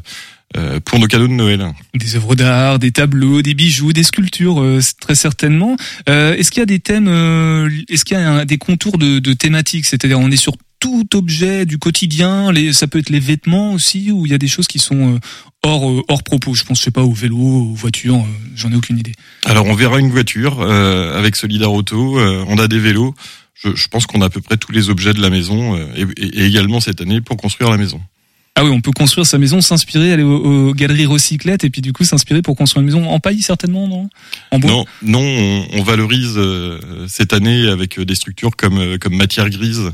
euh, 0.56 0.80
pour 0.80 0.98
nos 0.98 1.06
cadeaux 1.06 1.26
de 1.26 1.32
Noël. 1.32 1.72
Des 1.94 2.16
œuvres 2.16 2.34
d'art, 2.34 2.78
des 2.78 2.92
tableaux, 2.92 3.42
des 3.42 3.54
bijoux, 3.54 3.92
des 3.92 4.04
sculptures, 4.04 4.62
euh, 4.62 4.80
très 5.00 5.14
certainement. 5.14 5.76
Euh, 6.08 6.34
est-ce 6.34 6.50
qu'il 6.50 6.60
y 6.60 6.62
a 6.62 6.66
des 6.66 6.78
thèmes, 6.78 7.08
euh, 7.08 7.68
est-ce 7.88 8.04
qu'il 8.04 8.16
y 8.16 8.20
a 8.20 8.44
des 8.44 8.56
contours 8.56 8.96
de, 8.96 9.18
de 9.18 9.32
thématiques? 9.32 9.86
C'est-à-dire 9.86 10.20
on 10.20 10.30
est 10.30 10.36
sur 10.36 10.56
tout 10.86 11.16
objet 11.16 11.66
du 11.66 11.78
quotidien, 11.78 12.52
les, 12.52 12.72
ça 12.72 12.86
peut 12.86 13.00
être 13.00 13.10
les 13.10 13.18
vêtements 13.18 13.72
aussi, 13.72 14.12
ou 14.12 14.24
il 14.24 14.30
y 14.30 14.34
a 14.34 14.38
des 14.38 14.46
choses 14.46 14.68
qui 14.68 14.78
sont 14.78 15.14
euh, 15.14 15.18
hors 15.64 15.90
euh, 15.90 16.02
hors 16.06 16.22
propos. 16.22 16.54
Je 16.54 16.62
pense, 16.62 16.78
je 16.78 16.84
sais 16.84 16.92
pas, 16.92 17.02
au 17.02 17.12
vélo, 17.12 17.36
aux 17.36 17.74
voitures, 17.74 18.14
euh, 18.16 18.54
j'en 18.54 18.70
ai 18.70 18.76
aucune 18.76 18.96
idée. 18.96 19.12
Alors 19.44 19.66
on 19.66 19.74
verra 19.74 19.98
une 19.98 20.10
voiture 20.10 20.62
avec 20.62 21.34
Solidar 21.34 21.72
Auto, 21.72 22.20
on 22.20 22.58
a 22.58 22.68
des 22.68 22.78
vélos. 22.78 23.14
Je, 23.54 23.74
je 23.74 23.88
pense 23.88 24.06
qu'on 24.06 24.20
a 24.20 24.26
à 24.26 24.30
peu 24.30 24.40
près 24.40 24.58
tous 24.58 24.70
les 24.70 24.90
objets 24.90 25.12
de 25.12 25.20
la 25.20 25.30
maison 25.30 25.76
et, 25.76 26.06
et 26.18 26.44
également 26.44 26.80
cette 26.80 27.00
année 27.00 27.20
pour 27.20 27.36
construire 27.36 27.70
la 27.70 27.78
maison. 27.78 28.00
Ah 28.58 28.64
oui, 28.64 28.70
on 28.70 28.80
peut 28.80 28.90
construire 28.90 29.26
sa 29.26 29.36
maison, 29.36 29.60
s'inspirer, 29.60 30.14
aller 30.14 30.22
aux, 30.22 30.72
galeries 30.72 31.04
recyclettes 31.04 31.64
et 31.64 31.68
puis 31.68 31.82
du 31.82 31.92
coup 31.92 32.04
s'inspirer 32.04 32.40
pour 32.40 32.56
construire 32.56 32.80
une 32.80 32.86
maison 32.86 33.06
en 33.06 33.20
paille 33.20 33.42
certainement, 33.42 33.86
non? 33.86 34.08
En 34.50 34.58
bois? 34.58 34.70
Non, 34.70 34.84
non, 35.02 35.66
on, 35.74 35.82
valorise 35.82 36.36
euh, 36.38 36.80
cette 37.06 37.34
année 37.34 37.68
avec 37.68 38.00
des 38.00 38.14
structures 38.14 38.56
comme 38.56 38.78
euh, 38.78 38.96
comme 38.96 39.14
matière 39.14 39.50
grise 39.50 39.92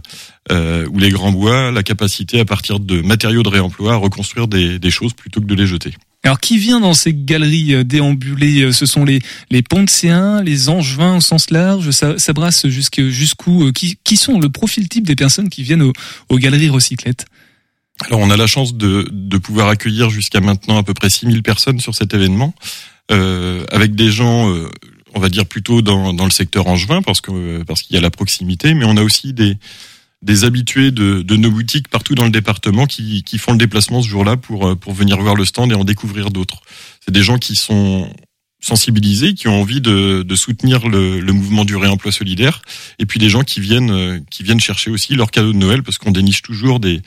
euh, 0.53 0.87
ou 0.93 1.01
les 1.01 1.11
grands 1.11 1.33
bois 1.33 1.73
la 1.73 1.83
capacité 1.83 2.39
à 2.39 2.45
partir 2.45 2.79
de 2.79 3.03
matériaux 3.03 3.43
de 3.43 3.49
réemploi 3.49 3.95
à 3.95 3.97
reconstruire 3.97 4.47
des, 4.47 4.79
des 4.79 4.91
choses 4.93 5.13
plutôt 5.13 5.41
que 5.41 5.47
de 5.47 5.57
les 5.57 5.67
jeter. 5.67 5.95
Alors 6.23 6.39
qui 6.39 6.57
vient 6.57 6.79
dans 6.79 6.95
ces 6.95 7.13
galeries 7.13 7.85
déambulées 7.85 8.73
Ce 8.73 8.87
sont 8.87 9.05
les 9.05 9.19
les 9.51 9.65
les 10.45 10.69
Angevins 10.69 11.17
au 11.17 11.21
sens 11.21 11.51
large. 11.51 11.91
Ça, 11.91 12.17
ça 12.17 12.33
brasse 12.33 12.69
jusqu'où 12.69 13.73
qui, 13.73 13.99
qui 14.05 14.17
sont 14.17 14.39
le 14.39 14.49
profil 14.51 14.89
type 14.89 15.05
des 15.05 15.17
personnes 15.17 15.49
qui 15.49 15.65
viennent 15.65 15.83
aux, 15.83 15.93
aux 16.29 16.39
galeries 16.39 16.69
recyclettes 16.69 17.27
alors 18.07 18.21
on 18.21 18.31
a 18.31 18.37
la 18.37 18.47
chance 18.47 18.75
de, 18.75 19.07
de 19.11 19.39
pouvoir 19.39 19.69
accueillir 19.69 20.11
jusqu'à 20.11 20.41
maintenant 20.41 20.79
à 20.79 20.83
peu 20.83 20.95
près 20.95 21.11
6000 21.11 21.43
personnes 21.43 21.81
sur 21.81 21.95
cet 21.95 22.15
événement, 22.15 22.55
euh, 23.11 23.65
avec 23.71 23.95
des 23.95 24.11
gens, 24.11 24.51
euh, 24.51 24.69
on 25.15 25.21
va 25.21 25.29
dire 25.29 25.47
plutôt 25.47 25.83
dans, 25.83 26.13
dans 26.13 26.25
le 26.25 26.31
secteur 26.31 26.67
angevin, 26.67 27.03
parce 27.03 27.21
que 27.21 27.63
parce 27.65 27.83
qu'il 27.83 27.95
y 27.95 27.99
a 27.99 28.03
la 28.03 28.11
proximité, 28.11 28.75
mais 28.75 28.85
on 28.85 28.97
a 28.97 29.03
aussi 29.03 29.33
des 29.33 29.57
des 30.23 30.45
habitués 30.45 30.93
de, 30.93 31.23
de, 31.23 31.35
nos 31.35 31.51
boutiques 31.51 31.89
partout 31.89 32.15
dans 32.15 32.25
le 32.25 32.31
département 32.31 32.87
qui, 32.87 33.25
qui 33.25 33.39
font 33.39 33.53
le 33.53 33.59
déplacement 33.59 34.03
ce 34.03 34.09
jour-là 34.09 34.37
pour, 34.37 34.79
pour 34.79 34.93
venir 34.93 35.21
voir 35.21 35.35
le 35.35 35.45
stand 35.45 35.73
et 35.73 35.75
en 35.75 35.83
découvrir 35.83 36.31
d'autres. 36.31 36.63
C'est 37.05 37.11
des 37.11 37.25
gens 37.25 37.39
qui 37.39 37.57
sont 37.57 38.09
sensibilisés, 38.61 39.35
qui 39.35 39.49
ont 39.49 39.61
envie 39.61 39.81
de, 39.81 40.23
de 40.23 40.35
soutenir 40.37 40.87
le, 40.87 41.19
le, 41.19 41.33
mouvement 41.33 41.65
du 41.65 41.75
réemploi 41.75 42.13
solidaire, 42.13 42.63
et 43.01 43.07
puis 43.07 43.19
des 43.19 43.29
gens 43.29 43.43
qui 43.43 43.59
viennent, 43.59 44.25
qui 44.31 44.45
viennent 44.45 44.61
chercher 44.61 44.93
aussi 44.93 45.17
leur 45.17 45.33
cadeau 45.33 45.53
de 45.53 45.59
Noël, 45.59 45.83
parce 45.83 45.99
qu'on 45.99 46.13
déniche 46.13 46.43
toujours 46.43 46.79
des, 46.79 47.03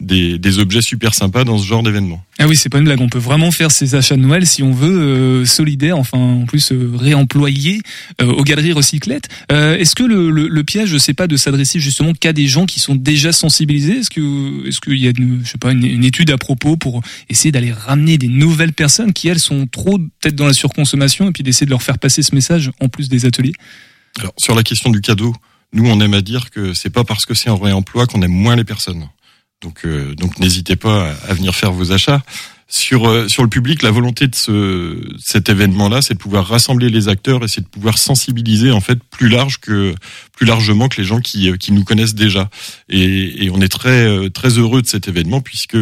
des, 0.00 0.38
des, 0.38 0.58
objets 0.58 0.82
super 0.82 1.14
sympas 1.14 1.44
dans 1.44 1.58
ce 1.58 1.66
genre 1.66 1.82
d'événement. 1.82 2.24
Ah 2.38 2.46
oui, 2.46 2.56
c'est 2.56 2.68
pas 2.68 2.78
une 2.78 2.84
blague. 2.84 3.00
On 3.00 3.08
peut 3.08 3.18
vraiment 3.18 3.50
faire 3.50 3.70
ces 3.70 3.94
achats 3.94 4.16
de 4.16 4.22
Noël 4.22 4.46
si 4.46 4.62
on 4.62 4.72
veut 4.72 5.00
euh, 5.00 5.44
solidaire, 5.44 5.98
enfin 5.98 6.18
en 6.18 6.46
plus 6.46 6.72
euh, 6.72 6.90
réemployer 6.94 7.82
euh, 8.20 8.26
aux 8.26 8.42
galeries 8.42 8.72
recyclettes. 8.72 9.28
Euh, 9.52 9.76
est-ce 9.76 9.94
que 9.94 10.02
le, 10.02 10.30
le, 10.30 10.48
le, 10.48 10.64
piège, 10.64 10.96
c'est 10.98 11.14
pas 11.14 11.26
de 11.26 11.36
s'adresser 11.36 11.80
justement 11.80 12.12
qu'à 12.12 12.32
des 12.32 12.46
gens 12.46 12.66
qui 12.66 12.80
sont 12.80 12.94
déjà 12.94 13.32
sensibilisés? 13.32 13.98
Est-ce 13.98 14.10
que 14.10 14.66
est-ce 14.66 14.80
qu'il 14.80 14.98
y 14.98 15.06
a 15.06 15.10
une, 15.10 15.42
je 15.44 15.50
sais 15.50 15.58
pas 15.58 15.72
une, 15.72 15.84
une, 15.84 16.04
étude 16.04 16.30
à 16.30 16.38
propos 16.38 16.76
pour 16.76 17.02
essayer 17.28 17.52
d'aller 17.52 17.72
ramener 17.72 18.16
des 18.18 18.28
nouvelles 18.28 18.72
personnes 18.72 19.12
qui 19.12 19.28
elles 19.28 19.38
sont 19.38 19.66
trop 19.66 19.98
peut-être 19.98 20.34
dans 20.36 20.46
la 20.46 20.54
surconsommation 20.54 21.28
et 21.28 21.32
puis 21.32 21.42
d'essayer 21.42 21.66
de 21.66 21.70
leur 21.70 21.82
faire 21.82 21.98
passer 21.98 22.22
ce 22.22 22.34
message 22.34 22.70
en 22.80 22.88
plus 22.88 23.08
des 23.08 23.26
ateliers? 23.26 23.54
Alors 24.18 24.32
sur 24.38 24.54
la 24.54 24.62
question 24.62 24.90
du 24.90 25.00
cadeau, 25.00 25.34
nous 25.72 25.88
on 25.88 26.00
aime 26.00 26.14
à 26.14 26.22
dire 26.22 26.50
que 26.50 26.74
c'est 26.74 26.90
pas 26.90 27.04
parce 27.04 27.26
que 27.26 27.34
c'est 27.34 27.50
un 27.50 27.58
réemploi 27.58 28.06
qu'on 28.06 28.22
aime 28.22 28.32
moins 28.32 28.56
les 28.56 28.64
personnes. 28.64 29.08
Donc, 29.62 29.84
euh, 29.84 30.14
donc 30.14 30.38
n'hésitez 30.38 30.76
pas 30.76 31.14
à 31.28 31.34
venir 31.34 31.54
faire 31.54 31.72
vos 31.72 31.92
achats. 31.92 32.22
Sur, 32.72 33.08
euh, 33.08 33.26
sur 33.26 33.42
le 33.42 33.48
public, 33.48 33.82
la 33.82 33.90
volonté 33.90 34.28
de 34.28 34.34
ce, 34.36 34.96
cet 35.18 35.48
événement-là, 35.48 36.02
c'est 36.02 36.14
de 36.14 36.20
pouvoir 36.20 36.46
rassembler 36.46 36.88
les 36.88 37.08
acteurs 37.08 37.42
et 37.42 37.48
c'est 37.48 37.62
de 37.62 37.66
pouvoir 37.66 37.98
sensibiliser 37.98 38.70
en 38.70 38.80
fait 38.80 39.00
plus 39.10 39.28
large 39.28 39.58
que 39.58 39.92
plus 40.36 40.46
largement 40.46 40.88
que 40.88 41.00
les 41.00 41.04
gens 41.04 41.20
qui, 41.20 41.50
euh, 41.50 41.56
qui 41.56 41.72
nous 41.72 41.82
connaissent 41.82 42.14
déjà. 42.14 42.48
Et, 42.88 43.44
et 43.44 43.50
on 43.50 43.60
est 43.60 43.68
très 43.68 44.30
très 44.30 44.50
heureux 44.50 44.82
de 44.82 44.86
cet 44.86 45.08
événement 45.08 45.40
puisque 45.40 45.76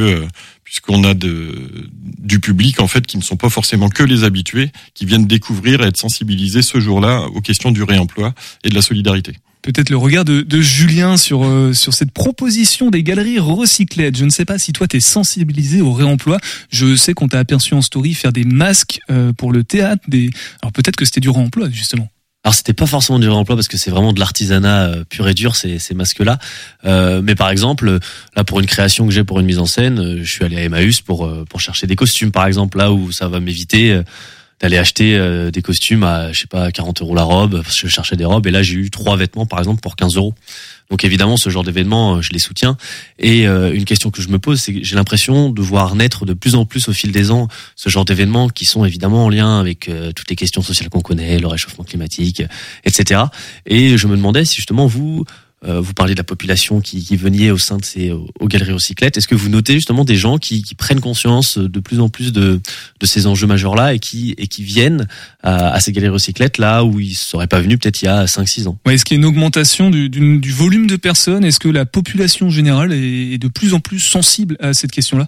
puisqu'on 0.64 1.04
a 1.04 1.12
de, 1.12 1.88
du 2.18 2.40
public 2.40 2.80
en 2.80 2.88
fait 2.88 3.06
qui 3.06 3.18
ne 3.18 3.22
sont 3.22 3.36
pas 3.36 3.50
forcément 3.50 3.90
que 3.90 4.02
les 4.02 4.24
habitués, 4.24 4.70
qui 4.94 5.04
viennent 5.04 5.26
découvrir 5.26 5.82
et 5.82 5.88
être 5.88 5.96
sensibilisés 5.98 6.62
ce 6.62 6.80
jour-là 6.80 7.26
aux 7.34 7.42
questions 7.42 7.70
du 7.70 7.82
réemploi 7.82 8.34
et 8.64 8.70
de 8.70 8.74
la 8.74 8.82
solidarité 8.82 9.34
peut-être 9.62 9.90
le 9.90 9.96
regard 9.96 10.24
de, 10.24 10.42
de 10.42 10.60
Julien 10.60 11.16
sur 11.16 11.44
euh, 11.44 11.72
sur 11.72 11.94
cette 11.94 12.10
proposition 12.10 12.90
des 12.90 13.02
galeries 13.02 13.38
recyclettes. 13.38 14.16
Je 14.16 14.24
ne 14.24 14.30
sais 14.30 14.44
pas 14.44 14.58
si 14.58 14.72
toi 14.72 14.86
t'es 14.86 15.00
sensibilisé 15.00 15.80
au 15.80 15.92
réemploi. 15.92 16.38
Je 16.70 16.96
sais 16.96 17.14
qu'on 17.14 17.28
t'a 17.28 17.38
aperçu 17.38 17.74
en 17.74 17.82
story 17.82 18.14
faire 18.14 18.32
des 18.32 18.44
masques 18.44 19.00
euh, 19.10 19.32
pour 19.32 19.52
le 19.52 19.64
théâtre. 19.64 20.02
Des 20.08 20.30
alors 20.62 20.72
peut-être 20.72 20.96
que 20.96 21.04
c'était 21.04 21.20
du 21.20 21.30
réemploi 21.30 21.68
justement. 21.70 22.08
Alors 22.44 22.54
c'était 22.54 22.72
pas 22.72 22.86
forcément 22.86 23.18
du 23.18 23.28
réemploi 23.28 23.56
parce 23.56 23.68
que 23.68 23.76
c'est 23.76 23.90
vraiment 23.90 24.12
de 24.12 24.20
l'artisanat 24.20 24.86
euh, 24.86 25.04
pur 25.04 25.28
et 25.28 25.34
dur 25.34 25.56
ces, 25.56 25.78
ces 25.78 25.94
masques-là. 25.94 26.38
Euh, 26.84 27.20
mais 27.22 27.34
par 27.34 27.50
exemple, 27.50 27.98
là 28.36 28.44
pour 28.44 28.60
une 28.60 28.66
création 28.66 29.06
que 29.06 29.12
j'ai 29.12 29.24
pour 29.24 29.40
une 29.40 29.46
mise 29.46 29.58
en 29.58 29.66
scène, 29.66 30.18
je 30.22 30.30
suis 30.30 30.44
allé 30.44 30.56
à 30.56 30.62
Emmaüs 30.62 31.00
pour 31.00 31.30
pour 31.46 31.60
chercher 31.60 31.86
des 31.86 31.96
costumes 31.96 32.30
par 32.30 32.46
exemple 32.46 32.78
là 32.78 32.92
où 32.92 33.12
ça 33.12 33.28
va 33.28 33.40
m'éviter 33.40 34.00
d'aller 34.60 34.78
acheter 34.78 35.16
euh, 35.16 35.50
des 35.50 35.62
costumes 35.62 36.02
à 36.02 36.32
je 36.32 36.40
sais 36.40 36.46
pas 36.46 36.70
40 36.72 37.02
euros 37.02 37.14
la 37.14 37.22
robe 37.22 37.62
parce 37.62 37.80
que 37.80 37.88
je 37.88 37.92
cherchais 37.92 38.16
des 38.16 38.24
robes 38.24 38.46
et 38.46 38.50
là 38.50 38.62
j'ai 38.62 38.74
eu 38.74 38.90
trois 38.90 39.16
vêtements 39.16 39.46
par 39.46 39.58
exemple 39.58 39.80
pour 39.80 39.96
15 39.96 40.16
euros. 40.16 40.34
Donc 40.90 41.04
évidemment 41.04 41.36
ce 41.36 41.50
genre 41.50 41.64
d'événement 41.64 42.16
euh, 42.16 42.22
je 42.22 42.30
les 42.32 42.38
soutiens. 42.38 42.76
Et 43.18 43.46
euh, 43.46 43.72
une 43.72 43.84
question 43.84 44.10
que 44.10 44.20
je 44.22 44.28
me 44.28 44.38
pose 44.38 44.60
c'est 44.60 44.74
que 44.74 44.82
j'ai 44.82 44.96
l'impression 44.96 45.50
de 45.50 45.62
voir 45.62 45.94
naître 45.94 46.26
de 46.26 46.32
plus 46.32 46.54
en 46.54 46.64
plus 46.64 46.88
au 46.88 46.92
fil 46.92 47.12
des 47.12 47.30
ans 47.30 47.48
ce 47.76 47.88
genre 47.88 48.04
d'événements 48.04 48.48
qui 48.48 48.64
sont 48.64 48.84
évidemment 48.84 49.24
en 49.24 49.28
lien 49.28 49.60
avec 49.60 49.90
toutes 50.14 50.30
les 50.30 50.36
questions 50.36 50.62
sociales 50.62 50.88
qu'on 50.88 51.00
connaît 51.00 51.38
le 51.38 51.46
réchauffement 51.46 51.84
climatique 51.84 52.42
etc 52.84 53.22
et 53.66 53.96
je 53.96 54.06
me 54.06 54.16
demandais 54.16 54.44
si 54.44 54.56
justement 54.56 54.86
vous 54.86 55.24
vous 55.62 55.92
parlez 55.94 56.14
de 56.14 56.18
la 56.18 56.24
population 56.24 56.80
qui, 56.80 57.04
qui 57.04 57.16
venait 57.16 57.50
au 57.50 57.58
sein 57.58 57.78
de 57.78 57.84
ces 57.84 58.10
aux 58.10 58.48
galeries 58.48 58.72
recyclettes. 58.72 59.16
Est-ce 59.16 59.26
que 59.28 59.34
vous 59.34 59.48
notez 59.48 59.74
justement 59.74 60.04
des 60.04 60.16
gens 60.16 60.38
qui, 60.38 60.62
qui, 60.62 60.74
prennent 60.74 61.00
conscience 61.00 61.58
de 61.58 61.80
plus 61.80 62.00
en 62.00 62.08
plus 62.08 62.32
de, 62.32 62.60
de 63.00 63.06
ces 63.06 63.26
enjeux 63.26 63.46
majeurs 63.46 63.74
là 63.74 63.94
et 63.94 63.98
qui 63.98 64.34
et 64.38 64.46
qui 64.46 64.62
viennent 64.62 65.08
à, 65.42 65.70
à 65.70 65.80
ces 65.80 65.92
galeries 65.92 66.12
recyclettes 66.12 66.58
là 66.58 66.84
où 66.84 67.00
ils 67.00 67.14
seraient 67.14 67.48
pas 67.48 67.60
venus 67.60 67.78
peut-être 67.78 68.02
il 68.02 68.06
y 68.06 68.08
a 68.08 68.24
5-6 68.26 68.68
ans? 68.68 68.78
Ouais, 68.86 68.94
Est-ce 68.94 69.04
qu'il 69.04 69.16
y 69.16 69.18
a 69.18 69.20
une 69.20 69.26
augmentation 69.26 69.90
du, 69.90 70.08
du, 70.08 70.38
du 70.38 70.52
volume 70.52 70.86
de 70.86 70.96
personnes? 70.96 71.44
Est-ce 71.44 71.60
que 71.60 71.68
la 71.68 71.86
population 71.86 72.50
générale 72.50 72.92
est, 72.92 73.34
est 73.34 73.38
de 73.38 73.48
plus 73.48 73.74
en 73.74 73.80
plus 73.80 74.00
sensible 74.00 74.56
à 74.60 74.74
cette 74.74 74.92
question-là 74.92 75.26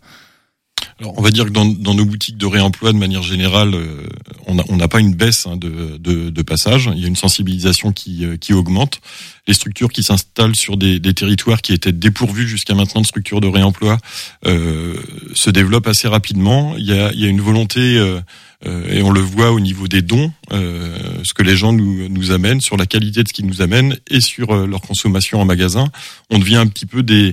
alors, 1.00 1.14
on 1.16 1.22
va 1.22 1.30
dire 1.30 1.46
que 1.46 1.50
dans, 1.50 1.64
dans, 1.64 1.94
nos 1.94 2.04
boutiques 2.04 2.36
de 2.36 2.46
réemploi, 2.46 2.92
de 2.92 2.98
manière 2.98 3.22
générale, 3.22 3.74
euh, 3.74 4.06
on 4.46 4.76
n'a 4.76 4.88
pas 4.88 5.00
une 5.00 5.14
baisse 5.14 5.46
hein, 5.46 5.56
de, 5.56 5.96
de, 5.98 6.30
de, 6.30 6.42
passage. 6.42 6.90
Il 6.94 7.00
y 7.00 7.04
a 7.04 7.08
une 7.08 7.16
sensibilisation 7.16 7.92
qui, 7.92 8.24
euh, 8.24 8.36
qui 8.36 8.52
augmente. 8.52 9.00
Les 9.46 9.54
structures 9.54 9.90
qui 9.90 10.02
s'installent 10.02 10.56
sur 10.56 10.76
des, 10.76 10.98
des, 10.98 11.14
territoires 11.14 11.62
qui 11.62 11.72
étaient 11.72 11.92
dépourvus 11.92 12.46
jusqu'à 12.46 12.74
maintenant 12.74 13.00
de 13.00 13.06
structures 13.06 13.40
de 13.40 13.48
réemploi 13.48 13.98
euh, 14.46 14.96
se 15.34 15.50
développent 15.50 15.86
assez 15.86 16.08
rapidement. 16.08 16.74
Il 16.76 16.84
y 16.84 16.92
a, 16.92 17.12
il 17.12 17.20
y 17.20 17.24
a 17.24 17.28
une 17.28 17.40
volonté 17.40 17.80
euh, 17.80 18.20
et 18.64 19.02
on 19.02 19.10
le 19.10 19.20
voit 19.20 19.52
au 19.52 19.60
niveau 19.60 19.88
des 19.88 20.02
dons, 20.02 20.32
euh, 20.52 20.98
ce 21.24 21.32
que 21.32 21.42
les 21.42 21.56
gens 21.56 21.72
nous, 21.72 22.30
amènent, 22.30 22.60
sur 22.60 22.76
la 22.76 22.86
qualité 22.86 23.22
de 23.22 23.28
ce 23.28 23.32
qu'ils 23.32 23.46
nous 23.46 23.62
amènent 23.62 23.96
et 24.08 24.20
sur 24.20 24.50
euh, 24.50 24.66
leur 24.66 24.82
consommation 24.82 25.40
en 25.40 25.44
magasin. 25.44 25.86
On 26.28 26.38
devient 26.38 26.56
un 26.56 26.66
petit 26.66 26.86
peu 26.86 27.02
des, 27.02 27.32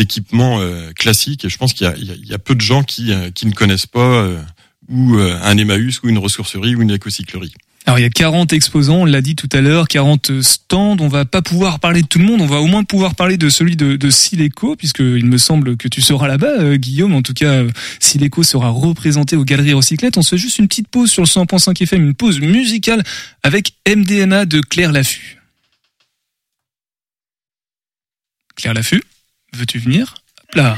équipements 0.00 0.60
classiques 0.94 1.44
et 1.44 1.48
je 1.48 1.56
pense 1.56 1.72
qu'il 1.72 1.86
y, 2.24 2.34
a, 2.34 2.38
peu 2.38 2.54
de 2.54 2.60
gens 2.60 2.82
qui, 2.82 3.12
qui 3.34 3.46
ne 3.46 3.52
connaissent 3.52 3.86
pas 3.86 4.28
ou 4.88 5.16
un 5.18 5.56
Emmaüs 5.56 6.02
ou 6.02 6.08
une 6.08 6.18
ressourcerie 6.18 6.76
ou 6.76 6.82
une 6.82 6.90
écocyclerie. 6.90 7.54
Alors 7.86 7.98
il 7.98 8.02
y 8.02 8.04
a 8.04 8.10
40 8.10 8.52
exposants, 8.52 8.98
on 8.98 9.04
l'a 9.04 9.22
dit 9.22 9.34
tout 9.34 9.48
à 9.52 9.60
l'heure, 9.60 9.88
40 9.88 10.42
stands. 10.42 10.96
On 11.00 11.08
va 11.08 11.24
pas 11.24 11.42
pouvoir 11.42 11.80
parler 11.80 12.02
de 12.02 12.06
tout 12.06 12.18
le 12.18 12.24
monde, 12.24 12.40
on 12.40 12.46
va 12.46 12.60
au 12.60 12.66
moins 12.66 12.84
pouvoir 12.84 13.14
parler 13.14 13.36
de 13.36 13.48
celui 13.48 13.74
de, 13.74 13.96
de 13.96 14.10
Sileco, 14.10 14.76
puisque 14.76 15.00
il 15.00 15.24
me 15.26 15.38
semble 15.38 15.76
que 15.76 15.88
tu 15.88 16.02
seras 16.02 16.28
là-bas, 16.28 16.60
euh, 16.60 16.76
Guillaume. 16.76 17.14
En 17.14 17.22
tout 17.22 17.34
cas, 17.34 17.52
euh, 17.52 17.70
Sileco 17.98 18.42
sera 18.42 18.68
représenté 18.68 19.34
aux 19.36 19.44
Galeries 19.44 19.72
Recyclettes. 19.72 20.18
On 20.18 20.22
se 20.22 20.30
fait 20.30 20.38
juste 20.38 20.58
une 20.58 20.68
petite 20.68 20.88
pause 20.88 21.10
sur 21.10 21.22
le 21.22 21.28
100.5 21.28 21.82
FM, 21.82 22.02
une 22.02 22.14
pause 22.14 22.40
musicale 22.40 23.02
avec 23.42 23.72
MDMA 23.88 24.44
de 24.44 24.60
Claire 24.60 24.92
Laffut. 24.92 25.38
Claire 28.56 28.74
Laffut, 28.74 29.02
veux-tu 29.54 29.78
venir? 29.78 30.14
Hop 30.42 30.54
là. 30.54 30.76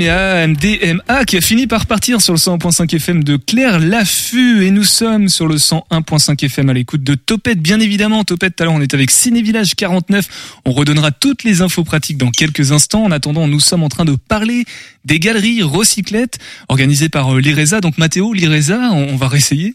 MDMA, 0.00 0.46
MDMA 0.46 1.24
qui 1.26 1.36
a 1.36 1.40
fini 1.42 1.66
par 1.66 1.84
partir 1.84 2.22
sur 2.22 2.32
le 2.32 2.38
101.5 2.38 2.96
FM 2.96 3.22
de 3.22 3.36
Claire 3.36 3.78
Laffut 3.78 4.64
et 4.64 4.70
nous 4.70 4.84
sommes 4.84 5.28
sur 5.28 5.46
le 5.46 5.56
101.5 5.56 6.42
FM 6.42 6.70
à 6.70 6.72
l'écoute 6.72 7.02
de 7.02 7.14
Topette. 7.14 7.60
Bien 7.60 7.80
évidemment 7.80 8.24
Topette 8.24 8.56
tout 8.56 8.62
à 8.62 8.66
l'heure 8.66 8.74
on 8.74 8.80
est 8.80 8.94
avec 8.94 9.10
Ciné 9.10 9.42
Village 9.42 9.74
49 9.74 10.60
on 10.64 10.72
redonnera 10.72 11.10
toutes 11.10 11.44
les 11.44 11.60
infos 11.60 11.84
pratiques 11.84 12.16
dans 12.16 12.30
quelques 12.30 12.72
instants. 12.72 13.04
En 13.04 13.10
attendant 13.10 13.46
nous 13.46 13.60
sommes 13.60 13.82
en 13.82 13.90
train 13.90 14.06
de 14.06 14.16
parler 14.16 14.64
des 15.04 15.18
galeries 15.18 15.62
recyclettes 15.62 16.38
organisées 16.68 17.10
par 17.10 17.34
euh, 17.34 17.40
l'IRESA 17.40 17.80
donc 17.80 17.98
Mathéo 17.98 18.32
l'IRESA 18.32 18.92
on 18.92 19.16
va 19.16 19.28
réessayer. 19.28 19.74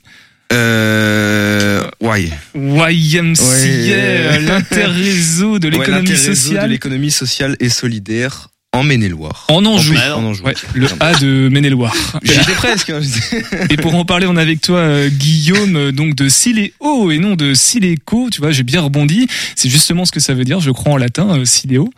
Euh, 0.54 1.84
ouais. 2.02 2.30
YMCA, 2.56 4.40
l'interréseau 4.40 5.60
de 5.60 5.68
l'économie 5.68 6.16
sociale. 6.16 6.68
de 6.68 6.72
l'économie 6.72 7.12
sociale 7.12 7.58
et 7.60 7.70
solidaire 7.70 8.50
en 8.76 8.84
Maine-et-Loire. 8.84 9.46
En 9.50 9.66
Anjou. 9.66 9.96
En 9.96 10.34
Ouais, 10.44 10.54
le 10.74 10.88
A 11.00 11.14
de 11.16 11.50
Maine-et-Loire. 11.50 11.96
J'étais 12.24 12.54
presque. 12.54 12.90
Hein, 12.90 13.02
et 13.70 13.78
pour 13.78 13.96
en 13.96 14.06
parler, 14.06 14.28
on 14.28 14.36
est 14.36 14.42
avec 14.42 14.62
toi, 14.62 14.78
euh, 14.78 15.10
Guillaume, 15.10 15.76
euh, 15.76 15.92
donc 15.92 16.16
de 16.16 16.28
Siléo 16.28 17.12
et 17.12 17.20
non 17.20 17.36
de 17.36 17.54
Sileco. 17.54 18.30
Tu 18.30 18.42
vois, 18.42 18.52
j'ai 18.52 18.64
bien 18.64 18.82
rebondi. 18.82 19.28
C'est 19.56 19.70
justement 19.70 20.06
ce 20.06 20.12
que 20.12 20.20
ça 20.20 20.34
veut 20.34 20.44
dire, 20.44 20.60
je 20.60 20.72
crois 20.72 20.94
en 20.94 20.98
latin, 20.98 21.40
euh, 21.40 21.46
Siléo. 21.46 21.90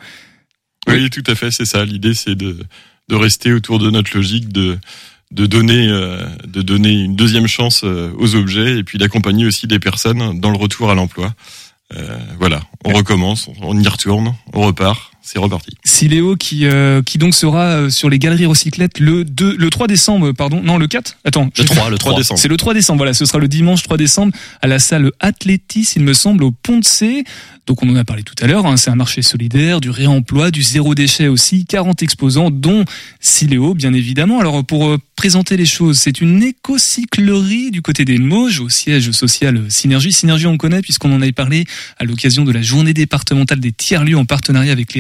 Oui, 0.87 1.09
tout 1.09 1.23
à 1.27 1.35
fait, 1.35 1.51
c'est 1.51 1.65
ça. 1.65 1.83
L'idée, 1.83 2.13
c'est 2.13 2.35
de, 2.35 2.57
de 3.09 3.15
rester 3.15 3.51
autour 3.51 3.79
de 3.79 3.89
notre 3.89 4.15
logique 4.15 4.49
de 4.49 4.77
de 5.29 5.45
donner 5.45 5.87
de 5.87 6.61
donner 6.61 6.93
une 6.93 7.17
deuxième 7.17 7.47
chance 7.47 7.83
aux 7.83 8.35
objets 8.35 8.77
et 8.77 8.83
puis 8.85 8.97
d'accompagner 8.97 9.45
aussi 9.45 9.67
des 9.67 9.77
personnes 9.77 10.39
dans 10.39 10.51
le 10.51 10.57
retour 10.57 10.89
à 10.89 10.95
l'emploi. 10.95 11.33
voilà, 12.39 12.61
on 12.85 12.93
recommence, 12.93 13.49
on 13.61 13.77
y 13.77 13.87
retourne, 13.89 14.35
on 14.53 14.61
repart 14.61 15.11
c'est 15.27 15.39
reparti. 15.39 15.71
Siléo 15.83 16.37
qui 16.37 16.65
euh, 16.65 17.01
qui 17.01 17.17
donc 17.17 17.35
sera 17.35 17.63
euh, 17.63 17.89
sur 17.89 18.09
les 18.09 18.17
galeries 18.17 18.45
recyclettes 18.45 18.99
le 18.99 19.25
2 19.25 19.57
le 19.57 19.69
3 19.69 19.87
décembre 19.87 20.31
pardon. 20.31 20.61
Non 20.63 20.77
le 20.77 20.87
4 20.87 21.17
attends. 21.25 21.49
Le 21.57 21.65
3 21.65 21.89
le 21.89 21.97
3 21.97 22.15
décembre. 22.15 22.39
C'est 22.39 22.47
le 22.47 22.55
3 22.55 22.73
décembre 22.73 22.99
voilà. 22.99 23.13
Ce 23.13 23.25
sera 23.25 23.39
le 23.39 23.49
dimanche 23.49 23.83
3 23.83 23.97
décembre 23.97 24.33
à 24.61 24.67
la 24.67 24.79
salle 24.79 25.11
Athlétis 25.19 25.93
il 25.97 26.03
me 26.03 26.13
semble 26.13 26.43
au 26.45 26.51
Pont 26.51 26.79
de 26.79 26.85
C 26.85 27.25
donc 27.67 27.83
on 27.83 27.89
en 27.89 27.97
a 27.97 28.05
parlé 28.05 28.23
tout 28.23 28.33
à 28.41 28.47
l'heure, 28.47 28.65
hein, 28.65 28.77
c'est 28.77 28.89
un 28.89 28.95
marché 28.95 29.21
solidaire, 29.21 29.81
du 29.81 29.89
réemploi, 29.89 30.51
du 30.51 30.63
zéro 30.63 30.95
déchet 30.95 31.27
aussi, 31.27 31.65
40 31.65 32.01
exposants 32.01 32.49
dont 32.49 32.85
Siléo 33.19 33.73
bien 33.73 33.91
évidemment. 33.93 34.39
Alors 34.39 34.65
pour 34.65 34.87
euh, 34.87 34.97
présenter 35.17 35.57
les 35.57 35.65
choses, 35.65 35.97
c'est 35.97 36.21
une 36.21 36.41
écocyclerie 36.41 37.69
du 37.71 37.81
côté 37.81 38.05
des 38.05 38.19
Mauges 38.19 38.61
au 38.61 38.69
siège 38.69 39.11
social 39.11 39.65
Synergie. 39.69 40.13
Synergie 40.13 40.47
on 40.47 40.55
connaît 40.55 40.81
puisqu'on 40.81 41.13
en 41.13 41.21
avait 41.21 41.33
parlé 41.33 41.65
à 41.97 42.05
l'occasion 42.05 42.45
de 42.45 42.53
la 42.53 42.61
journée 42.61 42.93
départementale 42.93 43.59
des 43.59 43.73
tiers-lieux 43.73 44.17
en 44.17 44.23
partenariat 44.23 44.71
avec 44.71 44.93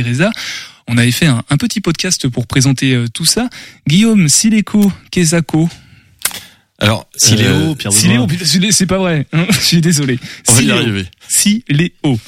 On 0.87 0.97
avait 0.97 1.11
fait 1.11 1.25
un, 1.25 1.43
petit 1.57 1.81
podcast 1.81 2.27
pour 2.29 2.47
présenter 2.47 2.93
euh, 2.93 3.07
tout 3.13 3.25
ça. 3.25 3.49
Guillaume, 3.87 4.29
Sileco, 4.29 4.91
Kesako, 5.11 5.69
alors, 6.79 7.07
Siléo, 7.15 7.71
euh, 7.71 7.75
Pierre 7.75 7.91
Siléo, 7.91 8.27
c'est 8.71 8.85
pas 8.85 8.99
vrai. 8.99 9.25
Hein, 9.33 9.47
je 9.49 9.59
suis 9.59 9.81
désolé. 9.81 10.19
On 10.47 10.53
va 10.53 10.61
y 10.61 10.71
arriver. 10.71 11.05
Siléo. 11.27 12.19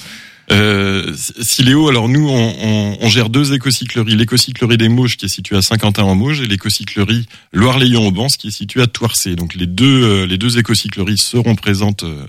Euh, 0.51 1.13
Siléo, 1.41 1.89
alors 1.89 2.09
nous, 2.09 2.27
on, 2.27 2.97
on, 2.99 3.09
gère 3.09 3.29
deux 3.29 3.53
écocycleries. 3.53 4.15
L'écocyclerie 4.15 4.77
des 4.77 4.89
Mauges 4.89 5.17
qui 5.17 5.25
est 5.25 5.29
située 5.29 5.57
à 5.57 5.61
Saint-Quentin 5.61 6.03
en 6.03 6.15
Mauges 6.15 6.41
et 6.41 6.47
l'écocyclerie 6.47 7.27
Loire-Lyon-Aubance 7.53 8.37
qui 8.37 8.47
est 8.47 8.51
située 8.51 8.81
à 8.81 8.87
Toircé. 8.87 9.35
Donc 9.35 9.53
les 9.53 9.67
deux, 9.67 10.03
euh, 10.03 10.25
les 10.25 10.37
deux 10.37 10.57
écocycleries 10.57 11.19
seront 11.19 11.55
présentes 11.55 12.03
euh, 12.03 12.25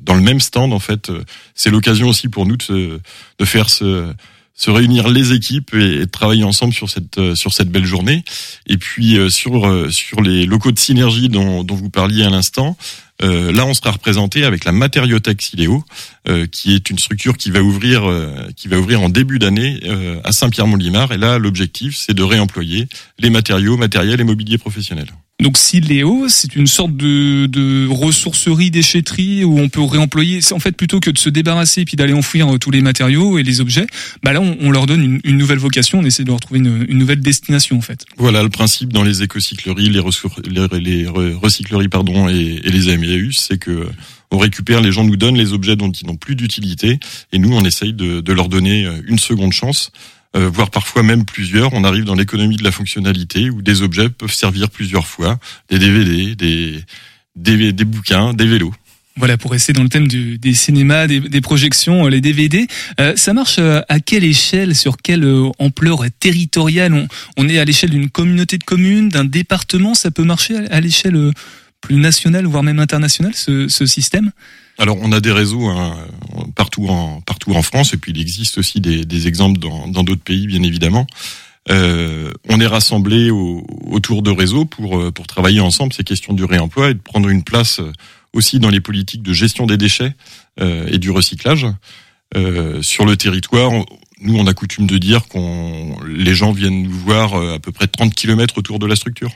dans 0.00 0.14
le 0.14 0.20
même 0.20 0.40
stand. 0.40 0.72
En 0.74 0.78
fait, 0.78 1.08
euh, 1.08 1.22
c'est 1.54 1.70
l'occasion 1.70 2.08
aussi 2.08 2.28
pour 2.28 2.44
nous 2.44 2.56
de, 2.56 3.00
de 3.38 3.44
faire 3.44 3.70
ce 3.70 4.12
se 4.54 4.70
réunir 4.70 5.08
les 5.08 5.32
équipes 5.32 5.74
et, 5.74 6.00
de 6.00 6.04
travailler 6.04 6.44
ensemble 6.44 6.72
sur 6.72 6.88
cette 6.90 7.34
sur 7.34 7.52
cette 7.52 7.70
belle 7.70 7.84
journée. 7.84 8.24
Et 8.66 8.76
puis 8.76 9.18
sur 9.30 9.92
sur 9.92 10.20
les 10.20 10.46
locaux 10.46 10.72
de 10.72 10.78
synergie 10.78 11.28
dont, 11.28 11.64
dont 11.64 11.74
vous 11.74 11.90
parliez 11.90 12.24
à 12.24 12.30
l'instant, 12.30 12.76
euh, 13.22 13.52
là, 13.52 13.66
on 13.66 13.74
sera 13.74 13.90
représenté 13.90 14.44
avec 14.44 14.64
la 14.64 14.72
Matériothèque 14.72 15.42
Siléo, 15.42 15.84
euh, 16.28 16.46
qui 16.46 16.74
est 16.74 16.90
une 16.90 16.98
structure 16.98 17.36
qui 17.36 17.50
va 17.50 17.62
ouvrir, 17.62 18.08
euh, 18.08 18.34
qui 18.56 18.68
va 18.68 18.78
ouvrir 18.78 19.00
en 19.00 19.08
début 19.08 19.38
d'année 19.38 19.80
à 20.24 20.32
Saint-Pierre-Mont-Limard. 20.32 21.12
Et 21.12 21.18
là, 21.18 21.38
l'objectif, 21.38 21.96
c'est 21.96 22.14
de 22.14 22.22
réemployer 22.22 22.88
les 23.18 23.30
matériaux, 23.30 23.76
matériels 23.76 24.20
et 24.20 24.24
mobilier 24.24 24.58
professionnels. 24.58 25.10
Donc 25.42 25.58
Siléo, 25.58 26.26
c'est 26.28 26.54
une 26.54 26.68
sorte 26.68 26.96
de, 26.96 27.46
de 27.46 27.88
ressourcerie, 27.88 28.70
déchetterie 28.70 29.42
où 29.42 29.58
on 29.58 29.68
peut 29.68 29.82
réemployer. 29.82 30.38
En 30.52 30.60
fait, 30.60 30.70
plutôt 30.70 31.00
que 31.00 31.10
de 31.10 31.18
se 31.18 31.28
débarrasser 31.28 31.80
et 31.80 31.84
puis 31.84 31.96
d'aller 31.96 32.12
enfouir 32.12 32.46
tous 32.60 32.70
les 32.70 32.80
matériaux 32.80 33.38
et 33.38 33.42
les 33.42 33.60
objets, 33.60 33.86
bah 34.22 34.32
là, 34.32 34.40
on, 34.40 34.70
leur 34.70 34.86
donne 34.86 35.20
une, 35.24 35.36
nouvelle 35.36 35.58
vocation. 35.58 35.98
On 35.98 36.04
essaie 36.04 36.22
de 36.22 36.28
leur 36.28 36.38
trouver 36.38 36.60
une, 36.60 36.96
nouvelle 36.96 37.20
destination, 37.20 37.76
en 37.76 37.80
fait. 37.80 38.04
Voilà 38.16 38.44
le 38.44 38.50
principe 38.50 38.92
dans 38.92 39.02
les 39.02 39.24
écocycleries, 39.24 39.90
les, 39.90 40.00
les, 40.80 40.80
les 40.80 41.06
recycleries 41.08 41.88
pardon 41.88 42.28
et, 42.28 42.60
les 42.64 42.88
AMEAU, 42.88 43.32
c'est 43.32 43.58
que 43.58 43.88
on 44.30 44.38
récupère, 44.38 44.80
les 44.80 44.92
gens 44.92 45.04
nous 45.04 45.16
donnent 45.16 45.36
les 45.36 45.52
objets 45.52 45.76
dont 45.76 45.90
ils 45.90 46.06
n'ont 46.06 46.16
plus 46.16 46.36
d'utilité 46.36 47.00
et 47.32 47.38
nous, 47.38 47.52
on 47.52 47.64
essaye 47.64 47.92
de, 47.92 48.20
de 48.20 48.32
leur 48.32 48.48
donner 48.48 48.88
une 49.06 49.18
seconde 49.18 49.52
chance 49.52 49.90
euh, 50.36 50.48
voire 50.48 50.70
parfois 50.70 51.02
même 51.02 51.24
plusieurs. 51.24 51.72
On 51.74 51.84
arrive 51.84 52.04
dans 52.04 52.14
l'économie 52.14 52.56
de 52.56 52.64
la 52.64 52.72
fonctionnalité 52.72 53.50
où 53.50 53.62
des 53.62 53.82
objets 53.82 54.08
peuvent 54.08 54.32
servir 54.32 54.70
plusieurs 54.70 55.06
fois, 55.06 55.38
des 55.70 55.78
DVD, 55.78 56.34
des, 56.34 56.84
des, 57.36 57.72
des 57.72 57.84
bouquins, 57.84 58.32
des 58.32 58.46
vélos. 58.46 58.74
Voilà, 59.16 59.36
pour 59.36 59.50
rester 59.50 59.74
dans 59.74 59.82
le 59.82 59.90
thème 59.90 60.08
du, 60.08 60.38
des 60.38 60.54
cinémas, 60.54 61.06
des, 61.06 61.20
des, 61.20 61.40
projections, 61.42 62.06
euh, 62.06 62.08
les 62.08 62.22
DVD, 62.22 62.66
euh, 62.98 63.12
ça 63.14 63.34
marche 63.34 63.58
à 63.58 64.00
quelle 64.00 64.24
échelle, 64.24 64.74
sur 64.74 64.96
quelle 64.96 65.28
ampleur 65.58 66.02
territoriale 66.18 66.94
on, 66.94 67.06
on 67.36 67.48
est 67.48 67.58
à 67.58 67.64
l'échelle 67.66 67.90
d'une 67.90 68.08
communauté 68.08 68.56
de 68.56 68.64
communes, 68.64 69.10
d'un 69.10 69.24
département? 69.24 69.92
Ça 69.92 70.10
peut 70.10 70.24
marcher 70.24 70.56
à, 70.70 70.80
l'échelle 70.80 71.32
plus 71.82 71.96
nationale, 71.96 72.46
voire 72.46 72.62
même 72.62 72.78
internationale, 72.78 73.34
ce, 73.34 73.68
ce 73.68 73.84
système? 73.84 74.32
Alors 74.78 74.96
on 75.00 75.12
a 75.12 75.20
des 75.20 75.32
réseaux 75.32 75.66
hein, 75.66 75.96
partout 76.56 76.86
en 76.88 77.62
France 77.62 77.94
et 77.94 77.96
puis 77.96 78.12
il 78.12 78.20
existe 78.20 78.58
aussi 78.58 78.80
des, 78.80 79.26
exemples 79.26 79.58
dans 79.58 80.02
d'autres 80.02 80.22
pays 80.22 80.46
bien 80.46 80.62
évidemment. 80.62 81.06
Euh, 81.70 82.32
on 82.48 82.60
est 82.60 82.66
rassemblés 82.66 83.30
autour 83.30 84.22
de 84.22 84.30
réseaux 84.30 84.64
pour 84.64 84.98
euh, 84.98 85.12
pour 85.12 85.28
travailler 85.28 85.60
ensemble 85.60 85.92
ces 85.92 86.02
questions 86.02 86.32
du 86.32 86.44
réemploi 86.44 86.90
et 86.90 86.94
de 86.94 86.98
prendre 86.98 87.28
une 87.28 87.44
place 87.44 87.78
euh, 87.78 87.92
aussi 88.32 88.58
dans 88.58 88.70
les 88.70 88.80
politiques 88.80 89.22
de 89.22 89.32
gestion 89.32 89.66
des 89.66 89.76
déchets 89.76 90.14
et 90.58 90.98
du 90.98 91.10
recyclage 91.10 91.66
sur 92.80 93.04
le 93.04 93.14
territoire. 93.16 93.70
Nous, 94.20 94.38
on 94.38 94.46
a 94.46 94.54
coutume 94.54 94.86
de 94.86 94.96
dire 94.96 95.28
qu'on 95.28 95.98
les 96.06 96.34
gens 96.34 96.52
viennent 96.52 96.82
nous 96.82 96.90
voir 96.90 97.34
à 97.34 97.58
peu 97.58 97.72
près 97.72 97.86
30 97.86 98.14
km 98.14 98.56
autour 98.56 98.78
de 98.78 98.86
la 98.86 98.96
structure. 98.96 99.30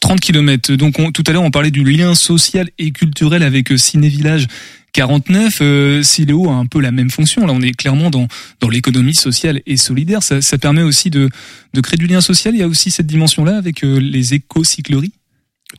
30 0.00 0.20
km. 0.20 0.74
Donc 0.74 1.12
tout 1.12 1.24
à 1.26 1.32
l'heure, 1.32 1.42
on 1.42 1.50
parlait 1.50 1.70
du 1.70 1.84
lien 1.84 2.14
social 2.14 2.68
et 2.78 2.90
culturel 2.90 3.42
avec 3.42 3.72
euh, 3.72 3.76
Ciné 3.76 4.08
Village 4.08 4.46
49. 4.92 5.58
Euh, 5.60 6.02
Siléo 6.02 6.48
a 6.48 6.54
un 6.54 6.66
peu 6.66 6.80
la 6.80 6.90
même 6.90 7.10
fonction. 7.10 7.46
Là, 7.46 7.52
on 7.52 7.60
est 7.60 7.72
clairement 7.72 8.10
dans, 8.10 8.28
dans 8.60 8.68
l'économie 8.68 9.14
sociale 9.14 9.60
et 9.66 9.76
solidaire. 9.76 10.22
Ça, 10.22 10.58
permet 10.58 10.82
aussi 10.82 11.10
de, 11.10 11.28
de 11.74 11.80
créer 11.80 11.98
du 11.98 12.06
lien 12.06 12.20
social. 12.20 12.54
Il 12.54 12.60
y 12.60 12.62
a 12.62 12.68
aussi 12.68 12.90
cette 12.90 13.06
dimension-là 13.06 13.56
avec 13.56 13.84
euh, 13.84 13.98
les 13.98 14.34
éco-cycleries. 14.34 15.12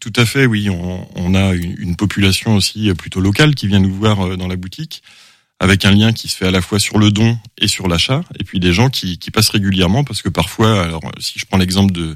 Tout 0.01 0.13
à 0.15 0.25
fait, 0.25 0.45
oui. 0.45 0.69
On, 0.69 1.33
a 1.33 1.53
une, 1.53 1.75
une, 1.79 1.95
population 1.95 2.55
aussi 2.55 2.93
plutôt 2.93 3.21
locale 3.21 3.55
qui 3.55 3.67
vient 3.67 3.79
nous 3.79 3.93
voir 3.93 4.21
euh, 4.21 4.35
dans 4.35 4.47
la 4.47 4.55
boutique 4.55 5.01
avec 5.59 5.85
un 5.85 5.91
lien 5.91 6.13
qui 6.13 6.27
se 6.27 6.35
fait 6.35 6.47
à 6.47 6.51
la 6.51 6.61
fois 6.61 6.79
sur 6.79 6.99
le 6.99 7.11
don 7.11 7.37
et 7.57 7.67
sur 7.67 7.87
l'achat, 7.87 8.21
et 8.39 8.43
puis 8.43 8.59
des 8.59 8.73
gens 8.73 8.89
qui, 8.89 9.17
qui 9.17 9.31
passent 9.31 9.49
régulièrement 9.49 10.03
parce 10.03 10.21
que 10.21 10.29
parfois, 10.29 10.83
alors 10.83 11.01
si 11.19 11.39
je 11.39 11.45
prends 11.45 11.57
l'exemple 11.57 11.91
de 11.91 12.15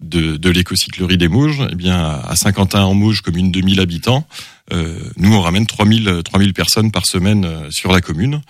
de, 0.00 0.36
de 0.36 0.50
l'écocyclerie 0.50 1.18
des 1.18 1.28
Mauges, 1.28 1.62
eh 1.70 1.74
bien 1.74 1.98
à 1.98 2.36
Saint-Quentin-en-Mauges, 2.36 3.22
commune 3.22 3.50
de 3.50 3.60
1000 3.60 3.80
habitants, 3.80 4.26
euh, 4.72 4.98
nous 5.16 5.34
on 5.34 5.40
ramène 5.40 5.66
3000 5.66 6.22
3000 6.24 6.52
personnes 6.52 6.90
par 6.90 7.06
semaine 7.06 7.44
euh, 7.44 7.70
sur 7.70 7.92
la 7.92 8.00
commune. 8.00 8.42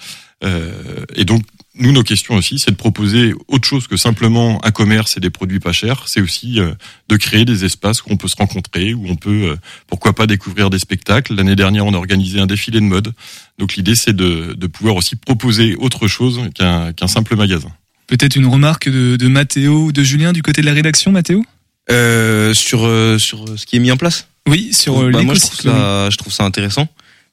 Euh, 0.45 1.05
et 1.15 1.25
donc 1.25 1.43
nous 1.75 1.93
nos 1.93 2.03
questions 2.03 2.35
aussi, 2.35 2.59
c'est 2.59 2.73
de 2.73 2.77
proposer 2.77 3.35
autre 3.47 3.67
chose 3.67 3.87
que 3.87 3.97
simplement 3.97 4.65
un 4.65 4.71
commerce 4.71 5.17
et 5.17 5.21
des 5.21 5.31
produits 5.31 5.61
pas 5.61 5.73
chers. 5.73 6.09
C'est 6.09 6.21
aussi 6.21 6.59
euh, 6.59 6.73
de 7.09 7.17
créer 7.17 7.45
des 7.45 7.65
espaces 7.65 8.03
où 8.03 8.07
on 8.11 8.17
peut 8.17 8.29
se 8.29 8.37
rencontrer, 8.37 8.95
où 8.95 9.07
on 9.09 9.17
peut 9.17 9.57
pourquoi 9.87 10.13
pas 10.13 10.27
découvrir 10.27 10.71
des 10.71 10.79
spectacles. 10.79 11.35
L'année 11.35 11.57
dernière, 11.57 11.87
on 11.87 11.95
a 11.95 11.97
organisé 11.97 12.41
un 12.41 12.47
défilé 12.47 12.81
de 12.81 12.85
mode. 12.85 13.13
Donc 13.59 13.77
l'idée 13.77 13.95
c'est 13.95 14.15
de, 14.15 14.55
de 14.55 14.67
pouvoir 14.67 14.97
aussi 14.97 15.17
proposer 15.17 15.77
autre 15.77 16.09
chose 16.09 16.41
qu'un 16.55 16.93
qu'un 16.93 17.09
simple 17.09 17.37
magasin. 17.37 17.71
Peut-être 18.09 18.37
une 18.37 18.47
remarque 18.47 18.89
de, 18.89 19.17
de 19.17 19.29
Mathéo 19.29 19.85
ou 19.85 19.93
de 19.93 20.03
Julien 20.03 20.33
du 20.33 20.43
côté 20.43 20.61
de 20.61 20.67
la 20.67 20.73
rédaction, 20.73 21.13
Mathéo 21.13 21.45
euh, 21.91 22.53
Sur 22.55 22.87
euh, 22.87 23.19
sur 23.19 23.45
ce 23.57 23.65
qui 23.65 23.77
est 23.77 23.81
mis 23.81 23.93
en 23.93 23.97
place? 23.97 24.27
Oui, 24.49 24.73
sur 24.73 25.03
euh, 25.03 25.11
bah, 25.11 25.23
moi 25.23 25.35
je 25.35 25.41
trouve 25.41 25.61
ça 25.61 26.09
je 26.11 26.17
trouve 26.17 26.33
ça 26.33 26.45
intéressant 26.45 26.89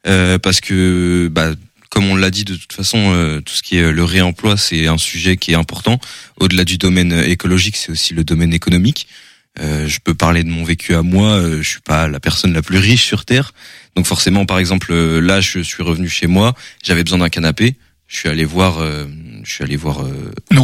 euh, 0.06 0.38
parce 0.38 0.62
que 0.62 1.30
bah 1.32 1.52
comme 1.96 2.10
on 2.10 2.18
l'a 2.18 2.30
dit 2.30 2.44
de 2.44 2.56
toute 2.56 2.74
façon, 2.74 2.98
euh, 3.14 3.40
tout 3.40 3.54
ce 3.54 3.64
qui 3.64 3.78
est 3.78 3.90
le 3.90 4.04
réemploi, 4.04 4.58
c'est 4.58 4.88
un 4.88 4.98
sujet 4.98 5.38
qui 5.38 5.54
est 5.54 5.56
important. 5.56 5.98
Au-delà 6.38 6.66
du 6.66 6.78
domaine 6.78 7.14
écologique, 7.14 7.78
c'est 7.78 7.90
aussi 7.90 8.14
le 8.14 8.26
domaine 8.26 8.54
économique. 8.54 9.08
Euh, 9.62 9.88
je 9.88 10.00
peux 10.04 10.14
parler 10.14 10.44
de 10.44 10.50
mon 10.50 10.66
vécu 10.66 10.94
à 10.94 11.04
moi. 11.04 11.30
Euh, 11.30 11.62
je 11.62 11.70
suis 11.70 11.80
pas 11.80 12.10
la 12.10 12.20
personne 12.20 12.52
la 12.52 12.62
plus 12.62 12.80
riche 12.80 13.06
sur 13.06 13.24
terre, 13.24 13.54
donc 13.96 14.08
forcément, 14.08 14.46
par 14.46 14.60
exemple, 14.60 14.94
là, 14.94 15.40
je 15.40 15.60
suis 15.62 15.84
revenu 15.84 16.10
chez 16.10 16.28
moi, 16.28 16.54
j'avais 16.84 17.04
besoin 17.06 17.20
d'un 17.20 17.30
canapé. 17.30 17.76
Je 18.08 18.18
suis 18.18 18.30
allé 18.30 18.44
voir, 18.44 18.86
je 19.44 19.50
suis 19.52 19.64
allé 19.64 19.78
voir 19.78 20.06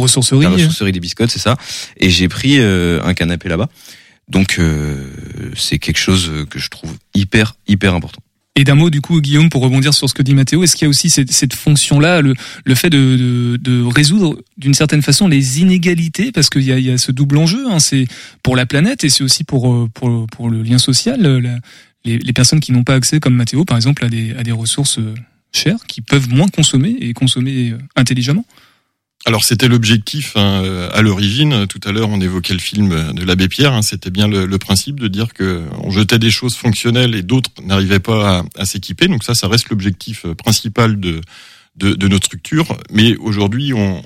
ressourcerie, 0.02 0.44
la 0.44 0.50
ressourcerie 0.50 0.92
des 0.92 1.00
biscottes, 1.00 1.30
c'est 1.30 1.38
ça. 1.38 1.56
Et 1.96 2.10
j'ai 2.10 2.28
pris 2.28 2.58
un 2.60 3.14
canapé 3.14 3.48
là-bas. 3.48 3.68
Donc 4.28 4.60
c'est 5.56 5.78
quelque 5.78 5.98
chose 5.98 6.30
que 6.50 6.58
je 6.58 6.68
trouve 6.68 6.96
hyper 7.14 7.54
hyper 7.66 7.94
important. 7.94 8.22
Et 8.54 8.64
d'un 8.64 8.74
mot, 8.74 8.90
du 8.90 9.00
coup, 9.00 9.20
Guillaume, 9.22 9.48
pour 9.48 9.62
rebondir 9.62 9.94
sur 9.94 10.10
ce 10.10 10.14
que 10.14 10.22
dit 10.22 10.34
Mathéo, 10.34 10.62
est-ce 10.62 10.76
qu'il 10.76 10.84
y 10.84 10.86
a 10.86 10.90
aussi 10.90 11.08
cette, 11.08 11.32
cette 11.32 11.54
fonction-là, 11.54 12.20
le, 12.20 12.34
le, 12.66 12.74
fait 12.74 12.90
de, 12.90 13.16
de, 13.16 13.56
de 13.56 13.82
résoudre 13.82 14.38
d'une 14.58 14.74
certaine 14.74 15.00
façon 15.00 15.26
les 15.26 15.62
inégalités, 15.62 16.32
parce 16.32 16.50
qu'il 16.50 16.62
y 16.62 16.72
a, 16.72 16.78
il 16.78 16.84
y 16.84 16.90
a 16.90 16.98
ce 16.98 17.12
double 17.12 17.38
enjeu, 17.38 17.64
hein, 17.70 17.78
c'est 17.78 18.06
pour 18.42 18.54
la 18.54 18.66
planète 18.66 19.04
et 19.04 19.08
c'est 19.08 19.24
aussi 19.24 19.42
pour, 19.44 19.72
euh, 19.72 19.88
pour, 19.94 20.26
pour 20.26 20.50
le 20.50 20.62
lien 20.62 20.76
social, 20.76 21.22
la, 21.22 21.58
les, 22.04 22.18
les, 22.18 22.32
personnes 22.34 22.60
qui 22.60 22.72
n'ont 22.72 22.84
pas 22.84 22.94
accès, 22.94 23.20
comme 23.20 23.34
Mathéo, 23.34 23.64
par 23.64 23.78
exemple, 23.78 24.04
à 24.04 24.10
des, 24.10 24.34
à 24.34 24.42
des 24.42 24.52
ressources 24.52 24.98
euh, 24.98 25.14
chères, 25.52 25.86
qui 25.88 26.02
peuvent 26.02 26.28
moins 26.28 26.48
consommer 26.48 26.94
et 27.00 27.14
consommer 27.14 27.70
euh, 27.70 27.78
intelligemment 27.96 28.44
alors 29.24 29.44
c'était 29.44 29.68
l'objectif 29.68 30.36
hein, 30.36 30.88
à 30.92 31.00
l'origine. 31.00 31.66
Tout 31.68 31.80
à 31.84 31.92
l'heure, 31.92 32.08
on 32.08 32.20
évoquait 32.20 32.54
le 32.54 32.60
film 32.60 33.12
de 33.12 33.24
l'abbé 33.24 33.48
Pierre. 33.48 33.72
Hein. 33.72 33.82
c'était 33.82 34.10
bien 34.10 34.26
le, 34.26 34.58
principe 34.58 34.98
de 34.98 35.06
dire 35.06 35.32
que 35.32 35.62
on 35.84 35.90
jetait 35.90 36.18
des 36.18 36.30
choses 36.30 36.56
fonctionnelles 36.56 37.14
et 37.14 37.22
d'autres 37.22 37.50
n'arrivaient 37.62 38.00
pas 38.00 38.44
à, 38.56 38.64
s'équiper. 38.64 39.06
Donc 39.06 39.22
ça, 39.22 39.34
ça 39.34 39.46
reste 39.46 39.68
l'objectif 39.70 40.26
principal 40.36 40.98
de, 40.98 41.20
de, 41.76 41.94
de 41.94 42.08
notre 42.08 42.26
structure. 42.26 42.76
Mais 42.90 43.16
aujourd'hui, 43.16 43.72
on, 43.72 44.02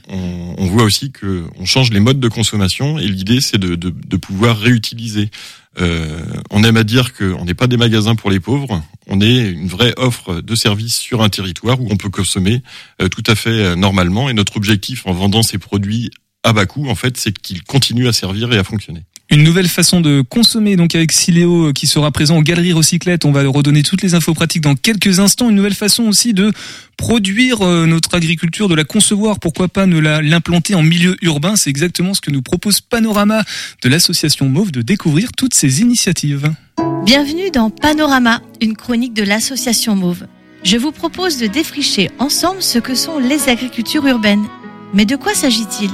voit 0.59 0.85
aussi 0.85 1.11
que 1.11 1.45
on 1.59 1.64
change 1.64 1.91
les 1.91 2.01
modes 2.01 2.21
de 2.21 2.29
consommation 2.29 2.99
et 2.99 3.07
l'idée, 3.07 3.41
c'est 3.41 3.59
de, 3.59 3.75
de, 3.75 3.91
de, 3.91 4.17
pouvoir 4.17 4.59
réutiliser. 4.59 5.31
Euh, 5.79 6.24
on 6.51 6.64
aime 6.64 6.77
à 6.77 6.85
dire 6.85 7.14
qu'on 7.14 7.45
n'est 7.45 7.55
pas 7.55 7.66
des 7.66 7.77
magasins 7.77 8.14
pour 8.14 8.31
les 8.31 8.41
pauvres, 8.41 8.83
on 9.09 9.20
est 9.20 9.51
une 9.51 9.68
vraie 9.68 9.93
offre 9.97 10.41
de 10.41 10.55
services 10.55 10.97
sur 10.97 11.22
un 11.22 11.29
territoire 11.29 11.81
où 11.81 11.89
on 11.91 11.97
peut 11.97 12.09
consommer 12.09 12.62
euh, 13.03 13.09
tout 13.09 13.22
à 13.27 13.35
fait 13.35 13.51
euh, 13.51 13.77
normalement. 13.77 14.29
Et 14.29 14.33
notre 14.33 14.57
objectif 14.57 15.07
en 15.07 15.12
vendant 15.12 15.43
ces 15.43 15.59
produits 15.59 16.11
à 16.43 16.53
bas 16.53 16.66
coût, 16.66 16.89
en 16.89 16.95
fait, 16.95 17.16
c'est 17.16 17.37
qu'ils 17.37 17.62
continuent 17.62 18.09
à 18.09 18.12
servir 18.12 18.53
et 18.53 18.59
à 18.59 18.64
fonctionner. 18.64 19.05
Une 19.29 19.43
nouvelle 19.43 19.66
façon 19.66 20.01
de 20.01 20.22
consommer, 20.22 20.77
donc 20.77 20.95
avec 20.95 21.11
Siléo 21.11 21.68
euh, 21.68 21.72
qui 21.72 21.89
sera 21.89 22.12
présent 22.12 22.39
aux 22.39 22.43
Galeries 22.43 22.72
Recyclette. 22.72 23.24
On 23.24 23.33
va 23.33 23.43
redonner 23.49 23.83
toutes 23.83 24.03
les 24.03 24.14
infos 24.14 24.35
pratiques 24.35 24.62
dans 24.62 24.77
quelques 24.77 25.18
instants. 25.18 25.51
Une 25.51 25.57
nouvelle 25.57 25.74
façon 25.74 26.05
aussi 26.05 26.33
de 26.33 26.53
produire 26.97 27.62
euh, 27.62 27.87
notre 27.87 28.14
agriculture, 28.14 28.68
de 28.68 28.77
la 28.77 28.85
concevoir. 28.85 29.41
Pourquoi 29.41 29.66
pas 29.66 29.87
ne 29.87 29.99
l'implanter 29.99 30.77
en 30.77 30.85
milieu 30.85 31.16
urbain? 31.22 31.57
C'est 31.57 31.70
exactement 31.70 32.14
ce 32.14 32.20
que 32.20 32.31
nous 32.31 32.43
propose 32.43 32.81
Panorama 32.81 33.43
de 33.83 33.89
l'association 33.89 34.49
Mauve 34.49 34.70
de 34.70 34.83
découvrir 34.83 35.33
toutes 35.37 35.55
ces 35.55 35.81
initiatives. 35.81 36.53
Bienvenue 37.05 37.51
dans 37.51 37.70
Panorama, 37.70 38.41
une 38.61 38.77
chronique 38.77 39.14
de 39.14 39.24
l'association 39.24 39.97
Mauve. 39.97 40.27
Je 40.62 40.77
vous 40.77 40.93
propose 40.93 41.39
de 41.39 41.49
défricher 41.49 42.11
ensemble 42.20 42.62
ce 42.62 42.79
que 42.79 42.95
sont 42.95 43.18
les 43.18 43.49
agricultures 43.49 44.07
urbaines. 44.07 44.47
Mais 44.95 45.05
de 45.05 45.16
quoi 45.16 45.35
s'agit-il? 45.35 45.91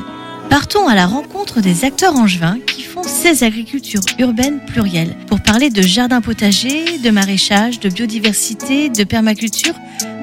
Partons 0.53 0.87
à 0.87 0.95
la 0.95 1.07
rencontre 1.07 1.63
des 1.63 1.87
acteurs 1.87 2.15
angevins 2.15 2.59
qui 2.67 2.83
font 2.83 3.03
ces 3.03 3.43
agricultures 3.43 4.03
urbaines 4.19 4.61
plurielles 4.61 5.17
pour 5.27 5.41
parler 5.41 5.71
de 5.71 5.81
jardins 5.81 6.21
potagers, 6.21 6.99
de 6.99 7.09
maraîchage, 7.09 7.81
de 7.81 7.89
biodiversité, 7.89 8.91
de 8.91 9.03
permaculture 9.05 9.73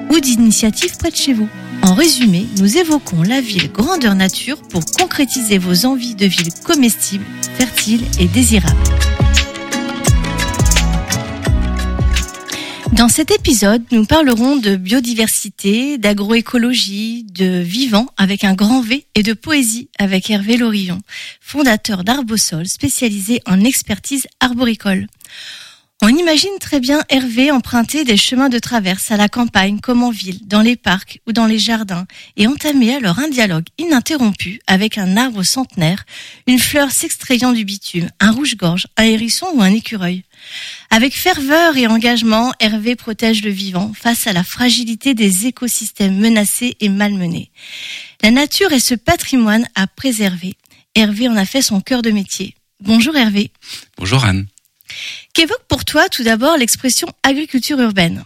ou 0.08 0.20
d'initiatives 0.20 0.96
près 0.98 1.10
de 1.10 1.16
chez 1.16 1.32
vous. 1.32 1.48
En 1.82 1.94
résumé, 1.94 2.46
nous 2.58 2.78
évoquons 2.78 3.24
la 3.24 3.40
ville 3.40 3.72
grandeur 3.72 4.14
nature 4.14 4.62
pour 4.62 4.84
concrétiser 4.84 5.58
vos 5.58 5.84
envies 5.84 6.14
de 6.14 6.26
ville 6.26 6.52
comestible, 6.64 7.24
fertile 7.58 8.02
et 8.20 8.26
désirable. 8.26 8.99
Dans 12.92 13.08
cet 13.08 13.30
épisode, 13.30 13.82
nous 13.92 14.04
parlerons 14.04 14.56
de 14.56 14.76
biodiversité, 14.76 15.96
d'agroécologie, 15.96 17.24
de 17.24 17.60
vivant 17.60 18.06
avec 18.16 18.42
un 18.44 18.54
grand 18.54 18.82
V 18.82 19.06
et 19.14 19.22
de 19.22 19.32
poésie 19.32 19.88
avec 19.98 20.28
Hervé 20.28 20.56
Lorillon, 20.56 21.00
fondateur 21.40 22.02
d'Arbosol 22.02 22.66
spécialisé 22.66 23.40
en 23.46 23.60
expertise 23.60 24.26
arboricole. 24.40 25.06
On 26.02 26.08
imagine 26.08 26.58
très 26.58 26.80
bien 26.80 27.02
Hervé 27.10 27.50
emprunter 27.50 28.04
des 28.04 28.16
chemins 28.16 28.48
de 28.48 28.58
traverse 28.58 29.10
à 29.10 29.18
la 29.18 29.28
campagne 29.28 29.80
comme 29.80 30.02
en 30.02 30.10
ville, 30.10 30.38
dans 30.46 30.62
les 30.62 30.76
parcs 30.76 31.20
ou 31.26 31.32
dans 31.32 31.44
les 31.44 31.58
jardins, 31.58 32.06
et 32.38 32.46
entamer 32.46 32.94
alors 32.94 33.18
un 33.18 33.28
dialogue 33.28 33.66
ininterrompu 33.76 34.60
avec 34.66 34.96
un 34.96 35.18
arbre 35.18 35.42
centenaire, 35.42 36.06
une 36.46 36.58
fleur 36.58 36.90
s'extrayant 36.90 37.52
du 37.52 37.66
bitume, 37.66 38.08
un 38.18 38.30
rouge-gorge, 38.30 38.86
un 38.96 39.04
hérisson 39.04 39.46
ou 39.52 39.60
un 39.60 39.74
écureuil. 39.74 40.24
Avec 40.88 41.14
ferveur 41.14 41.76
et 41.76 41.86
engagement, 41.86 42.54
Hervé 42.60 42.96
protège 42.96 43.44
le 43.44 43.50
vivant 43.50 43.92
face 43.92 44.26
à 44.26 44.32
la 44.32 44.42
fragilité 44.42 45.12
des 45.12 45.48
écosystèmes 45.48 46.16
menacés 46.16 46.78
et 46.80 46.88
malmenés. 46.88 47.50
La 48.22 48.30
nature 48.30 48.72
est 48.72 48.80
ce 48.80 48.94
patrimoine 48.94 49.68
à 49.74 49.86
préserver. 49.86 50.56
Hervé 50.94 51.28
en 51.28 51.36
a 51.36 51.44
fait 51.44 51.60
son 51.60 51.82
cœur 51.82 52.00
de 52.00 52.10
métier. 52.10 52.54
Bonjour 52.80 53.14
Hervé. 53.14 53.52
Bonjour 53.98 54.24
Anne. 54.24 54.46
Qu'évoque 55.34 55.64
pour 55.68 55.84
toi 55.84 56.08
tout 56.08 56.24
d'abord 56.24 56.56
l'expression 56.56 57.08
agriculture 57.22 57.80
urbaine 57.80 58.22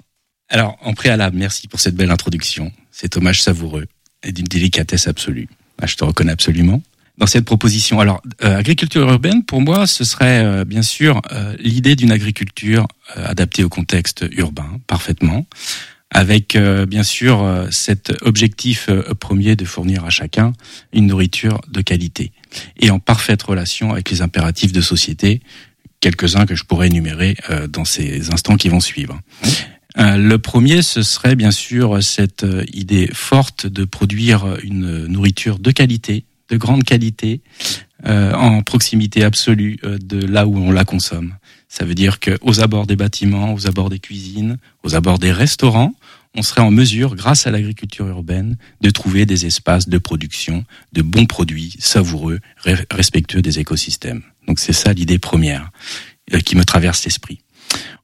Alors, 0.49 0.77
en 0.83 0.95
préalable, 0.95 1.37
merci 1.37 1.69
pour 1.69 1.81
cette 1.81 1.95
belle 1.95 2.11
introduction, 2.11 2.73
cet 2.91 3.17
hommage 3.17 3.43
savoureux 3.43 3.87
et 4.23 4.33
d'une 4.33 4.47
délicatesse 4.47 5.07
absolue. 5.07 5.49
Ah, 5.81 5.87
je 5.87 5.97
te 5.97 6.05
reconnais 6.05 6.33
absolument 6.33 6.83
dans 7.19 7.27
cette 7.27 7.45
proposition. 7.45 8.01
Alors, 8.01 8.23
euh, 8.43 8.57
agriculture 8.57 9.09
urbaine, 9.09 9.45
pour 9.45 9.61
moi, 9.61 9.87
ce 9.87 10.05
serait 10.05 10.45
euh, 10.45 10.65
bien 10.65 10.83
sûr 10.83 11.23
euh, 11.33 11.55
l'idée 11.59 11.97
d'une 11.97 12.11
agriculture 12.11 12.87
adaptée 13.15 13.65
au 13.65 13.69
contexte 13.69 14.25
urbain, 14.33 14.81
parfaitement, 14.87 15.47
avec 16.11 16.57
bien 16.89 17.03
sûr 17.03 17.67
cet 17.71 18.13
objectif 18.23 18.89
premier 19.19 19.57
de 19.57 19.65
fournir 19.65 20.05
à 20.05 20.11
chacun 20.11 20.53
une 20.93 21.09
nourriture 21.09 21.61
de 21.69 21.83
qualité 21.83 22.33
et 22.81 22.91
en 22.91 22.99
parfaite 22.99 23.43
relation 23.43 23.93
avec 23.93 24.11
les 24.11 24.23
impératifs 24.23 24.73
de 24.73 24.81
société, 24.81 25.43
quelques-uns 26.05 26.47
que 26.47 26.55
je 26.55 26.65
pourrais 26.65 26.89
énumérer 26.89 27.37
dans 27.69 27.85
ces 27.85 28.31
instants 28.31 28.57
qui 28.57 28.69
vont 28.69 28.81
suivre. 28.81 29.19
Le 29.97 30.37
premier, 30.37 30.83
ce 30.83 31.03
serait 31.03 31.35
bien 31.35 31.51
sûr 31.51 32.03
cette 32.03 32.47
idée 32.73 33.09
forte 33.13 33.67
de 33.67 33.85
produire 33.85 34.59
une 34.63 35.07
nourriture 35.07 35.59
de 35.59 35.71
qualité, 35.71 36.25
de 36.51 36.57
grande 36.57 36.85
qualité 36.85 37.41
euh, 38.07 38.35
en 38.35 38.63
proximité 38.63 39.25
absolue 39.25 39.79
euh, 39.85 39.97
de 39.99 40.19
là 40.19 40.47
où 40.47 40.59
on 40.59 40.71
la 40.73 40.85
consomme. 40.85 41.35
Ça 41.69 41.87
veut 41.87 41.95
dire 41.95 42.21
qu'aux 42.21 42.61
abords 42.61 42.87
des 42.87 42.97
bâtiments, 42.97 43.55
aux 43.55 43.67
abords 43.67 43.89
des 43.89 43.99
cuisines, 43.99 44.59
aux 44.83 44.95
abords 44.95 45.19
des 45.19 45.33
restaurants, 45.33 45.95
on 46.37 46.43
serait 46.43 46.61
en 46.61 46.71
mesure, 46.71 47.15
grâce 47.15 47.47
à 47.47 47.51
l'agriculture 47.51 48.07
urbaine, 48.07 48.57
de 48.83 48.91
trouver 48.91 49.25
des 49.25 49.47
espaces 49.47 49.89
de 49.89 49.97
production 49.97 50.65
de 50.93 51.01
bons 51.01 51.25
produits 51.25 51.77
savoureux, 51.79 52.41
respectueux 52.91 53.41
des 53.41 53.59
écosystèmes. 53.61 54.23
Donc 54.47 54.59
c'est 54.59 54.73
ça 54.73 54.93
l'idée 54.93 55.19
première 55.19 55.71
euh, 56.33 56.41
qui 56.41 56.57
me 56.57 56.65
traverse 56.65 57.05
l'esprit. 57.05 57.41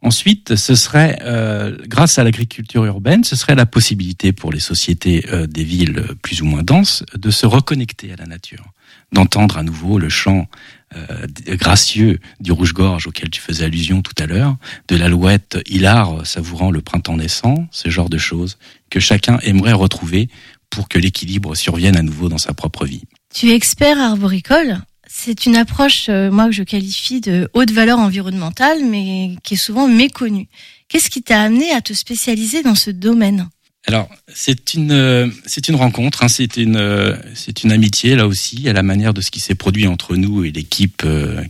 Ensuite, 0.03 0.57
ce 0.57 0.75
serait, 0.75 1.19
euh, 1.23 1.77
grâce 1.87 2.19
à 2.19 2.25
l'agriculture 2.25 2.85
urbaine, 2.87 3.23
ce 3.23 3.37
serait 3.37 3.55
la 3.55 3.67
possibilité 3.67 4.33
pour 4.33 4.51
les 4.51 4.61
sociétés 4.61 5.27
euh, 5.31 5.47
des 5.47 5.63
villes 5.63 6.03
plus 6.23 6.41
ou 6.41 6.47
moins 6.47 6.63
denses 6.63 7.05
de 7.15 7.31
se 7.31 7.45
reconnecter 7.45 8.13
à 8.13 8.17
la 8.17 8.25
nature, 8.25 8.65
d'entendre 9.13 9.59
à 9.59 9.63
nouveau 9.63 9.99
le 9.99 10.09
chant 10.09 10.49
euh, 10.97 11.27
gracieux 11.49 12.19
du 12.41 12.51
rouge-gorge 12.51 13.07
auquel 13.09 13.29
tu 13.29 13.43
faisais 13.43 13.67
allusion 13.67 14.01
tout 14.01 14.15
à 14.19 14.27
l'heure, 14.27 14.57
de 14.89 14.97
l'alouette 14.97 15.59
hilar 15.69 16.27
savourant 16.27 16.71
le 16.71 16.81
printemps 16.81 17.19
naissant, 17.19 17.67
ce 17.71 17.91
genre 17.91 18.09
de 18.09 18.19
choses 18.19 18.57
que 18.89 19.01
chacun 19.01 19.39
aimerait 19.43 19.73
retrouver 19.73 20.31
pour 20.71 20.89
que 20.89 20.99
l'équilibre 20.99 21.55
survienne 21.55 21.97
à 21.97 22.03
nouveau 22.03 22.29
dans 22.31 22.39
sa 22.39 22.55
propre 22.55 22.87
vie. 22.87 23.03
Tu 23.35 23.51
es 23.51 23.55
expert 23.55 23.99
arboricole 23.99 24.81
c'est 25.13 25.45
une 25.45 25.57
approche, 25.57 26.07
euh, 26.09 26.31
moi, 26.31 26.47
que 26.47 26.53
je 26.53 26.63
qualifie 26.63 27.21
de 27.21 27.51
haute 27.53 27.73
valeur 27.73 27.99
environnementale, 27.99 28.79
mais 28.89 29.35
qui 29.43 29.55
est 29.55 29.57
souvent 29.57 29.89
méconnue. 29.89 30.47
Qu'est-ce 30.89 31.11
qui 31.11 31.23
t'a 31.23 31.43
amené 31.43 31.73
à 31.73 31.81
te 31.81 31.93
spécialiser 31.93 32.63
dans 32.63 32.77
ce 32.77 32.91
domaine? 32.91 33.49
Alors 33.87 34.09
c'est 34.33 34.75
une 34.75 34.93
euh, 34.93 35.27
c'est 35.47 35.69
une 35.69 35.75
rencontre, 35.75 36.23
hein, 36.23 36.29
c'est 36.29 36.59
une 36.59 36.77
euh, 36.77 37.17
c'est 37.35 37.65
une 37.65 37.73
amitié 37.73 38.15
là 38.15 38.27
aussi 38.27 38.69
à 38.69 38.73
la 38.73 38.83
manière 38.83 39.15
de 39.15 39.21
ce 39.23 39.31
qui 39.31 39.41
s'est 39.41 39.55
produit 39.55 39.87
entre 39.87 40.17
nous 40.17 40.45
et 40.45 40.51
l'équipe 40.51 41.03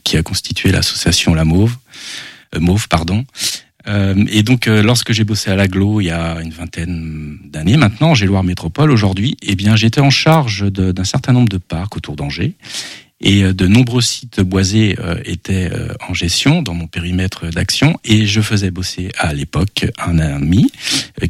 qui 0.05 0.17
a 0.17 0.23
constitué 0.23 0.71
l'association 0.71 1.35
La 1.35 1.45
Mauve, 1.45 1.77
Mauve 2.57 2.87
pardon. 2.87 3.25
et 3.87 4.45
donc 4.45 4.67
lorsque 4.67 5.13
j'ai 5.13 5.25
bossé 5.25 5.51
à 5.51 5.57
l'aglo 5.57 6.01
il 6.01 6.05
y 6.05 6.11
a 6.11 6.41
une 6.41 6.53
vingtaine 6.53 7.37
d'années 7.47 7.77
maintenant, 7.77 8.15
j'ai 8.15 8.27
Loire 8.27 8.45
Métropole 8.45 8.93
aujourd'hui, 8.93 9.37
eh 9.43 9.57
bien 9.57 9.75
j'étais 9.75 10.01
en 10.01 10.11
charge 10.11 10.71
d'un 10.71 11.05
certain 11.05 11.33
nombre 11.33 11.49
de 11.49 11.59
parcs 11.59 11.97
autour 11.97 12.15
d'Angers 12.15 12.55
et 13.21 13.45
euh, 13.45 13.53
de 13.53 13.67
nombreux 13.67 14.03
sites 14.03 14.41
boisés 14.41 14.97
euh, 14.99 15.21
étaient 15.25 15.71
euh, 15.73 15.95
en 16.09 16.15
gestion 16.15 16.63
dans 16.63 16.75
mon 16.75 16.87
périmètre 16.87 17.49
d'action. 17.49 17.99
Et 18.05 18.27
je 18.27 18.41
faisais 18.41 18.71
bosser 18.71 19.11
à 19.19 19.33
l'époque 19.35 19.87
un 19.99 20.19
ami 20.19 20.71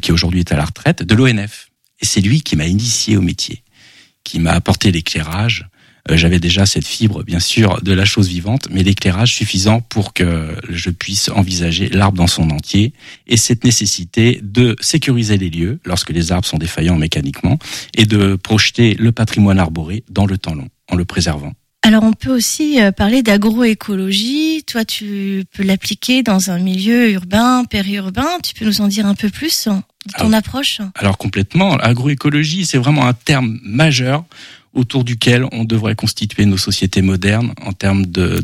qui 0.01 0.11
aujourd'hui 0.11 0.41
est 0.41 0.51
à 0.51 0.57
la 0.57 0.65
retraite 0.65 1.03
de 1.03 1.15
l'ONF 1.15 1.69
et 2.01 2.05
c'est 2.05 2.21
lui 2.21 2.41
qui 2.41 2.55
m'a 2.55 2.65
initié 2.65 3.17
au 3.17 3.21
métier, 3.21 3.63
qui 4.23 4.39
m'a 4.39 4.51
apporté 4.51 4.91
l'éclairage. 4.91 5.67
J'avais 6.09 6.39
déjà 6.39 6.65
cette 6.65 6.87
fibre, 6.87 7.23
bien 7.23 7.39
sûr, 7.39 7.79
de 7.83 7.93
la 7.93 8.05
chose 8.05 8.27
vivante, 8.27 8.67
mais 8.71 8.81
l'éclairage 8.81 9.35
suffisant 9.35 9.81
pour 9.81 10.13
que 10.13 10.55
je 10.67 10.89
puisse 10.89 11.29
envisager 11.29 11.89
l'arbre 11.89 12.17
dans 12.17 12.25
son 12.25 12.49
entier 12.49 12.93
et 13.27 13.37
cette 13.37 13.63
nécessité 13.63 14.39
de 14.41 14.75
sécuriser 14.81 15.37
les 15.37 15.51
lieux 15.51 15.79
lorsque 15.85 16.09
les 16.09 16.31
arbres 16.31 16.47
sont 16.47 16.57
défaillants 16.57 16.97
mécaniquement 16.97 17.59
et 17.95 18.07
de 18.07 18.35
projeter 18.35 18.95
le 18.95 19.11
patrimoine 19.11 19.59
arboré 19.59 20.03
dans 20.09 20.25
le 20.25 20.39
temps 20.39 20.55
long 20.55 20.69
en 20.89 20.95
le 20.95 21.05
préservant. 21.05 21.53
Alors 21.83 22.03
on 22.03 22.13
peut 22.13 22.33
aussi 22.33 22.79
euh, 22.79 22.91
parler 22.91 23.23
d'agroécologie. 23.23 24.63
Toi, 24.67 24.85
tu 24.85 25.45
peux 25.51 25.63
l'appliquer 25.63 26.21
dans 26.21 26.51
un 26.51 26.59
milieu 26.59 27.11
urbain, 27.11 27.65
périurbain. 27.65 28.39
Tu 28.43 28.53
peux 28.53 28.65
nous 28.65 28.81
en 28.81 28.87
dire 28.87 29.07
un 29.07 29.15
peu 29.15 29.29
plus 29.29 29.67
de 29.67 30.13
ton 30.17 30.31
approche? 30.31 30.79
Alors 30.95 31.17
complètement. 31.17 31.77
L'agroécologie, 31.77 32.65
c'est 32.65 32.77
vraiment 32.77 33.07
un 33.07 33.13
terme 33.13 33.59
majeur 33.63 34.23
autour 34.73 35.03
duquel 35.03 35.45
on 35.51 35.65
devrait 35.65 35.95
constituer 35.95 36.45
nos 36.45 36.57
sociétés 36.57 37.01
modernes 37.01 37.53
en 37.65 37.73
termes 37.73 38.05
de 38.05 38.39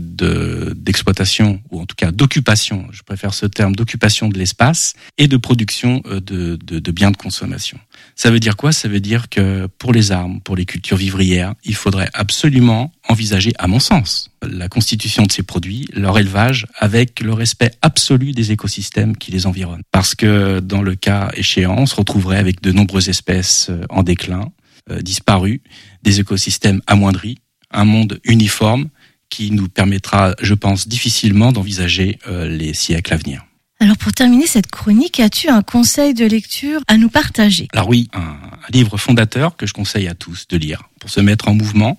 d'exploitation 0.76 1.62
ou 1.72 1.80
en 1.80 1.86
tout 1.86 1.96
cas 1.96 2.12
d'occupation. 2.12 2.86
Je 2.92 3.04
préfère 3.04 3.34
ce 3.34 3.46
terme 3.46 3.76
d'occupation 3.76 4.28
de 4.28 4.38
l'espace 4.38 4.94
et 5.18 5.28
de 5.28 5.38
production 5.38 6.02
euh, 6.08 6.20
de, 6.20 6.58
de, 6.58 6.80
de, 6.80 6.92
biens 6.92 7.12
de 7.12 7.18
consommation. 7.18 7.80
Ça 8.20 8.32
veut 8.32 8.40
dire 8.40 8.58
quoi? 8.58 8.72
Ça 8.72 8.88
veut 8.88 9.00
dire 9.00 9.30
que 9.30 9.68
pour 9.78 9.94
les 9.94 10.12
armes, 10.12 10.42
pour 10.42 10.56
les 10.56 10.66
cultures 10.66 10.98
vivrières, 10.98 11.54
il 11.64 11.76
faudrait 11.76 12.10
absolument 12.16 12.92
envisager, 13.08 13.54
à 13.60 13.68
mon 13.68 13.80
sens, 13.80 14.32
la 14.42 14.68
constitution 14.68 15.22
de 15.22 15.32
ces 15.32 15.44
produits, 15.44 15.86
leur 15.94 16.18
élevage, 16.18 16.66
avec 16.80 17.20
le 17.20 17.32
respect 17.32 17.72
absolu 17.84 18.32
des 18.32 18.52
écosystèmes 18.52 19.16
qui 19.16 19.32
les 19.32 19.46
environnent. 19.46 19.84
Parce 19.92 20.16
que 20.16 20.60
dans 20.60 20.82
le 20.82 20.96
cas 20.96 21.30
échéant, 21.36 21.76
on 21.78 21.86
se 21.86 21.96
retrouverait 21.96 22.40
avec 22.40 22.60
de 22.62 22.72
nombreuses 22.72 23.08
espèces 23.08 23.68
euh, 23.70 23.84
en 23.90 24.02
déclin, 24.02 24.52
euh, 24.90 25.00
disparus, 25.04 25.60
des 26.02 26.20
écosystèmes 26.20 26.82
amoindris, 26.88 27.38
un 27.70 27.86
monde 27.86 28.20
uniforme 28.24 28.90
qui 29.30 29.52
nous 29.52 29.70
permettra, 29.70 30.34
je 30.42 30.56
pense, 30.56 30.88
difficilement 30.88 31.52
d'envisager 31.52 32.18
euh, 32.28 32.48
les 32.48 32.74
siècles 32.74 33.14
à 33.14 33.18
venir. 33.18 33.47
Alors 33.80 33.98
pour 33.98 34.12
terminer 34.12 34.48
cette 34.48 34.72
chronique, 34.72 35.20
as-tu 35.20 35.50
un 35.50 35.62
conseil 35.62 36.14
de 36.14 36.26
lecture 36.26 36.82
à 36.88 36.98
nous 36.98 37.10
partager? 37.10 37.68
Alors 37.74 37.90
oui, 37.90 38.10
un, 38.14 38.36
livre 38.72 38.98
fondateur 38.98 39.56
que 39.56 39.68
je 39.68 39.74
conseille 39.74 40.08
à 40.08 40.16
tous 40.16 40.48
de 40.48 40.58
lire 40.58 40.84
pour 41.00 41.10
se 41.10 41.20
mettre 41.20 41.48
en 41.48 41.54
mouvement 41.54 41.98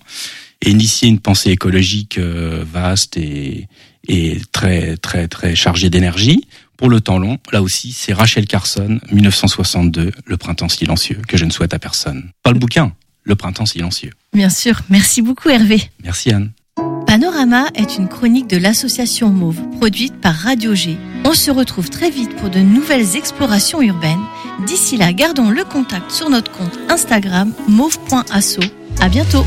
et 0.61 0.71
initier 0.71 1.07
une 1.07 1.19
pensée 1.19 1.51
écologique 1.51 2.17
euh, 2.17 2.65
vaste 2.69 3.15
et, 3.15 3.67
et 4.07 4.41
très 4.51 4.97
très 4.97 5.29
très 5.29 5.55
chargée 5.55 5.89
d'énergie 5.89 6.45
pour 6.75 6.89
le 6.89 6.99
temps 6.99 7.17
long. 7.17 7.37
Là 7.51 7.61
aussi, 7.61 7.93
c'est 7.93 8.13
Rachel 8.13 8.45
Carson, 8.45 8.99
1962, 9.11 10.11
Le 10.25 10.37
printemps 10.37 10.69
silencieux, 10.69 11.21
que 11.27 11.37
je 11.37 11.45
ne 11.45 11.51
souhaite 11.51 11.73
à 11.73 11.79
personne. 11.79 12.31
Pas 12.43 12.51
le 12.51 12.59
bouquin, 12.59 12.93
Le 13.23 13.35
printemps 13.35 13.65
silencieux. 13.65 14.11
Bien 14.33 14.49
sûr. 14.49 14.81
Merci 14.89 15.21
beaucoup 15.21 15.49
Hervé. 15.49 15.81
Merci 16.03 16.31
Anne. 16.31 16.51
Est 17.73 17.97
une 17.97 18.09
chronique 18.09 18.47
de 18.47 18.57
l'association 18.57 19.29
Mauve, 19.29 19.61
produite 19.77 20.19
par 20.19 20.35
Radio 20.35 20.75
G. 20.75 20.97
On 21.23 21.33
se 21.33 21.49
retrouve 21.49 21.89
très 21.89 22.09
vite 22.09 22.35
pour 22.35 22.49
de 22.49 22.59
nouvelles 22.59 23.15
explorations 23.15 23.81
urbaines. 23.81 24.19
D'ici 24.67 24.97
là, 24.97 25.13
gardons 25.13 25.49
le 25.49 25.63
contact 25.63 26.11
sur 26.11 26.29
notre 26.29 26.51
compte 26.51 26.77
Instagram 26.89 27.53
mauve.asso. 27.69 28.59
À 28.99 29.07
bientôt. 29.07 29.45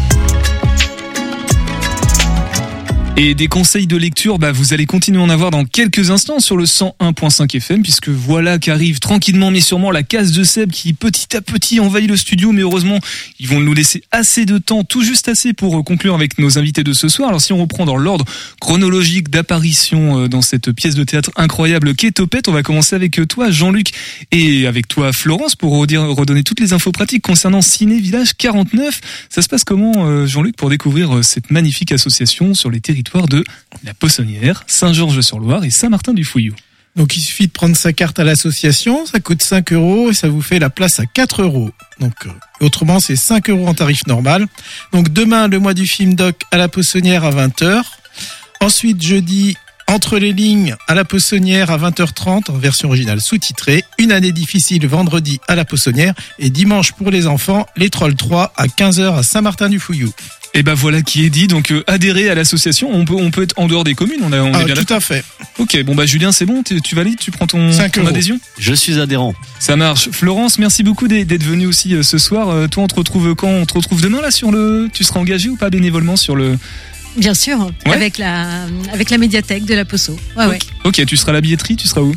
Et 3.19 3.35
des 3.35 3.47
conseils 3.47 3.87
de 3.87 3.99
lecture, 3.99 4.39
bah, 4.39 4.53
vous 4.53 4.73
allez 4.73 4.87
continuer 4.87 5.21
à 5.21 5.23
en 5.23 5.29
avoir 5.29 5.51
dans 5.51 5.67
quelques 5.67 6.11
instants 6.11 6.41
sur 6.41 6.57
le 6.57 6.65
101.5 6.65 7.55
FM, 7.57 7.83
puisque 7.83 8.09
voilà 8.09 8.59
qu'arrive 8.59 9.01
tranquillement 9.01 9.51
mais 9.51 9.61
sûrement 9.61 9.91
la 9.91 10.03
case 10.03 10.33
de 10.33 10.43
Seb 10.45 10.71
qui 10.71 10.95
petit 10.95 11.37
à 11.37 11.43
petit 11.43 11.79
envahit 11.79 12.09
le 12.09 12.17
studio, 12.17 12.53
mais 12.53 12.63
heureusement, 12.63 12.99
ils 13.39 13.49
vont 13.49 13.61
nous 13.61 13.75
laisser 13.75 14.03
assez 14.13 14.47
de 14.47 14.57
temps, 14.57 14.83
tout 14.83 15.03
juste 15.03 15.29
assez 15.29 15.53
pour 15.53 15.79
euh, 15.79 15.83
conclure 15.83 16.15
avec 16.15 16.39
nos 16.39 16.59
invités 16.59 16.85
de 16.85 16.95
ce 16.95 17.09
soir. 17.09 17.29
Alors 17.29 17.43
si 17.43 17.53
on 17.53 17.59
reprend 17.59 17.85
dans 17.85 17.99
l'ordre 17.99 18.25
chronologique 18.63 19.29
d'apparition 19.29 20.21
euh, 20.21 20.29
dans 20.29 20.41
cette 20.41 20.73
pièce 20.73 20.95
de 20.95 21.05
théâtre 21.05 21.31
incroyable 21.37 21.95
qu'est 21.95 22.13
Topette, 22.13 22.49
on 22.49 22.53
va 22.53 22.63
commencer 22.63 22.97
avec 22.97 23.21
euh, 23.21 23.27
toi 23.27 23.51
Jean-Luc 23.51 23.89
et 24.31 24.67
avec 24.67 24.89
toi 24.89 25.13
Florence 25.13 25.55
pour 25.55 25.75
redonner 25.75 26.45
toutes 26.45 26.61
les 26.61 26.73
infos 26.73 26.93
pratiques 26.93 27.23
concernant 27.23 27.61
Ciné 27.61 28.01
Village 28.01 28.33
49. 28.39 29.01
Ça 29.29 29.43
se 29.43 29.49
passe 29.49 29.65
comment 29.65 30.27
Jean-Luc 30.27 30.57
pour 30.57 30.71
découvrir 30.71 31.23
cette 31.23 31.51
magnifique 31.51 31.93
association 31.93 32.55
sur 32.55 32.71
les 32.71 32.81
territoires 32.81 33.02
de 33.29 33.45
la 33.85 33.95
Poissonnière, 33.95 34.65
Saint-Georges-sur-Loire 34.67 35.65
et 35.65 35.71
Saint-Martin-du-Fouillou. 35.71 36.55
Donc 36.95 37.17
il 37.17 37.21
suffit 37.21 37.47
de 37.47 37.53
prendre 37.53 37.75
sa 37.75 37.93
carte 37.93 38.19
à 38.19 38.25
l'association, 38.25 39.07
ça 39.07 39.19
coûte 39.19 39.43
5 39.43 39.73
euros 39.73 40.11
et 40.11 40.15
ça 40.15 40.29
vous 40.29 40.43
fait 40.43 40.59
la 40.59 40.69
place 40.69 41.01
à 41.01 41.07
4 41.07 41.43
euros. 41.43 41.71
Donc 42.01 42.13
euh, 42.27 42.31
autrement 42.61 43.01
c'est 43.01 43.17
5 43.17 43.49
euros 43.49 43.67
en 43.67 43.75
tarif 43.75 44.07
normal. 44.07 44.47
Donc 44.93 45.11
demain 45.11 45.49
le 45.49 45.59
mois 45.59 45.75
du 45.75 45.87
film 45.87 46.15
doc 46.15 46.43
à 46.51 46.59
la 46.59 46.69
Poissonnière 46.69 47.25
à 47.25 47.31
20h. 47.31 47.83
Ensuite 48.61 49.03
jeudi 49.03 49.57
entre 49.89 50.19
les 50.19 50.33
lignes 50.33 50.77
à 50.87 50.95
la 50.95 51.05
Poissonnière 51.05 51.71
à 51.71 51.79
20h30 51.79 52.51
en 52.51 52.59
version 52.59 52.89
originale 52.89 53.21
sous-titrée. 53.21 53.85
Une 53.99 54.13
année 54.13 54.33
difficile 54.33 54.87
vendredi 54.87 55.41
à 55.49 55.55
la 55.55 55.65
Poissonnière 55.65 56.15
et 56.39 56.51
dimanche 56.51 56.93
pour 56.93 57.11
les 57.11 57.27
enfants 57.27 57.67
les 57.77 57.89
Trolls 57.89 58.17
3 58.17 58.53
à 58.57 58.67
15h 58.67 59.17
à 59.17 59.23
Saint-Martin-du-Fouillou. 59.23 60.13
Et 60.55 60.63
ben 60.63 60.75
voilà 60.75 61.01
qui 61.03 61.25
est 61.25 61.31
dit. 61.31 61.47
Donc 61.47 61.71
euh, 61.71 61.83
adhérer 61.87 62.29
à 62.29 62.35
l'association, 62.35 62.91
on 62.93 63.05
peut 63.05 63.15
on 63.15 63.31
peut 63.31 63.43
être 63.43 63.55
en 63.57 63.69
dehors 63.69 63.85
des 63.85 63.95
communes. 63.95 64.21
On, 64.23 64.33
a, 64.33 64.41
on 64.41 64.53
ah, 64.53 64.63
est 64.63 64.65
bien 64.67 64.75
tout 64.75 64.93
à 64.93 65.01
fait. 65.01 65.25
Ok, 65.59 65.83
bon 65.85 65.95
bah 65.95 66.05
Julien, 66.05 66.31
c'est 66.33 66.45
bon. 66.45 66.63
Tu 66.63 66.95
valides, 66.95 67.19
tu 67.19 67.31
prends 67.31 67.47
ton, 67.47 67.71
ton 67.93 68.07
adhésion? 68.07 68.39
Je 68.59 68.75
suis 68.75 68.99
adhérent. 69.01 69.35
Ça 69.59 69.77
marche. 69.77 70.11
Florence, 70.11 70.59
merci 70.59 70.83
beaucoup 70.83 71.09
d'être 71.09 71.43
venu 71.43 71.67
aussi 71.67 71.95
euh, 71.95 72.03
ce 72.03 72.19
soir. 72.19 72.51
Euh, 72.51 72.67
toi, 72.67 72.83
on 72.85 72.87
te 72.87 72.95
retrouve 72.95 73.35
quand? 73.35 73.49
On 73.49 73.65
te 73.65 73.75
retrouve 73.75 74.03
demain 74.03 74.21
là 74.21 74.31
sur 74.31 74.51
le. 74.51 74.89
Tu 74.93 75.05
seras 75.05 75.21
engagé 75.21 75.49
ou 75.49 75.57
pas 75.57 75.71
bénévolement 75.71 76.17
sur 76.17 76.37
le 76.37 76.59
Bien 77.17 77.35
sûr, 77.35 77.71
avec 77.85 78.17
la 78.17 78.65
avec 78.91 79.11
la 79.11 79.19
médiathèque 79.19 79.67
de 79.67 79.75
la 79.75 79.85
Posso. 79.85 80.17
Ouais, 80.37 80.47
ok, 80.47 80.63
ok, 80.85 81.07
tu 81.07 81.17
seras 81.19 81.33
à 81.33 81.35
la 81.35 81.41
billetterie, 81.43 81.77
tu 81.77 81.87
seras 81.87 82.01
où? 82.01 82.15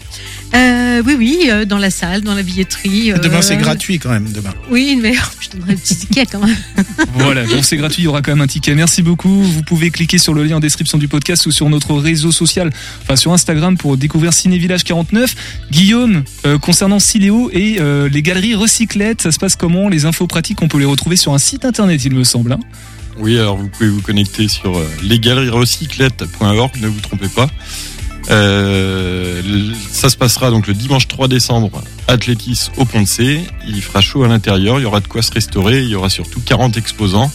Euh, 0.55 1.03
Oui, 1.05 1.15
oui, 1.17 1.47
euh, 1.49 1.65
dans 1.65 1.77
la 1.77 1.89
salle, 1.89 2.21
dans 2.21 2.33
la 2.33 2.43
billetterie. 2.43 3.13
Demain, 3.21 3.41
c'est 3.41 3.55
euh, 3.55 3.59
gratuit 3.59 3.99
quand 3.99 4.09
même, 4.09 4.31
demain. 4.31 4.53
Oui, 4.69 4.97
mais 5.01 5.13
je 5.39 5.49
donnerai 5.49 5.73
un 5.73 5.75
petit 5.75 5.95
ticket 5.95 6.25
quand 6.25 6.39
même. 6.39 6.55
voilà, 7.15 7.43
bon, 7.43 7.61
c'est 7.61 7.77
gratuit, 7.77 8.03
il 8.03 8.05
y 8.05 8.07
aura 8.07 8.21
quand 8.21 8.31
même 8.31 8.41
un 8.41 8.47
ticket. 8.47 8.75
Merci 8.75 9.01
beaucoup. 9.01 9.43
Vous 9.43 9.63
pouvez 9.63 9.91
cliquer 9.91 10.17
sur 10.17 10.33
le 10.33 10.43
lien 10.43 10.57
en 10.57 10.59
description 10.59 10.97
du 10.97 11.07
podcast 11.07 11.45
ou 11.45 11.51
sur 11.51 11.69
notre 11.69 11.93
réseau 11.93 12.31
social, 12.31 12.71
enfin 13.01 13.15
sur 13.15 13.33
Instagram 13.33 13.77
pour 13.77 13.97
découvrir 13.97 14.33
Ciné 14.33 14.57
Village 14.57 14.83
49. 14.83 15.35
Guillaume, 15.71 16.23
concernant 16.61 16.99
Ciléo 16.99 17.49
et 17.51 17.79
les 18.11 18.21
galeries 18.21 18.55
recyclettes, 18.55 19.21
ça 19.21 19.31
se 19.31 19.39
passe 19.39 19.55
comment? 19.55 19.89
Les 19.89 20.05
infos 20.05 20.27
pratiques, 20.27 20.61
on 20.61 20.67
peut 20.67 20.79
les 20.79 20.85
retrouver 20.85 21.17
sur 21.17 21.33
un 21.33 21.39
site 21.39 21.65
internet, 21.65 22.03
il 22.05 22.13
me 22.13 22.23
semble. 22.23 22.53
Hein 22.53 22.59
oui, 23.17 23.39
alors 23.39 23.57
vous 23.57 23.67
pouvez 23.69 23.89
vous 23.89 24.01
connecter 24.01 24.47
sur 24.47 24.77
euh, 24.77 24.87
lesgaleries-recyclettes.org, 25.03 26.71
ne 26.81 26.87
vous 26.87 26.99
trompez 26.99 27.29
pas. 27.29 27.49
Euh, 28.29 29.41
ça 29.91 30.09
se 30.09 30.17
passera 30.17 30.49
donc 30.49 30.67
le 30.67 30.73
dimanche 30.73 31.07
3 31.07 31.27
décembre 31.27 31.83
Athlétis 32.07 32.69
au 32.77 32.85
Pont 32.85 33.01
de 33.01 33.07
C. 33.07 33.39
Il 33.67 33.81
fera 33.81 34.01
chaud 34.01 34.23
à 34.23 34.27
l'intérieur, 34.27 34.79
il 34.79 34.83
y 34.83 34.85
aura 34.85 34.99
de 34.99 35.07
quoi 35.07 35.21
se 35.21 35.31
restaurer, 35.31 35.83
il 35.83 35.89
y 35.89 35.95
aura 35.95 36.09
surtout 36.09 36.39
40 36.39 36.77
exposants 36.77 37.31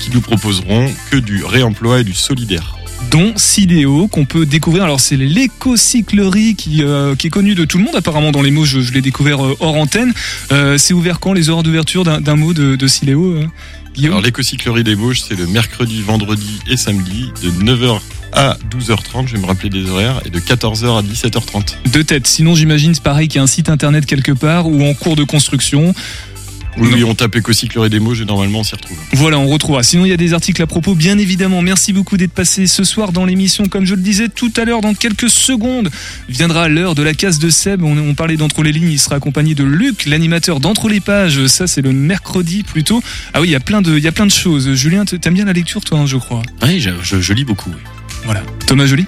qui 0.00 0.10
nous 0.10 0.20
proposeront 0.20 0.92
que 1.10 1.16
du 1.16 1.44
réemploi 1.44 2.00
et 2.00 2.04
du 2.04 2.14
solidaire 2.14 2.74
dont 3.12 3.32
Sidéo 3.36 4.08
qu'on 4.08 4.24
peut 4.24 4.44
découvrir. 4.44 4.82
Alors 4.82 4.98
c'est 4.98 5.16
l'écocyclerie 5.16 6.56
qui, 6.56 6.82
euh, 6.82 7.14
est 7.14 7.30
connue 7.30 7.54
de 7.54 7.64
tout 7.64 7.78
le 7.78 7.84
monde 7.84 7.94
apparemment 7.94 8.32
dans 8.32 8.42
les 8.42 8.50
mots. 8.50 8.64
Je, 8.64 8.92
l'ai 8.92 9.00
découvert 9.00 9.38
hors 9.38 9.76
antenne. 9.76 10.12
c'est 10.50 10.94
ouvert 10.94 11.20
quand 11.20 11.32
les 11.32 11.48
heures 11.48 11.62
d'ouverture 11.62 12.02
d'un 12.02 12.36
mot 12.36 12.52
de, 12.52 12.74
de 12.74 12.86
alors 14.06 14.20
l'écocyclerie 14.20 14.84
des 14.84 14.94
Bauges, 14.94 15.22
c'est 15.22 15.34
le 15.34 15.46
mercredi, 15.46 16.02
vendredi 16.02 16.60
et 16.68 16.76
samedi 16.76 17.32
de 17.42 17.50
9h 17.50 18.00
à 18.32 18.56
12h30, 18.70 19.26
je 19.26 19.34
vais 19.34 19.40
me 19.40 19.46
rappeler 19.46 19.70
des 19.70 19.88
horaires, 19.88 20.20
et 20.24 20.30
de 20.30 20.38
14h 20.38 20.98
à 20.98 21.02
17h30. 21.02 21.90
De 21.92 22.02
tête, 22.02 22.26
sinon 22.26 22.54
j'imagine 22.54 22.94
c'est 22.94 23.02
pareil 23.02 23.28
qu'il 23.28 23.38
y 23.38 23.40
a 23.40 23.42
un 23.42 23.48
site 23.48 23.70
internet 23.70 24.06
quelque 24.06 24.32
part 24.32 24.68
ou 24.68 24.84
en 24.84 24.94
cours 24.94 25.16
de 25.16 25.24
construction. 25.24 25.94
Oui, 26.80 27.02
on 27.04 27.14
tape 27.14 27.36
écocyclerie 27.36 27.90
des 27.90 27.98
Mauges 27.98 28.20
et 28.20 28.24
normalement 28.24 28.60
on 28.60 28.62
s'y 28.62 28.74
retrouve. 28.74 28.96
Voilà, 29.12 29.38
on 29.38 29.48
retrouvera. 29.48 29.82
Sinon, 29.82 30.04
il 30.04 30.10
y 30.10 30.12
a 30.12 30.16
des 30.16 30.32
articles 30.32 30.62
à 30.62 30.66
propos, 30.66 30.94
bien 30.94 31.18
évidemment. 31.18 31.60
Merci 31.62 31.92
beaucoup 31.92 32.16
d'être 32.16 32.32
passé 32.32 32.66
ce 32.66 32.84
soir 32.84 33.12
dans 33.12 33.24
l'émission. 33.24 33.66
Comme 33.66 33.84
je 33.84 33.94
le 33.94 34.00
disais 34.00 34.28
tout 34.28 34.52
à 34.56 34.64
l'heure, 34.64 34.80
dans 34.80 34.94
quelques 34.94 35.28
secondes, 35.28 35.90
viendra 36.28 36.68
l'heure 36.68 36.94
de 36.94 37.02
la 37.02 37.14
case 37.14 37.38
de 37.38 37.50
Seb. 37.50 37.82
On, 37.82 38.14
parlait 38.14 38.36
d'entre 38.36 38.62
les 38.62 38.72
lignes. 38.72 38.90
Il 38.90 38.98
sera 38.98 39.16
accompagné 39.16 39.54
de 39.54 39.64
Luc, 39.64 40.06
l'animateur 40.06 40.60
d'entre 40.60 40.88
les 40.88 41.00
pages. 41.00 41.46
Ça, 41.46 41.66
c'est 41.66 41.82
le 41.82 41.92
mercredi 41.92 42.62
plutôt. 42.62 43.02
Ah 43.34 43.40
oui, 43.40 43.48
il 43.48 43.50
y 43.50 43.56
a 43.56 43.60
plein 43.60 43.82
de, 43.82 43.96
il 43.96 44.04
y 44.04 44.08
a 44.08 44.12
plein 44.12 44.26
de 44.26 44.30
choses. 44.30 44.72
Julien, 44.74 45.04
t'aimes 45.04 45.34
bien 45.34 45.44
la 45.44 45.52
lecture, 45.52 45.82
toi, 45.82 45.98
hein, 45.98 46.06
je 46.06 46.16
crois? 46.16 46.42
Oui, 46.62 46.80
je, 46.80 47.32
lis 47.32 47.44
beaucoup. 47.44 47.70
Voilà. 48.24 48.42
Thomas 48.66 48.86
Joly? 48.86 49.06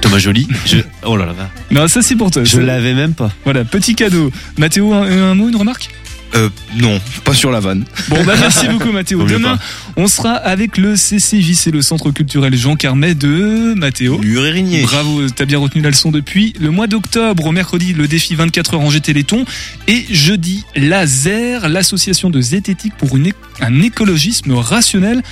Thomas 0.00 0.18
Joly. 0.18 0.48
Oh 1.06 1.16
là 1.16 1.26
là. 1.26 1.50
Non, 1.70 1.86
ça 1.86 2.02
c'est 2.02 2.16
pour 2.16 2.30
toi. 2.30 2.44
Je 2.44 2.58
l'avais 2.58 2.94
même 2.94 3.14
pas. 3.14 3.30
Voilà, 3.44 3.64
petit 3.64 3.94
cadeau. 3.94 4.30
Mathéo, 4.56 4.92
un 4.92 5.34
mot, 5.34 5.48
une 5.48 5.56
remarque? 5.56 5.90
Euh, 6.34 6.48
non, 6.76 7.00
pas 7.24 7.34
sur 7.34 7.50
la 7.50 7.60
vanne. 7.60 7.84
Bon, 8.08 8.24
bah 8.24 8.34
merci 8.38 8.66
beaucoup 8.66 8.90
Mathéo. 8.92 9.24
Demain, 9.24 9.58
on 9.96 10.08
sera 10.08 10.32
avec 10.32 10.78
le 10.78 10.96
CCJC, 10.96 11.70
le 11.72 11.82
Centre 11.82 12.10
culturel 12.10 12.56
Jean 12.56 12.76
Carmet 12.76 13.14
de 13.14 13.74
Mathéo. 13.74 14.18
Murérigné. 14.18 14.82
Bravo, 14.82 15.28
t'as 15.28 15.44
bien 15.44 15.58
retenu 15.58 15.82
la 15.82 15.90
leçon 15.90 16.10
depuis 16.10 16.52
le 16.58 16.70
mois 16.70 16.86
d'octobre. 16.86 17.52
Mercredi, 17.52 17.92
le 17.92 18.08
défi 18.08 18.34
24 18.34 18.74
heures 18.74 18.80
en 18.80 18.90
Téléthon. 18.90 19.44
Et 19.86 20.06
jeudi, 20.10 20.64
Laser, 20.74 21.68
l'association 21.68 22.30
de 22.30 22.40
zététique 22.40 22.94
pour 22.96 23.16
une, 23.16 23.32
un 23.60 23.82
écologisme 23.82 24.52
rationnel. 24.54 25.22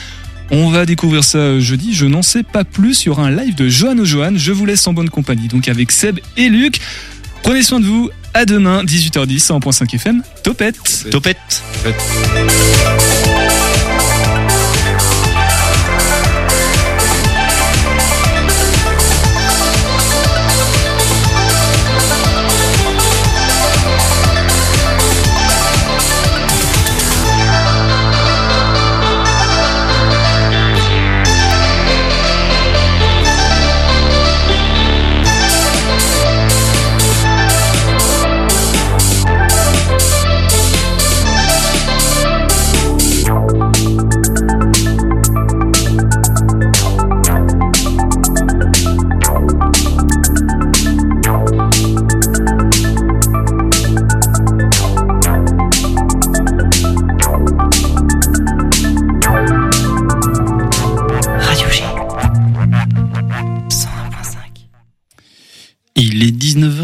On 0.50 0.68
va 0.68 0.86
découvrir 0.86 1.24
ça 1.24 1.58
jeudi. 1.58 1.94
Je 1.94 2.06
n'en 2.06 2.22
sais 2.22 2.42
pas 2.42 2.64
plus. 2.64 3.02
Il 3.02 3.06
y 3.06 3.08
aura 3.08 3.26
un 3.26 3.30
live 3.30 3.54
de 3.54 3.68
Johan 3.68 3.98
au 3.98 4.04
Johan. 4.04 4.32
Je 4.36 4.52
vous 4.52 4.66
laisse 4.66 4.86
en 4.86 4.92
bonne 4.92 5.10
compagnie. 5.10 5.48
Donc 5.48 5.68
avec 5.68 5.90
Seb 5.90 6.20
et 6.36 6.48
Luc. 6.48 6.80
Prenez 7.42 7.62
soin 7.62 7.80
de 7.80 7.86
vous. 7.86 8.10
À 8.34 8.44
demain, 8.46 8.82
18h10, 8.84 9.46
100.5 9.46 9.94
FM. 9.94 10.22
Topette. 10.42 11.10
Topette. 11.10 11.62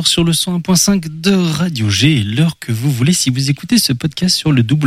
Sur 0.06 0.24
le 0.24 0.32
101.5 0.32 1.20
de 1.20 1.30
Radio 1.30 1.88
G, 1.88 2.24
l'heure 2.24 2.58
que 2.58 2.72
vous 2.72 2.90
voulez. 2.90 3.12
Si 3.12 3.30
vous 3.30 3.50
écoutez 3.50 3.78
ce 3.78 3.92
podcast 3.92 4.36
sur 4.36 4.50
le 4.50 4.64
double 4.64 4.76